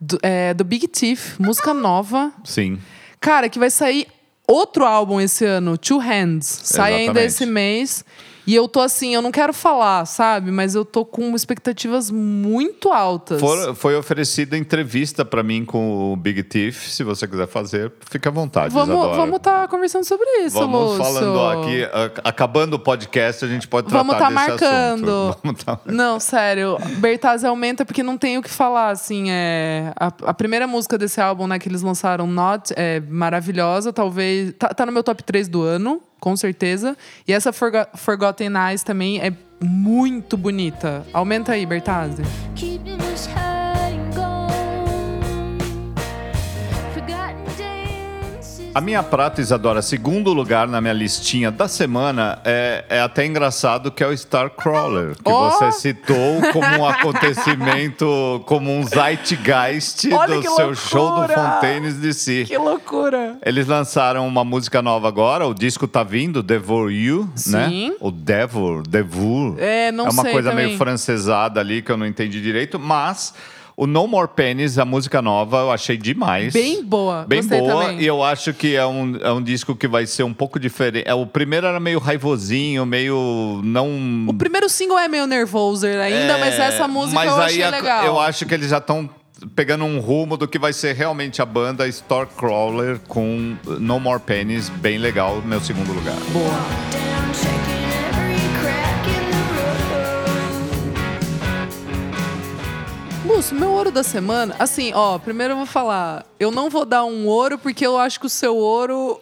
do, 0.00 0.18
é, 0.22 0.54
do 0.54 0.64
Big 0.64 0.88
Thief, 0.88 1.38
música 1.38 1.74
nova. 1.74 2.32
Sim. 2.44 2.78
Cara, 3.20 3.50
que 3.50 3.58
vai 3.58 3.68
sair 3.68 4.06
outro 4.46 4.86
álbum 4.86 5.20
esse 5.20 5.44
ano, 5.44 5.76
Two 5.76 5.98
Hands. 5.98 6.46
Sai 6.46 6.94
ainda 6.94 7.20
Exatamente. 7.20 7.26
esse 7.26 7.44
mês. 7.44 8.04
E 8.48 8.54
eu 8.54 8.66
tô 8.66 8.80
assim, 8.80 9.14
eu 9.14 9.20
não 9.20 9.30
quero 9.30 9.52
falar, 9.52 10.06
sabe? 10.06 10.50
Mas 10.50 10.74
eu 10.74 10.82
tô 10.82 11.04
com 11.04 11.34
expectativas 11.34 12.10
muito 12.10 12.90
altas. 12.90 13.38
For- 13.40 13.74
foi 13.74 13.94
oferecida 13.94 14.56
entrevista 14.56 15.22
pra 15.22 15.42
mim 15.42 15.66
com 15.66 16.14
o 16.14 16.16
Big 16.16 16.42
Thief. 16.42 16.88
Se 16.88 17.04
você 17.04 17.28
quiser 17.28 17.46
fazer, 17.46 17.92
fica 18.10 18.30
à 18.30 18.32
vontade, 18.32 18.72
Vamos 18.72 19.36
estar 19.36 19.68
conversando 19.68 20.04
sobre 20.04 20.24
isso, 20.46 20.58
Vamos 20.58 20.96
Lúcio. 20.98 21.04
falando 21.04 21.46
aqui, 21.60 21.82
acabando 22.24 22.72
o 22.76 22.78
podcast, 22.78 23.44
a 23.44 23.48
gente 23.48 23.68
pode 23.68 23.86
tratar 23.88 24.02
Vamos 24.02 24.16
tá 24.18 24.30
marcando. 24.30 25.10
assunto. 25.28 25.38
Vamos 25.44 25.64
tá... 25.64 25.80
Não, 25.84 26.18
sério. 26.18 26.78
Bertazzi 27.00 27.46
aumenta 27.46 27.84
porque 27.84 28.02
não 28.02 28.16
tem 28.16 28.38
o 28.38 28.42
que 28.42 28.48
falar, 28.48 28.88
assim. 28.88 29.26
É... 29.30 29.92
A, 29.94 30.06
a 30.24 30.32
primeira 30.32 30.66
música 30.66 30.96
desse 30.96 31.20
álbum, 31.20 31.46
né, 31.46 31.58
que 31.58 31.68
eles 31.68 31.82
lançaram, 31.82 32.26
Not, 32.26 32.72
é 32.78 32.98
maravilhosa. 33.00 33.92
Talvez... 33.92 34.54
Tá, 34.58 34.68
tá 34.68 34.86
no 34.86 34.92
meu 34.92 35.04
top 35.04 35.22
3 35.22 35.48
do 35.48 35.60
ano, 35.62 36.00
com 36.20 36.36
certeza. 36.36 36.96
E 37.26 37.32
essa 37.32 37.52
Forgo- 37.52 37.86
Forgotten 37.94 38.52
Eyes 38.56 38.82
também 38.82 39.20
é 39.20 39.32
muito 39.62 40.36
bonita. 40.36 41.04
Aumenta 41.12 41.52
aí, 41.52 41.66
Bertazzi. 41.66 42.22
Keeping 42.54 42.98
A 48.78 48.80
minha 48.80 49.02
prata, 49.02 49.40
Isadora, 49.40 49.82
segundo 49.82 50.32
lugar 50.32 50.68
na 50.68 50.80
minha 50.80 50.92
listinha 50.92 51.50
da 51.50 51.66
semana, 51.66 52.38
é, 52.44 52.84
é 52.88 53.00
até 53.00 53.26
engraçado 53.26 53.90
que 53.90 54.04
é 54.04 54.06
o 54.06 54.12
Starcrawler, 54.12 55.16
que 55.16 55.22
Oh! 55.32 55.50
você 55.50 55.72
citou 55.72 56.40
como 56.52 56.64
um 56.64 56.86
acontecimento, 56.86 58.40
como 58.46 58.70
um 58.70 58.84
zeitgeist 58.86 60.12
Olha 60.12 60.36
do 60.36 60.42
seu 60.54 60.76
show 60.76 61.08
do 61.08 61.14
loucura! 61.16 61.34
Fontaines 61.34 61.94
DC. 61.94 62.44
Que 62.46 62.56
loucura! 62.56 63.36
Eles 63.44 63.66
lançaram 63.66 64.24
uma 64.28 64.44
música 64.44 64.80
nova 64.80 65.08
agora, 65.08 65.44
o 65.44 65.54
disco 65.54 65.88
tá 65.88 66.04
vindo, 66.04 66.40
Devour 66.40 66.92
You, 66.92 67.24
né? 67.48 67.68
Sim. 67.68 67.96
O 67.98 68.12
Devour, 68.12 68.86
Devour. 68.86 69.56
É, 69.58 69.90
não 69.90 70.06
É 70.06 70.10
uma 70.10 70.22
sei 70.22 70.30
coisa 70.32 70.50
também. 70.50 70.66
meio 70.66 70.78
francesada 70.78 71.58
ali 71.58 71.82
que 71.82 71.90
eu 71.90 71.96
não 71.96 72.06
entendi 72.06 72.40
direito, 72.40 72.78
mas 72.78 73.34
O 73.80 73.86
No 73.86 74.08
More 74.08 74.26
Pennies, 74.34 74.76
a 74.76 74.84
música 74.84 75.22
nova, 75.22 75.58
eu 75.58 75.70
achei 75.70 75.96
demais. 75.96 76.52
Bem 76.52 76.82
boa. 76.82 77.24
Bem 77.28 77.38
Gostei 77.38 77.60
boa, 77.60 77.84
também. 77.84 78.00
e 78.00 78.06
eu 78.06 78.24
acho 78.24 78.52
que 78.52 78.74
é 78.74 78.84
um, 78.84 79.16
é 79.22 79.30
um 79.30 79.40
disco 79.40 79.76
que 79.76 79.86
vai 79.86 80.04
ser 80.04 80.24
um 80.24 80.34
pouco 80.34 80.58
diferente. 80.58 81.08
É, 81.08 81.14
o 81.14 81.24
primeiro 81.24 81.64
era 81.64 81.78
meio 81.78 82.00
raivosinho, 82.00 82.84
meio 82.84 83.60
não. 83.62 84.26
O 84.26 84.34
primeiro 84.34 84.68
single 84.68 84.98
é 84.98 85.06
meio 85.06 85.28
nervoser 85.28 86.00
ainda, 86.00 86.32
É, 86.36 86.40
mas 86.40 86.58
essa 86.58 86.88
música 86.88 87.14
mas 87.14 87.30
eu 87.30 87.36
achei 87.40 87.62
a- 87.62 87.70
legal. 87.70 88.04
Eu 88.04 88.18
acho 88.18 88.44
que 88.46 88.52
eles 88.52 88.68
já 88.70 88.78
estão 88.78 89.08
pegando 89.54 89.84
um 89.84 90.00
rumo 90.00 90.36
do 90.36 90.48
que 90.48 90.58
vai 90.58 90.72
ser 90.72 90.96
realmente 90.96 91.40
a 91.40 91.46
banda 91.46 91.86
Starcrawler 91.86 92.98
com 93.06 93.54
No 93.78 94.00
More 94.00 94.18
Pennies, 94.20 94.68
bem 94.68 94.98
legal, 94.98 95.40
meu 95.44 95.60
segundo 95.60 95.92
lugar. 95.92 96.16
Boa. 96.32 97.07
Lúcio, 103.28 103.54
meu 103.54 103.70
ouro 103.72 103.90
da 103.90 104.02
semana, 104.02 104.56
assim, 104.58 104.90
ó, 104.94 105.18
primeiro 105.18 105.52
eu 105.52 105.58
vou 105.58 105.66
falar, 105.66 106.24
eu 106.40 106.50
não 106.50 106.70
vou 106.70 106.86
dar 106.86 107.04
um 107.04 107.26
ouro 107.26 107.58
porque 107.58 107.86
eu 107.86 107.98
acho 107.98 108.18
que 108.18 108.24
o 108.24 108.28
seu 108.28 108.56
ouro. 108.56 109.20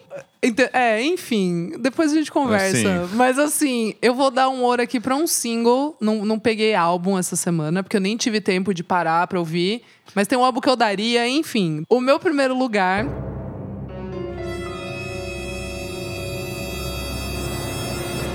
É, 0.71 1.03
enfim, 1.03 1.73
depois 1.77 2.13
a 2.13 2.15
gente 2.15 2.31
conversa. 2.31 2.77
Sim. 2.77 3.15
Mas 3.15 3.37
assim, 3.37 3.95
eu 4.01 4.15
vou 4.15 4.31
dar 4.31 4.47
um 4.47 4.63
ouro 4.63 4.81
aqui 4.81 4.97
pra 4.97 5.13
um 5.13 5.27
single. 5.27 5.97
Não, 5.99 6.23
não 6.23 6.39
peguei 6.39 6.73
álbum 6.73 7.17
essa 7.17 7.35
semana, 7.35 7.83
porque 7.83 7.97
eu 7.97 8.01
nem 8.01 8.15
tive 8.15 8.39
tempo 8.39 8.73
de 8.73 8.81
parar 8.81 9.27
pra 9.27 9.39
ouvir. 9.39 9.83
Mas 10.15 10.25
tem 10.25 10.37
um 10.37 10.45
álbum 10.45 10.61
que 10.61 10.69
eu 10.69 10.77
daria, 10.77 11.27
enfim. 11.27 11.83
O 11.89 11.99
meu 11.99 12.17
primeiro 12.17 12.57
lugar. 12.57 13.05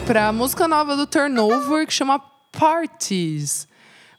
Pra 0.04 0.32
música 0.34 0.68
nova 0.68 0.94
do 0.96 1.06
Turnover, 1.06 1.86
que 1.86 1.94
chama 1.94 2.20
Parties. 2.52 3.66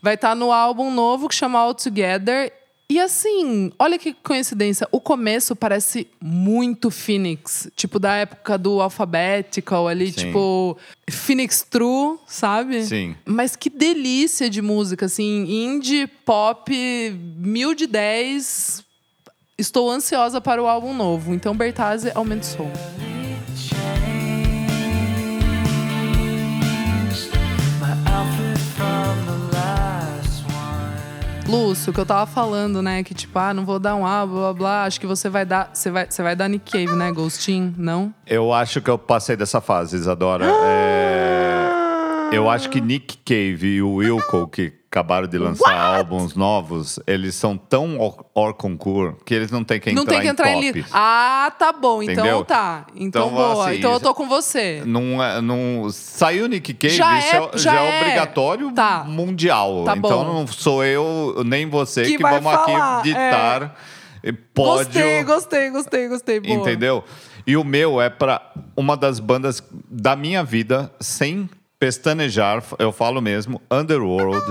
Vai 0.04 0.16
estar 0.16 0.36
no 0.36 0.52
álbum 0.52 0.92
novo 0.92 1.30
que 1.30 1.34
chama 1.34 1.58
All 1.58 1.74
Together. 1.74 2.52
E 2.90 3.00
assim, 3.00 3.72
olha 3.80 3.98
que 3.98 4.14
coincidência. 4.14 4.86
O 4.92 5.00
começo 5.00 5.56
parece 5.56 6.06
muito 6.22 6.92
Phoenix. 6.92 7.70
Tipo, 7.74 7.98
da 8.00 8.14
época 8.16 8.58
do 8.58 8.82
Alphabetical 8.82 9.88
ali, 9.88 10.08
Sim. 10.12 10.26
tipo... 10.26 10.78
Phoenix 11.10 11.62
True, 11.62 12.18
sabe? 12.28 12.84
Sim. 12.84 13.16
Mas 13.26 13.56
que 13.56 13.70
delícia 13.70 14.50
de 14.50 14.62
música, 14.62 15.06
assim. 15.06 15.46
Indie, 15.48 16.06
pop, 16.06 16.70
mil 17.38 17.74
de 17.74 17.88
dez. 17.88 18.84
Estou 19.58 19.90
ansiosa 19.90 20.42
para 20.42 20.62
o 20.62 20.68
álbum 20.68 20.94
novo. 20.94 21.34
Então, 21.34 21.56
Bertazzi, 21.56 22.12
aumenta 22.14 22.42
o 22.42 22.46
som. 22.46 23.03
Lúcio, 31.54 31.94
que 31.94 32.00
eu 32.00 32.06
tava 32.06 32.26
falando, 32.26 32.82
né? 32.82 33.04
Que 33.04 33.14
tipo, 33.14 33.38
ah, 33.38 33.54
não 33.54 33.64
vou 33.64 33.78
dar 33.78 33.96
um 33.96 34.06
A, 34.06 34.26
blá 34.26 34.40
blá 34.40 34.54
blá. 34.54 34.84
Acho 34.86 35.00
que 35.00 35.06
você 35.06 35.30
vai 35.30 35.46
dar. 35.46 35.70
Você 35.72 35.92
vai, 35.92 36.08
você 36.10 36.24
vai 36.24 36.36
dar 36.36 36.48
Nick 36.48 36.72
Cave, 36.72 36.96
né? 36.98 37.12
Ghostin? 37.12 37.76
Não? 37.78 38.14
Eu 38.26 38.52
acho 38.52 38.82
que 38.82 38.90
eu 38.90 38.98
passei 38.98 39.36
dessa 39.36 39.62
fase, 39.62 39.96
Isadora. 39.96 40.46
É, 40.46 41.33
Eu 42.36 42.50
acho 42.50 42.70
que 42.70 42.82
Nick 42.82 43.18
Cave 43.18 43.76
e 43.76 43.82
o 43.82 43.96
Wilco, 43.96 44.48
que 44.48 44.74
acabaram 44.92 45.28
de 45.28 45.38
lançar 45.40 45.76
álbuns 45.76 46.36
novos, 46.36 47.00
eles 47.08 47.34
são 47.34 47.58
tão 47.58 48.00
hors 48.00 48.16
hors 48.36 48.56
concours 48.58 49.16
que 49.26 49.34
eles 49.34 49.50
não 49.50 49.64
têm 49.64 49.80
que 49.80 49.90
entrar 49.90 50.00
não 50.02 50.06
tem 50.08 50.22
que 50.22 50.28
entrar 50.28 50.52
em 50.52 50.60
em. 50.60 50.86
Ah, 50.92 51.52
tá 51.58 51.74
bom. 51.74 52.04
Então 52.04 52.14
Entendeu? 52.14 52.46
tá. 52.46 52.86
Então, 52.96 53.28
Então, 53.28 53.30
boa. 53.32 53.68
assim, 53.70 53.78
então 53.80 53.94
eu 53.94 54.00
tô 54.00 54.14
com 54.14 54.28
você. 54.28 54.84
Não, 54.86 55.24
é- 55.24 55.42
não 55.42 55.88
saiu 55.90 56.48
Nick 56.48 56.74
Cave, 56.76 56.94
Já 56.96 57.18
isso 57.20 57.36
é- 57.36 57.38
é, 57.38 57.58
já 57.58 57.58
já 57.74 57.82
é 57.82 57.90
é. 57.98 58.02
obrigatório 58.02 58.72
Tá. 58.72 59.04
mundial. 59.08 59.84
Tá 59.84 59.96
então 59.98 60.24
não 60.24 60.46
sou 60.48 60.84
eu 60.84 61.42
nem 61.46 61.68
você 61.68 62.04
Que 62.04 62.18
que, 62.18 62.22
vamos 62.24 62.44
falar, 62.44 63.00
aqui 63.00 63.10
ditar 63.10 63.76
pódio. 64.54 64.86
Gostei, 64.86 65.24
gostei, 65.24 65.70
gostei, 65.72 66.08
gostei. 66.08 66.40
Boa. 66.40 66.54
Entendeu? 66.56 67.04
E 67.46 67.58
o 67.58 67.64
meu 67.64 68.00
é 68.00 68.10
pra 68.10 68.54
uma 68.78 68.96
das 68.96 69.20
bandas 69.20 69.62
da 69.90 70.16
minha 70.16 70.44
vida, 70.46 70.90
sem 71.00 71.50
pestanejar, 71.84 72.64
eu 72.80 72.92
falo 72.94 73.22
mesmo, 73.22 73.62
Underworld, 73.70 74.42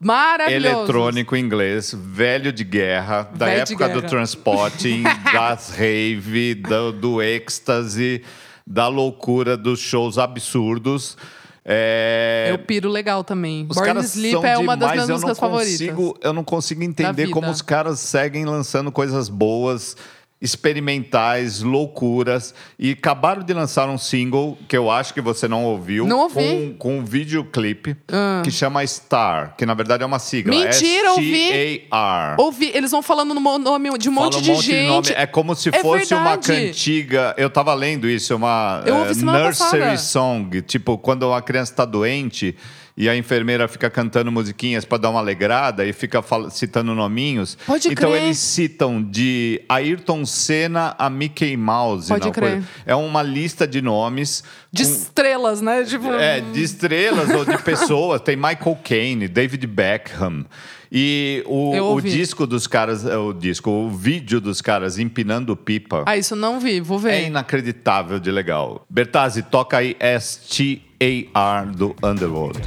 Maravilhoso. 0.00 0.66
eletrônico 0.78 1.36
inglês, 1.36 1.94
velho 1.94 2.50
de 2.50 2.64
guerra, 2.64 3.28
da 3.34 3.44
Velho 3.46 3.60
época 3.60 3.88
do 3.90 3.94
guerra. 3.96 4.08
transporting, 4.08 5.02
das 5.32 5.68
rave, 5.70 6.54
do, 6.54 6.92
do 6.92 7.22
êxtase, 7.22 8.22
da 8.66 8.88
loucura 8.88 9.54
dos 9.56 9.80
shows 9.80 10.16
absurdos. 10.16 11.16
É, 11.64 12.48
Eu 12.50 12.58
piro 12.58 12.88
legal 12.88 13.22
também. 13.22 13.66
os 13.68 13.76
Born 13.76 14.00
Sleep 14.00 14.44
é 14.44 14.56
uma 14.58 14.76
das 14.76 14.92
minhas 14.92 15.08
eu 15.10 15.14
músicas 15.14 15.38
favoritas. 15.38 15.78
consigo, 15.78 16.18
Eu 16.22 16.32
não 16.32 16.42
consigo 16.42 16.82
entender 16.82 17.28
como 17.28 17.50
os 17.50 17.60
caras 17.62 18.00
seguem 18.00 18.44
lançando 18.46 18.90
coisas 18.90 19.28
boas, 19.28 19.94
experimentais, 20.42 21.62
loucuras. 21.62 22.54
E 22.78 22.90
acabaram 22.90 23.42
de 23.42 23.54
lançar 23.54 23.88
um 23.88 23.96
single 23.96 24.58
que 24.68 24.76
eu 24.76 24.90
acho 24.90 25.14
que 25.14 25.20
você 25.20 25.46
não 25.46 25.64
ouviu. 25.64 26.06
Não 26.06 26.18
ouvi. 26.20 26.34
Com, 26.42 26.74
com 26.78 26.98
um 26.98 27.04
videoclipe 27.04 27.96
que 28.42 28.50
chama 28.50 28.84
Star, 28.86 29.54
que 29.56 29.64
na 29.64 29.74
verdade 29.74 30.02
é 30.02 30.06
uma 30.06 30.18
sigla. 30.18 30.52
Mentira, 30.54 31.12
ouvi. 31.12 31.88
Ouvi, 32.38 32.70
eles 32.74 32.90
vão 32.90 33.02
falando 33.02 33.32
no 33.32 33.40
nome 33.58 33.96
de 33.98 34.08
um 34.10 34.14
Fala 34.14 34.26
monte 34.26 34.42
de 34.42 34.54
gente. 34.56 34.86
nome. 34.88 35.08
É 35.14 35.26
como 35.26 35.54
se 35.54 35.68
É 35.68 35.80
fosse 35.80 36.12
uma 36.12 36.36
verdade. 36.36 36.66
cantiga. 36.66 37.34
Eu 37.38 37.48
tava 37.48 37.72
lendo 37.74 38.08
isso, 38.08 38.34
uma 38.34 38.82
semana 39.14 39.44
nursery 39.44 39.80
passada. 39.82 39.96
song. 39.98 40.62
Tipo, 40.62 40.98
quando 40.98 41.22
uma 41.28 41.40
criança 41.40 41.72
tá 41.74 41.84
doente 41.84 42.56
e 42.96 43.08
a 43.08 43.16
enfermeira 43.16 43.66
fica 43.68 43.88
cantando 43.88 44.30
musiquinhas 44.30 44.84
para 44.84 44.98
dar 44.98 45.10
uma 45.10 45.20
alegrada 45.20 45.84
e 45.86 45.92
fica 45.92 46.22
citando 46.50 46.94
nominhos. 46.94 47.56
Pode 47.66 47.88
então 47.88 48.10
crer. 48.10 48.22
eles 48.24 48.38
citam 48.38 49.02
de 49.02 49.62
Ayrton 49.68 50.26
Senna 50.26 50.94
a 50.98 51.08
Mickey 51.08 51.56
Mouse. 51.56 52.08
Pode 52.08 52.26
não, 52.26 52.32
crer. 52.32 52.50
coisa- 52.52 52.66
É 52.84 52.94
uma 52.94 53.22
lista 53.22 53.66
de 53.66 53.80
nomes. 53.80 54.44
De 54.70 54.84
com- 54.84 54.90
estrelas, 54.90 55.60
né? 55.60 55.84
Tipo, 55.84 56.12
é, 56.12 56.40
de 56.40 56.62
estrelas 56.62 57.30
ou 57.30 57.44
de 57.44 57.56
pessoas. 57.64 58.20
Tem 58.20 58.36
Michael 58.36 58.78
Caine, 58.84 59.28
David 59.28 59.66
Beckham. 59.66 60.44
E 60.94 61.42
o, 61.46 61.94
o 61.94 62.00
disco 62.02 62.46
dos 62.46 62.66
caras, 62.66 63.06
é, 63.06 63.16
o 63.16 63.32
disco, 63.32 63.70
o 63.70 63.88
vídeo 63.90 64.42
dos 64.42 64.60
caras 64.60 64.98
empinando 64.98 65.56
pipa 65.56 66.04
Ah, 66.06 66.18
isso 66.18 66.34
eu 66.34 66.38
não 66.38 66.60
vi, 66.60 66.82
vou 66.82 66.98
é 66.98 67.00
ver. 67.20 67.26
inacreditável 67.28 68.20
de 68.20 68.30
legal. 68.30 68.84
Bertazzi, 68.90 69.42
toca 69.42 69.78
aí 69.78 69.96
S-T-A-R 71.02 71.66
do 71.74 71.96
Underworld. 72.00 72.60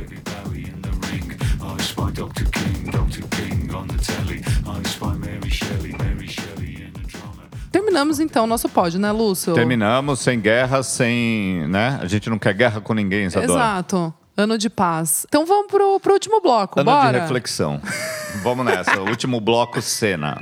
Terminamos 7.71 8.19
então 8.19 8.43
o 8.43 8.47
nosso 8.47 8.67
pódio, 8.69 8.99
né, 8.99 9.11
Lúcio? 9.11 9.53
Terminamos 9.53 10.19
sem 10.19 10.39
guerra, 10.39 10.83
sem. 10.83 11.65
né? 11.67 11.99
A 12.01 12.07
gente 12.07 12.29
não 12.29 12.37
quer 12.39 12.53
guerra 12.53 12.81
com 12.81 12.93
ninguém, 12.93 13.25
Isadora. 13.25 13.51
Exato. 13.61 14.13
Ano 14.37 14.57
de 14.57 14.69
paz. 14.69 15.25
Então 15.29 15.45
vamos 15.45 15.67
pro, 15.67 15.99
pro 16.01 16.13
último 16.13 16.41
bloco, 16.41 16.79
Ano 16.81 16.91
bora? 16.91 17.13
de 17.13 17.19
reflexão. 17.19 17.81
Vamos 18.43 18.65
nessa. 18.65 18.99
Último 18.99 19.39
bloco, 19.39 19.81
cena. 19.81 20.41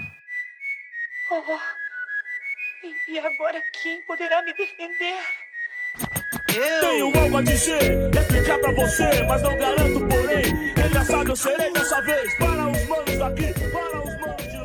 E 3.07 3.19
agora 3.19 3.61
quem 3.81 4.01
poderá 4.07 4.41
me 4.43 4.53
defender? 4.53 5.15
Tenho 6.53 7.11
algo 7.19 7.37
a 7.37 7.41
dizer, 7.41 8.09
explicar 8.13 8.59
pra 8.59 8.71
você, 8.73 9.23
mas 9.27 9.41
não 9.41 9.57
garanto, 9.57 9.99
porém. 10.07 10.85
Engraçado 10.85 11.29
eu 11.29 11.35
serei 11.35 11.73
dessa 11.73 11.99
vez. 12.01 12.37
Para 12.37 12.67
os 12.67 12.87
manos 12.87 13.17
daqui, 13.17 13.52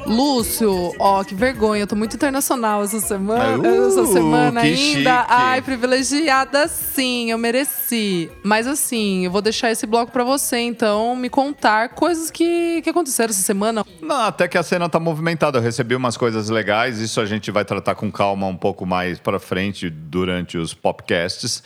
Lúcio, 0.09 0.95
ó, 0.99 1.23
que 1.23 1.35
vergonha. 1.35 1.83
Eu 1.83 1.87
tô 1.87 1.95
muito 1.95 2.17
internacional 2.17 2.83
essa 2.83 3.01
semana. 3.01 3.59
Uh, 3.59 3.89
essa 3.89 4.07
semana 4.07 4.61
ainda. 4.63 4.77
chique. 4.77 5.07
Ai, 5.07 5.61
privilegiada 5.63 6.67
sim, 6.67 7.31
eu 7.31 7.39
mereci. 7.39 8.31
Mas 8.43 8.67
assim, 8.67 9.27
eu 9.27 9.31
vou 9.31 9.43
deixar 9.43 9.71
esse 9.71 9.87
bloco 9.87 10.11
pra 10.11 10.25
você, 10.25 10.59
então, 10.59 11.15
me 11.15 11.29
contar 11.29 11.91
coisas 11.91 12.31
que, 12.31 12.81
que 12.83 12.91
aconteceram 12.91 13.31
essa 13.31 13.43
semana. 13.43 13.85
Não, 14.01 14.21
até 14.21 14.49
que 14.49 14.57
a 14.57 14.63
cena 14.63 14.89
tá 14.89 14.99
movimentada. 14.99 15.59
Eu 15.59 15.63
recebi 15.63 15.95
umas 15.95 16.17
coisas 16.17 16.49
legais. 16.49 16.99
Isso 16.99 17.21
a 17.21 17.27
gente 17.27 17.51
vai 17.51 17.65
tratar 17.65 17.95
com 17.95 18.11
calma 18.11 18.47
um 18.47 18.57
pouco 18.57 18.87
mais 18.87 19.19
pra 19.19 19.39
frente 19.39 19.91
durante 19.91 20.57
os 20.57 20.73
podcasts. 20.73 21.63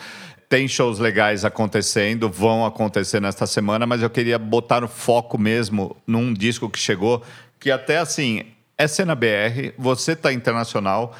Tem 0.48 0.68
shows 0.68 0.98
legais 0.98 1.46
acontecendo, 1.46 2.28
vão 2.28 2.66
acontecer 2.66 3.20
nesta 3.20 3.46
semana, 3.46 3.86
mas 3.86 4.02
eu 4.02 4.10
queria 4.10 4.38
botar 4.38 4.84
o 4.84 4.88
foco 4.88 5.38
mesmo 5.38 5.96
num 6.06 6.30
disco 6.34 6.68
que 6.68 6.78
chegou, 6.78 7.22
que 7.62 7.70
até 7.70 7.98
assim, 7.98 8.42
é 8.76 8.88
cena 8.88 9.14
BR, 9.14 9.72
você 9.78 10.16
tá 10.16 10.32
internacional, 10.32 11.14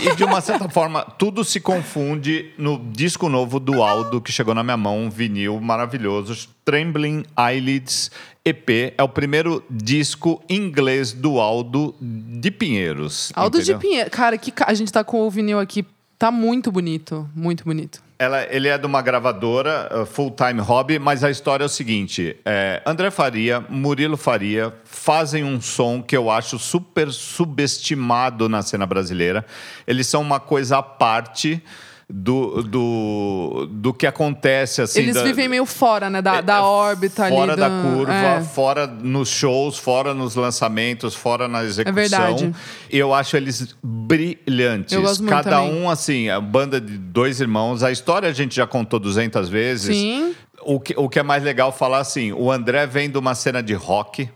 e 0.00 0.16
de 0.16 0.24
uma 0.24 0.40
certa 0.40 0.68
forma, 0.68 1.02
tudo 1.02 1.44
se 1.44 1.60
confunde 1.60 2.52
no 2.58 2.76
disco 2.90 3.28
novo 3.28 3.60
do 3.60 3.84
Aldo, 3.84 4.20
que 4.20 4.32
chegou 4.32 4.52
na 4.52 4.64
minha 4.64 4.76
mão, 4.76 4.98
um 4.98 5.08
vinil 5.08 5.60
maravilhoso, 5.60 6.48
Trembling 6.64 7.24
Eyelids 7.38 8.10
EP. 8.44 8.94
É 8.98 9.02
o 9.02 9.08
primeiro 9.08 9.62
disco 9.70 10.42
inglês 10.48 11.12
do 11.12 11.38
Aldo 11.38 11.94
de 12.00 12.50
Pinheiros. 12.50 13.32
Aldo 13.36 13.58
entendeu? 13.58 13.78
de 13.78 13.80
Pinheiro. 13.80 14.10
Cara, 14.10 14.36
que 14.36 14.52
a 14.58 14.74
gente 14.74 14.92
tá 14.92 15.04
com 15.04 15.20
o 15.22 15.30
vinil 15.30 15.60
aqui. 15.60 15.86
Tá 16.18 16.32
muito 16.32 16.72
bonito. 16.72 17.28
Muito 17.34 17.64
bonito. 17.64 18.05
Ela, 18.18 18.46
ele 18.50 18.68
é 18.68 18.78
de 18.78 18.86
uma 18.86 19.02
gravadora, 19.02 19.90
uh, 19.92 20.06
full-time 20.06 20.58
hobby, 20.60 20.98
mas 20.98 21.22
a 21.22 21.30
história 21.30 21.64
é 21.64 21.66
o 21.66 21.68
seguinte: 21.68 22.34
é, 22.46 22.82
André 22.86 23.10
Faria, 23.10 23.60
Murilo 23.68 24.16
Faria 24.16 24.72
fazem 24.84 25.44
um 25.44 25.60
som 25.60 26.02
que 26.02 26.16
eu 26.16 26.30
acho 26.30 26.58
super 26.58 27.12
subestimado 27.12 28.48
na 28.48 28.62
cena 28.62 28.86
brasileira. 28.86 29.44
Eles 29.86 30.06
são 30.06 30.22
uma 30.22 30.40
coisa 30.40 30.78
à 30.78 30.82
parte 30.82 31.62
do, 32.08 32.62
do, 32.62 33.68
do 33.70 33.92
que 33.92 34.06
acontece 34.06 34.80
assim. 34.80 35.00
Eles 35.00 35.14
da- 35.16 35.24
vivem 35.24 35.48
meio 35.48 35.66
fora, 35.66 36.08
né? 36.08 36.22
Da, 36.22 36.40
da 36.40 36.58
é, 36.58 36.60
órbita 36.60 37.24
ali. 37.24 37.34
fora 37.34 37.56
da 37.56 37.68
da- 37.68 37.82
curva, 37.82 38.12
é. 38.14 38.40
fora 38.42 38.86
nos 38.86 39.28
shows, 39.28 39.76
fora 39.76 40.14
nos 40.14 40.36
lançamentos, 40.36 41.14
fora 41.16 41.48
na 41.48 41.64
execução. 41.64 41.94
verdade. 41.94 42.54
Eu 42.88 43.12
acho 43.12 43.36
eles 43.36 43.76
brilhantes. 43.82 44.92
Eu 44.92 45.02
gosto 45.02 45.20
muito 45.22 45.32
Cada 45.32 45.50
também. 45.62 45.82
um, 45.82 45.90
assim, 45.90 46.28
a 46.28 46.40
banda 46.40 46.80
de 46.80 46.96
dois 46.96 47.40
irmãos. 47.40 47.82
A 47.82 47.90
história 47.90 48.28
a 48.28 48.32
gente 48.32 48.54
já 48.54 48.66
contou 48.66 49.00
200 49.00 49.48
vezes. 49.48 49.96
Sim. 49.96 50.34
O 50.62 50.80
que, 50.80 50.94
o 50.96 51.08
que 51.08 51.18
é 51.18 51.22
mais 51.22 51.42
legal 51.44 51.70
falar 51.70 51.98
assim, 51.98 52.32
o 52.32 52.50
André 52.50 52.86
vem 52.86 53.10
de 53.10 53.18
uma 53.18 53.34
cena 53.34 53.62
de 53.62 53.74
rock. 53.74 54.28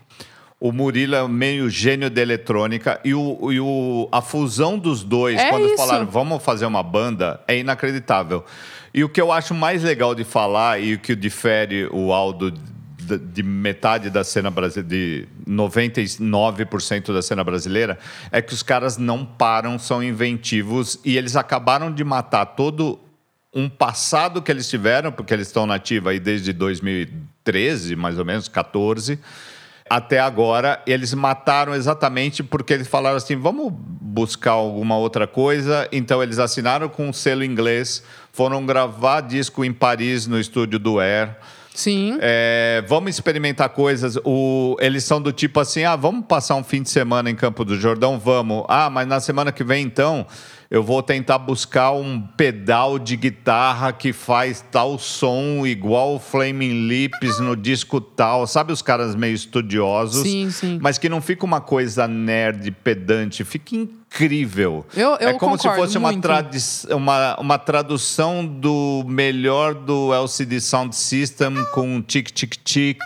O 0.63 0.71
Murilo 0.71 1.15
é 1.15 1.27
meio 1.27 1.71
gênio 1.71 2.07
de 2.07 2.21
eletrônica 2.21 3.01
e, 3.03 3.15
o, 3.15 3.51
e 3.51 3.59
o, 3.59 4.07
a 4.11 4.21
fusão 4.21 4.77
dos 4.77 5.03
dois, 5.03 5.35
É 5.39 5.49
quando 5.49 5.65
isso. 5.65 5.75
falaram 5.75 6.05
vamos 6.05 6.43
fazer 6.43 6.67
uma 6.67 6.83
banda, 6.83 7.41
é 7.47 7.57
inacreditável. 7.57 8.45
E 8.93 9.03
o 9.03 9.09
que 9.09 9.19
eu 9.19 9.31
acho 9.31 9.55
mais 9.55 9.81
legal 9.81 10.13
de 10.13 10.23
falar 10.23 10.79
e 10.79 10.93
o 10.93 10.99
que 10.99 11.15
difere 11.15 11.87
o 11.91 12.13
Aldo 12.13 12.51
de, 12.51 13.17
de 13.17 13.41
metade 13.41 14.11
da 14.11 14.23
cena 14.23 14.51
brasileira, 14.51 14.87
de 14.87 15.27
99% 15.49 17.11
da 17.11 17.23
cena 17.23 17.43
brasileira, 17.43 17.97
é 18.31 18.39
que 18.39 18.53
os 18.53 18.61
caras 18.61 18.99
não 18.99 19.25
param, 19.25 19.79
são 19.79 20.03
inventivos 20.03 20.99
e 21.03 21.17
eles 21.17 21.35
acabaram 21.35 21.91
de 21.91 22.03
matar 22.03 22.45
todo 22.45 22.99
um 23.51 23.67
passado 23.67 24.43
que 24.43 24.51
eles 24.51 24.69
tiveram, 24.69 25.11
porque 25.11 25.33
eles 25.33 25.47
estão 25.47 25.65
na 25.65 25.73
ativa 25.73 26.11
aí 26.11 26.19
desde 26.19 26.53
2013, 26.53 27.95
mais 27.95 28.19
ou 28.19 28.25
menos, 28.25 28.47
14, 28.47 29.19
até 29.91 30.19
agora. 30.19 30.81
Eles 30.87 31.13
mataram 31.13 31.75
exatamente 31.75 32.41
porque 32.41 32.73
eles 32.73 32.87
falaram 32.87 33.17
assim: 33.17 33.35
vamos 33.35 33.73
buscar 33.75 34.51
alguma 34.51 34.97
outra 34.97 35.27
coisa. 35.27 35.87
Então 35.91 36.23
eles 36.23 36.39
assinaram 36.39 36.87
com 36.87 37.09
um 37.09 37.13
selo 37.13 37.43
inglês, 37.43 38.01
foram 38.31 38.65
gravar 38.65 39.19
disco 39.21 39.65
em 39.65 39.73
Paris, 39.73 40.27
no 40.27 40.39
estúdio 40.39 40.79
do 40.79 40.99
Air. 40.99 41.35
Sim. 41.73 42.17
É, 42.21 42.83
vamos 42.87 43.11
experimentar 43.11 43.69
coisas. 43.69 44.17
O, 44.23 44.77
eles 44.79 45.03
são 45.03 45.21
do 45.21 45.33
tipo 45.33 45.59
assim: 45.59 45.83
ah, 45.83 45.97
vamos 45.97 46.25
passar 46.25 46.55
um 46.55 46.63
fim 46.63 46.81
de 46.81 46.89
semana 46.89 47.29
em 47.29 47.35
Campo 47.35 47.65
do 47.65 47.77
Jordão? 47.77 48.17
Vamos. 48.17 48.63
Ah, 48.69 48.89
mas 48.89 49.05
na 49.05 49.19
semana 49.19 49.51
que 49.51 49.63
vem, 49.63 49.83
então, 49.83 50.25
eu 50.71 50.81
vou 50.81 51.03
tentar 51.03 51.37
buscar 51.37 51.91
um 51.91 52.21
pedal 52.21 52.97
de 52.97 53.17
guitarra 53.17 53.91
que 53.91 54.13
faz 54.13 54.63
tal 54.71 54.97
som 54.97 55.65
igual 55.67 56.15
o 56.15 56.19
Flaming 56.19 56.87
Lips 56.87 57.39
no 57.41 57.57
disco 57.57 57.99
tal. 57.99 58.47
Sabe 58.47 58.71
os 58.71 58.81
caras 58.81 59.13
meio 59.13 59.35
estudiosos? 59.35 60.23
Sim, 60.23 60.49
sim. 60.49 60.79
Mas 60.81 60.97
que 60.97 61.09
não 61.09 61.21
fica 61.21 61.45
uma 61.45 61.59
coisa 61.59 62.07
nerd, 62.07 62.71
pedante. 62.71 63.43
Fica 63.43 63.75
incrível. 63.75 64.00
Eu- 64.95 65.15
eu 65.21 65.29
é 65.29 65.33
como 65.33 65.55
se 65.57 65.63
concordo 65.63 65.81
fosse 65.85 65.97
uma, 65.97 66.13
tradi 66.19 66.57
uma, 66.91 67.39
uma 67.39 67.57
tradução 67.57 68.45
do 68.45 69.03
melhor 69.07 69.73
do 69.73 70.13
LCD 70.13 70.59
Sound 70.59 70.93
System 70.95 71.53
com 71.73 72.01
tic-tic-tic. 72.01 72.99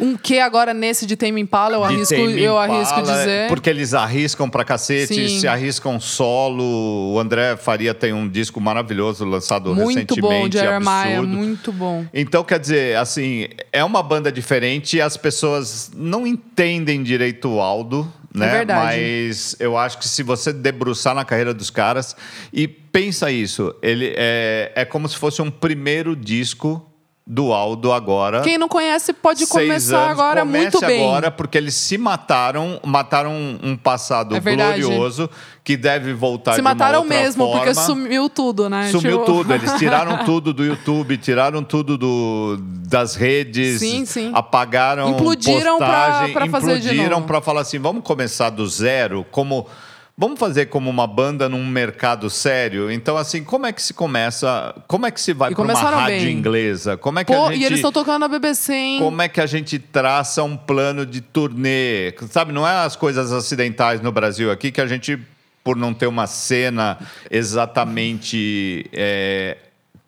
Um 0.00 0.16
que 0.16 0.38
agora 0.38 0.72
nesse 0.72 1.04
de 1.04 1.16
Tame 1.16 1.40
Impala, 1.40 1.74
eu 1.76 1.84
arrisco, 1.84 2.14
Tame 2.14 2.40
eu 2.40 2.56
arrisco 2.56 3.00
Impala, 3.00 3.18
dizer. 3.18 3.48
Porque 3.48 3.68
eles 3.68 3.92
arriscam 3.92 4.48
pra 4.48 4.64
cacete, 4.64 5.28
Sim. 5.28 5.40
se 5.40 5.48
arriscam 5.48 5.98
solo. 5.98 7.12
O 7.12 7.18
André 7.18 7.56
Faria 7.56 7.92
tem 7.92 8.12
um 8.12 8.28
disco 8.28 8.60
maravilhoso 8.60 9.24
lançado 9.24 9.74
muito 9.74 9.88
recentemente. 10.14 10.20
bom, 10.20 10.50
Jeremiah, 10.50 11.18
absurdo. 11.18 11.36
muito 11.36 11.72
bom. 11.72 12.06
Então, 12.14 12.44
quer 12.44 12.60
dizer, 12.60 12.96
assim, 12.98 13.48
é 13.72 13.82
uma 13.84 14.02
banda 14.02 14.30
diferente 14.30 14.96
e 14.96 15.00
as 15.00 15.16
pessoas 15.16 15.90
não 15.96 16.24
entendem 16.26 17.02
direito 17.02 17.48
o 17.48 17.60
Aldo, 17.60 18.10
né? 18.34 18.48
É 18.48 18.50
verdade. 18.50 19.00
Mas 19.00 19.56
eu 19.58 19.76
acho 19.76 19.98
que 19.98 20.08
se 20.08 20.22
você 20.22 20.52
debruçar 20.52 21.14
na 21.14 21.24
carreira 21.24 21.52
dos 21.52 21.70
caras 21.70 22.16
e 22.52 22.66
pensa 22.66 23.30
isso, 23.30 23.74
ele 23.82 24.12
é, 24.16 24.72
é 24.74 24.84
como 24.84 25.08
se 25.08 25.16
fosse 25.16 25.42
um 25.42 25.50
primeiro 25.50 26.16
disco 26.16 26.91
do 27.24 27.52
Aldo 27.52 27.92
agora. 27.92 28.40
Quem 28.40 28.58
não 28.58 28.66
conhece 28.68 29.12
pode 29.12 29.46
começar 29.46 29.96
anos, 29.96 30.10
agora 30.10 30.40
comece 30.40 30.62
muito 30.64 30.80
bem. 30.80 31.04
agora, 31.06 31.30
porque 31.30 31.56
eles 31.56 31.74
se 31.74 31.96
mataram, 31.96 32.80
mataram 32.84 33.32
um, 33.32 33.76
passado 33.76 34.34
É 34.34 34.40
glorioso 34.40 35.30
que 35.62 35.76
deve 35.76 36.12
voltar 36.12 36.54
Se 36.54 36.62
mataram 36.62 37.04
mesmo, 37.04 37.44
forma. 37.46 37.60
porque 37.60 37.74
sumiu 37.74 38.28
tudo, 38.28 38.68
né? 38.68 38.88
Sumiu 38.90 39.20
Tipo- 39.20 39.24
tudo, 39.24 39.54
eles 39.54 39.72
tiraram 39.74 40.22
tudo 40.26 40.52
do 40.52 40.64
YouTube, 40.64 41.16
tiraram 41.16 41.62
tudo 41.62 41.96
do, 41.96 42.58
das 42.88 43.14
redes, 43.14 43.78
Sim, 43.78 44.04
sim. 44.04 44.32
apagaram 44.34 45.10
Implodiram 45.10 45.78
pra 45.78 46.26
fazer 46.50 46.80
de 46.80 46.86
implodiram 46.88 47.10
novo. 47.18 47.26
para 47.28 47.40
falar 47.40 47.60
assim, 47.60 47.78
vamos 47.78 48.02
começar 48.02 48.50
do 48.50 48.66
zero, 48.66 49.24
como 49.30 49.68
vamos 50.16 50.38
fazer 50.38 50.66
como 50.66 50.90
uma 50.90 51.06
banda 51.06 51.48
num 51.48 51.66
mercado 51.66 52.28
sério. 52.28 52.90
Então 52.90 53.16
assim, 53.16 53.42
como 53.42 53.66
é 53.66 53.72
que 53.72 53.82
se 53.82 53.94
começa? 53.94 54.74
Como 54.86 55.06
é 55.06 55.10
que 55.10 55.20
se 55.20 55.32
vai 55.32 55.54
para 55.54 55.62
uma 55.62 55.74
rádio 55.74 56.20
bem. 56.20 56.32
inglesa? 56.32 56.96
Como 56.96 57.18
é 57.18 57.24
que 57.24 57.32
Pô, 57.32 57.46
a 57.46 57.52
gente 57.52 57.62
e 57.62 57.64
eles 57.64 57.78
estão 57.78 57.92
tocando 57.92 58.20
na 58.20 58.28
BBC, 58.28 58.72
hein? 58.72 58.98
como 59.00 59.22
é 59.22 59.28
que 59.28 59.40
a 59.40 59.46
gente 59.46 59.78
traça 59.78 60.42
um 60.42 60.56
plano 60.56 61.04
de 61.06 61.20
turnê? 61.20 62.14
Sabe, 62.30 62.52
não 62.52 62.66
é 62.66 62.84
as 62.84 62.96
coisas 62.96 63.32
acidentais 63.32 64.00
no 64.00 64.12
Brasil 64.12 64.50
aqui 64.50 64.70
que 64.70 64.80
a 64.80 64.86
gente, 64.86 65.18
por 65.64 65.76
não 65.76 65.92
ter 65.94 66.06
uma 66.06 66.26
cena 66.26 66.98
exatamente 67.30 68.86
é, 68.92 69.56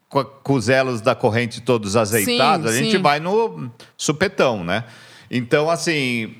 com 0.08 0.54
os 0.54 0.68
elos 0.68 1.00
da 1.00 1.14
corrente 1.14 1.60
todos 1.60 1.96
azeitados, 1.96 2.70
Sim, 2.70 2.78
a 2.78 2.82
gente 2.82 2.96
sim. 2.96 3.02
vai 3.02 3.18
no 3.18 3.70
supetão, 3.96 4.62
né? 4.62 4.84
Então, 5.30 5.68
assim, 5.68 6.36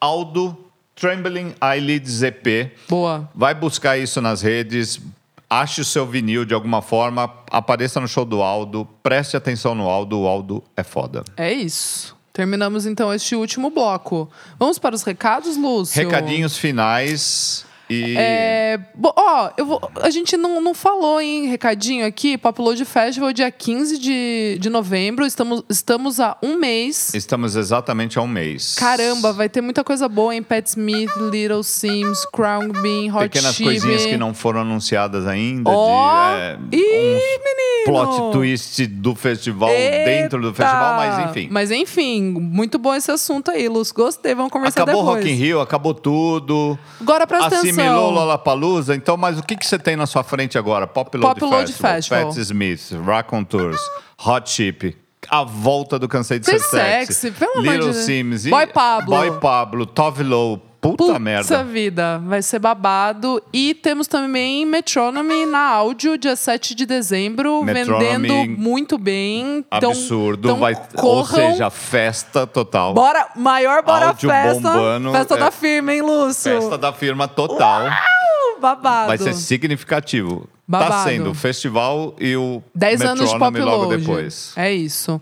Aldo 0.00 0.69
Trembling 1.00 1.54
Eyelids 1.62 2.22
EP. 2.22 2.72
Boa. 2.86 3.26
Vai 3.34 3.54
buscar 3.54 3.96
isso 3.96 4.20
nas 4.20 4.42
redes, 4.42 5.00
ache 5.48 5.80
o 5.80 5.84
seu 5.84 6.06
vinil 6.06 6.44
de 6.44 6.52
alguma 6.52 6.82
forma, 6.82 7.32
apareça 7.50 7.98
no 7.98 8.06
show 8.06 8.26
do 8.26 8.42
Aldo, 8.42 8.86
preste 9.02 9.34
atenção 9.34 9.74
no 9.74 9.88
Aldo, 9.88 10.20
o 10.20 10.26
Aldo 10.28 10.62
é 10.76 10.82
foda. 10.82 11.24
É 11.38 11.50
isso. 11.50 12.14
Terminamos 12.34 12.84
então 12.84 13.12
este 13.12 13.34
último 13.34 13.70
bloco. 13.70 14.30
Vamos 14.58 14.78
para 14.78 14.94
os 14.94 15.02
recados, 15.02 15.56
Lúcio? 15.56 16.00
Recadinhos 16.02 16.58
finais 16.58 17.64
e 17.90 18.14
É, 18.16 18.78
bo- 18.94 19.12
ó, 19.16 19.50
eu 19.56 19.66
vou, 19.66 19.90
a 20.02 20.10
gente 20.10 20.36
não, 20.36 20.60
não 20.60 20.72
falou 20.74 21.20
em 21.20 21.46
recadinho 21.46 22.06
aqui. 22.06 22.38
Popload 22.38 22.84
Festival, 22.84 23.32
dia 23.32 23.50
15 23.50 23.98
de, 23.98 24.58
de 24.60 24.70
novembro. 24.70 25.26
Estamos, 25.26 25.62
estamos 25.68 26.20
há 26.20 26.36
um 26.42 26.56
mês. 26.58 27.12
estamos 27.14 27.56
exatamente 27.56 28.18
há 28.18 28.22
um 28.22 28.28
mês. 28.28 28.74
Caramba, 28.76 29.32
vai 29.32 29.48
ter 29.48 29.60
muita 29.60 29.82
coisa 29.82 30.08
boa 30.08 30.34
em 30.34 30.42
Pat 30.42 30.66
Smith, 30.66 31.10
Little 31.30 31.62
Sims, 31.62 32.24
Crown 32.32 32.68
Bean, 32.68 33.12
Hot 33.14 33.28
Pequenas 33.28 33.54
Chibi. 33.54 33.64
coisinhas 33.70 34.06
que 34.06 34.16
não 34.16 34.32
foram 34.32 34.60
anunciadas 34.60 35.26
ainda. 35.26 35.70
Ó! 35.70 36.38
de, 36.68 36.76
é, 36.76 37.16
uns 37.16 37.44
menino! 37.44 37.84
plot 37.86 38.32
twist 38.32 38.86
do 38.86 39.14
festival 39.14 39.70
dentro 39.70 40.40
do 40.40 40.48
Eita! 40.48 40.62
festival, 40.62 40.94
mas 40.96 41.30
enfim. 41.30 41.48
Mas 41.50 41.70
enfim, 41.70 42.22
muito 42.32 42.78
bom 42.78 42.94
esse 42.94 43.10
assunto 43.10 43.50
aí, 43.50 43.68
Luz. 43.68 43.90
Gostei, 43.90 44.34
vamos 44.34 44.52
conversar 44.52 44.82
Acabou 44.82 45.02
depois. 45.02 45.24
Rock 45.24 45.30
in 45.30 45.34
Rio, 45.36 45.60
acabou 45.60 45.94
tudo. 45.94 46.78
Agora 47.00 47.26
presta 47.26 47.46
Assimilou 47.56 47.79
atenção. 47.86 48.10
Lollapalooza, 48.10 48.94
então, 48.94 49.16
mas 49.16 49.38
o 49.38 49.42
que, 49.42 49.56
que 49.56 49.66
você 49.66 49.78
tem 49.78 49.96
na 49.96 50.06
sua 50.06 50.22
frente 50.22 50.58
agora? 50.58 50.86
Pop 50.86 51.16
Load, 51.16 51.40
Pop 51.40 51.52
Load 51.52 51.66
Festival, 51.72 51.94
Festival. 51.94 52.26
Pat 52.26 52.36
Smith, 52.38 52.92
Raccoon 53.04 53.44
Tours, 53.44 53.80
Hot 54.24 54.50
Chip, 54.50 54.96
a 55.28 55.44
volta 55.44 55.98
do 55.98 56.08
Cansei 56.08 56.38
de 56.38 56.46
Ser 56.46 56.58
Ser 56.60 56.68
Sexy, 56.68 57.14
Sexy, 57.14 57.30
pelo 57.38 57.60
Little 57.60 57.90
de. 57.92 57.96
Sims, 57.96 58.46
Boy 58.46 58.66
Pablo. 58.66 59.16
Boy 59.16 59.38
Pablo, 59.38 59.86
Tove 59.86 60.22
Lo, 60.22 60.60
puta 60.80 61.04
Puta 61.04 61.18
merda. 61.18 61.62
vida, 61.62 62.18
vai 62.24 62.42
ser 62.42 62.58
babado. 62.58 63.42
E 63.52 63.74
temos 63.74 64.06
também 64.06 64.64
Metronome 64.64 65.46
na 65.46 65.66
áudio, 65.68 66.16
dia 66.16 66.34
7 66.34 66.74
de 66.74 66.86
dezembro, 66.86 67.62
Metronome, 67.62 68.28
vendendo 68.28 68.58
muito 68.60 68.96
bem. 68.96 69.64
Então, 69.72 69.90
Absurdo, 69.90 70.48
então 70.48 70.58
vai, 70.58 70.74
ou 70.74 71.24
corram. 71.24 71.50
seja, 71.52 71.70
festa 71.70 72.46
total. 72.46 72.94
Bora, 72.94 73.28
maior 73.36 73.82
Bora 73.82 74.08
Áudio 74.08 74.28
Festa. 74.28 74.60
bombando, 74.60 75.12
festa 75.12 75.34
é. 75.34 75.38
da 75.38 75.50
firma, 75.50 75.92
hein, 75.92 76.02
Lúcio? 76.02 76.60
Festa 76.60 76.78
da 76.78 76.92
firma 76.92 77.28
total. 77.28 77.86
Uh, 77.86 78.60
babado. 78.60 79.08
Vai 79.08 79.18
ser 79.18 79.34
significativo. 79.34 80.48
Tá 80.70 80.78
Babado. 80.78 81.10
sendo 81.10 81.30
o 81.30 81.34
festival 81.34 82.14
e 82.20 82.36
o 82.36 82.62
10 82.76 83.00
anos 83.00 83.28
de 83.32 83.38
Pop 83.38 83.58
logo 83.58 83.86
depois. 83.96 84.52
É 84.54 84.72
isso. 84.72 85.20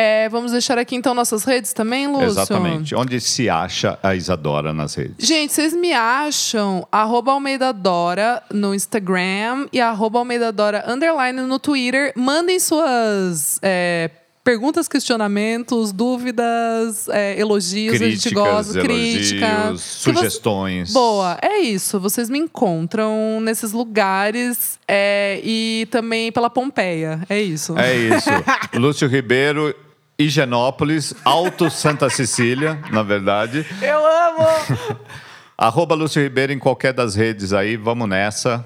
É, 0.00 0.28
vamos 0.28 0.52
deixar 0.52 0.78
aqui 0.78 0.94
então 0.94 1.12
nossas 1.12 1.42
redes 1.42 1.72
também, 1.72 2.06
Lúcio? 2.06 2.26
Exatamente. 2.28 2.94
Onde 2.94 3.20
se 3.20 3.50
acha 3.50 3.98
a 4.00 4.14
Isadora 4.14 4.72
nas 4.72 4.94
redes? 4.94 5.26
Gente, 5.26 5.52
vocês 5.52 5.74
me 5.74 5.92
acham 5.92 6.86
arroba 6.92 7.32
Almeida 7.32 7.72
Dora 7.72 8.40
no 8.52 8.72
Instagram 8.72 9.66
e 9.72 9.80
arroba 9.80 10.20
Almeida 10.20 10.52
Dora 10.52 10.84
underline 10.86 11.40
no 11.40 11.58
Twitter. 11.58 12.12
Mandem 12.14 12.60
suas 12.60 13.58
é, 13.60 14.08
perguntas, 14.44 14.86
questionamentos, 14.86 15.90
dúvidas, 15.90 17.08
é, 17.08 17.36
elogios, 17.36 17.96
a 17.96 17.98
gente 17.98 18.20
Críticas, 18.20 18.32
gosta, 18.32 18.78
elogios, 18.78 19.30
crítica. 19.30 19.76
Se 19.76 20.12
você- 20.12 20.14
sugestões. 20.14 20.92
Boa, 20.92 21.38
é 21.42 21.58
isso. 21.58 21.98
Vocês 21.98 22.30
me 22.30 22.38
encontram 22.38 23.40
nesses 23.40 23.72
lugares 23.72 24.78
é, 24.86 25.40
e 25.42 25.88
também 25.90 26.30
pela 26.30 26.48
Pompeia. 26.48 27.20
É 27.28 27.42
isso. 27.42 27.76
É 27.76 27.96
isso. 27.96 28.30
Lúcio 28.78 29.08
Ribeiro, 29.08 29.74
Higienópolis, 30.20 31.14
Alto 31.24 31.70
Santa 31.70 32.10
Cecília, 32.10 32.80
na 32.90 33.04
verdade. 33.04 33.64
Eu 33.80 33.98
amo! 34.04 34.98
Arroba 35.56 35.94
Lúcio 35.94 36.20
Ribeiro 36.20 36.52
em 36.52 36.58
qualquer 36.58 36.92
das 36.92 37.14
redes 37.14 37.52
aí, 37.52 37.76
vamos 37.76 38.08
nessa. 38.08 38.64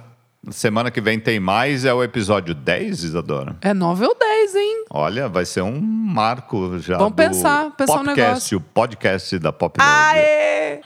Semana 0.50 0.90
que 0.90 0.98
vem 0.98 1.20
tem 1.20 1.38
mais, 1.38 1.84
é 1.84 1.92
o 1.92 2.02
episódio 2.02 2.54
10, 2.54 3.04
Isadora? 3.04 3.54
É 3.60 3.74
9 3.74 4.06
ou 4.06 4.16
10, 4.18 4.54
hein? 4.56 4.84
Olha, 4.88 5.28
vai 5.28 5.44
ser 5.44 5.60
um 5.60 5.78
marco 5.78 6.78
já 6.78 6.96
Vamos 6.96 7.12
do 7.12 7.16
pensar, 7.16 7.70
pensar 7.76 7.92
um 7.92 7.96
podcast, 7.96 8.20
negócio. 8.22 8.58
o 8.58 8.60
podcast 8.60 9.38
da 9.38 9.52
Pop 9.52 9.78
Love. 9.78 9.90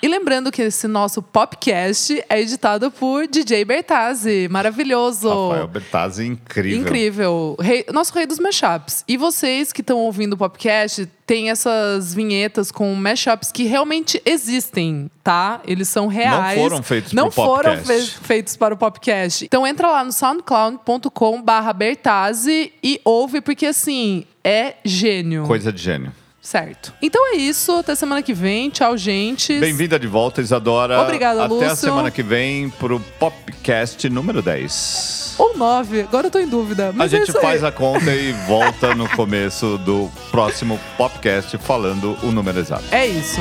E 0.03 0.09
lembrando 0.09 0.51
que 0.51 0.63
esse 0.63 0.87
nosso 0.89 1.23
podcast 1.23 2.23
é 2.29 2.41
editado 2.41 2.91
por 2.91 3.27
DJ 3.27 3.65
Bertazzi. 3.65 4.49
Maravilhoso! 4.51 5.29
Rafael 5.51 5.69
Bertazzi, 5.69 6.27
incrível. 6.27 6.81
Incrível. 6.81 7.57
Rei- 7.61 7.85
nosso 7.93 8.13
rei 8.15 8.27
dos 8.27 8.39
mashups. 8.39 9.05
E 9.07 9.17
vocês 9.17 9.73
que 9.73 9.81
estão 9.81 9.99
ouvindo 9.99 10.33
o 10.35 10.37
podcast, 10.37 11.07
tem 11.27 11.51
essas 11.51 12.15
vinhetas 12.15 12.71
com 12.71 12.95
mashups 12.95 13.51
que 13.51 13.65
realmente 13.65 14.21
existem, 14.25 15.11
tá? 15.25 15.61
Eles 15.67 15.89
são 15.89 16.07
reais. 16.07 16.59
foram 16.61 16.83
feitos 16.83 17.13
Não 17.13 17.25
pro 17.25 17.33
foram 17.33 17.77
podcast. 17.77 18.13
fe- 18.19 18.25
feitos 18.25 18.57
para 18.57 18.75
o 18.75 18.77
podcast. 18.77 19.45
Então 19.45 19.67
entra 19.67 19.89
lá 19.91 20.05
no 20.05 20.13
soundcloud.com 20.13 21.43
barra 21.43 21.73
Bertazzi 21.73 22.73
e 22.83 23.01
ouve, 23.05 23.41
porque 23.41 23.67
assim, 23.67 24.25
é 24.45 24.75
gênio. 24.85 25.45
Coisa 25.45 25.73
de 25.73 25.83
gênio. 25.83 26.13
Certo. 26.47 26.95
Então 27.03 27.35
é 27.35 27.37
isso. 27.39 27.73
Até 27.73 27.97
semana 27.97 28.23
que 28.23 28.33
vem. 28.33 28.71
Tchau, 28.71 28.97
gente. 28.97 29.59
Bem-vinda 29.59 29.99
de 29.99 30.07
volta, 30.07 30.41
Isadora. 30.41 31.01
Obrigada, 31.01 31.45
Até 31.45 31.53
a 31.53 31.71
Lúcio. 31.71 31.77
semana 31.77 32.09
que 32.09 32.23
vem 32.23 32.71
pro 32.71 33.01
Popcast 33.19 34.09
número 34.09 34.41
10. 34.41 35.35
Ou 35.39 35.57
nove. 35.59 36.03
Agora 36.03 36.29
eu 36.29 36.31
tô 36.31 36.39
em 36.39 36.47
dúvida. 36.47 36.95
A 36.97 37.05
é 37.05 37.09
gente 37.09 37.33
faz 37.33 37.65
a 37.65 37.73
conta 37.73 38.15
e 38.15 38.33
volta 38.47 38.95
no 38.95 39.09
começo 39.09 39.77
do 39.79 40.09
próximo 40.31 40.79
Popcast 40.97 41.59
falando 41.59 42.17
o 42.23 42.31
número 42.31 42.61
exato. 42.61 42.85
É 42.93 43.05
isso. 43.05 43.41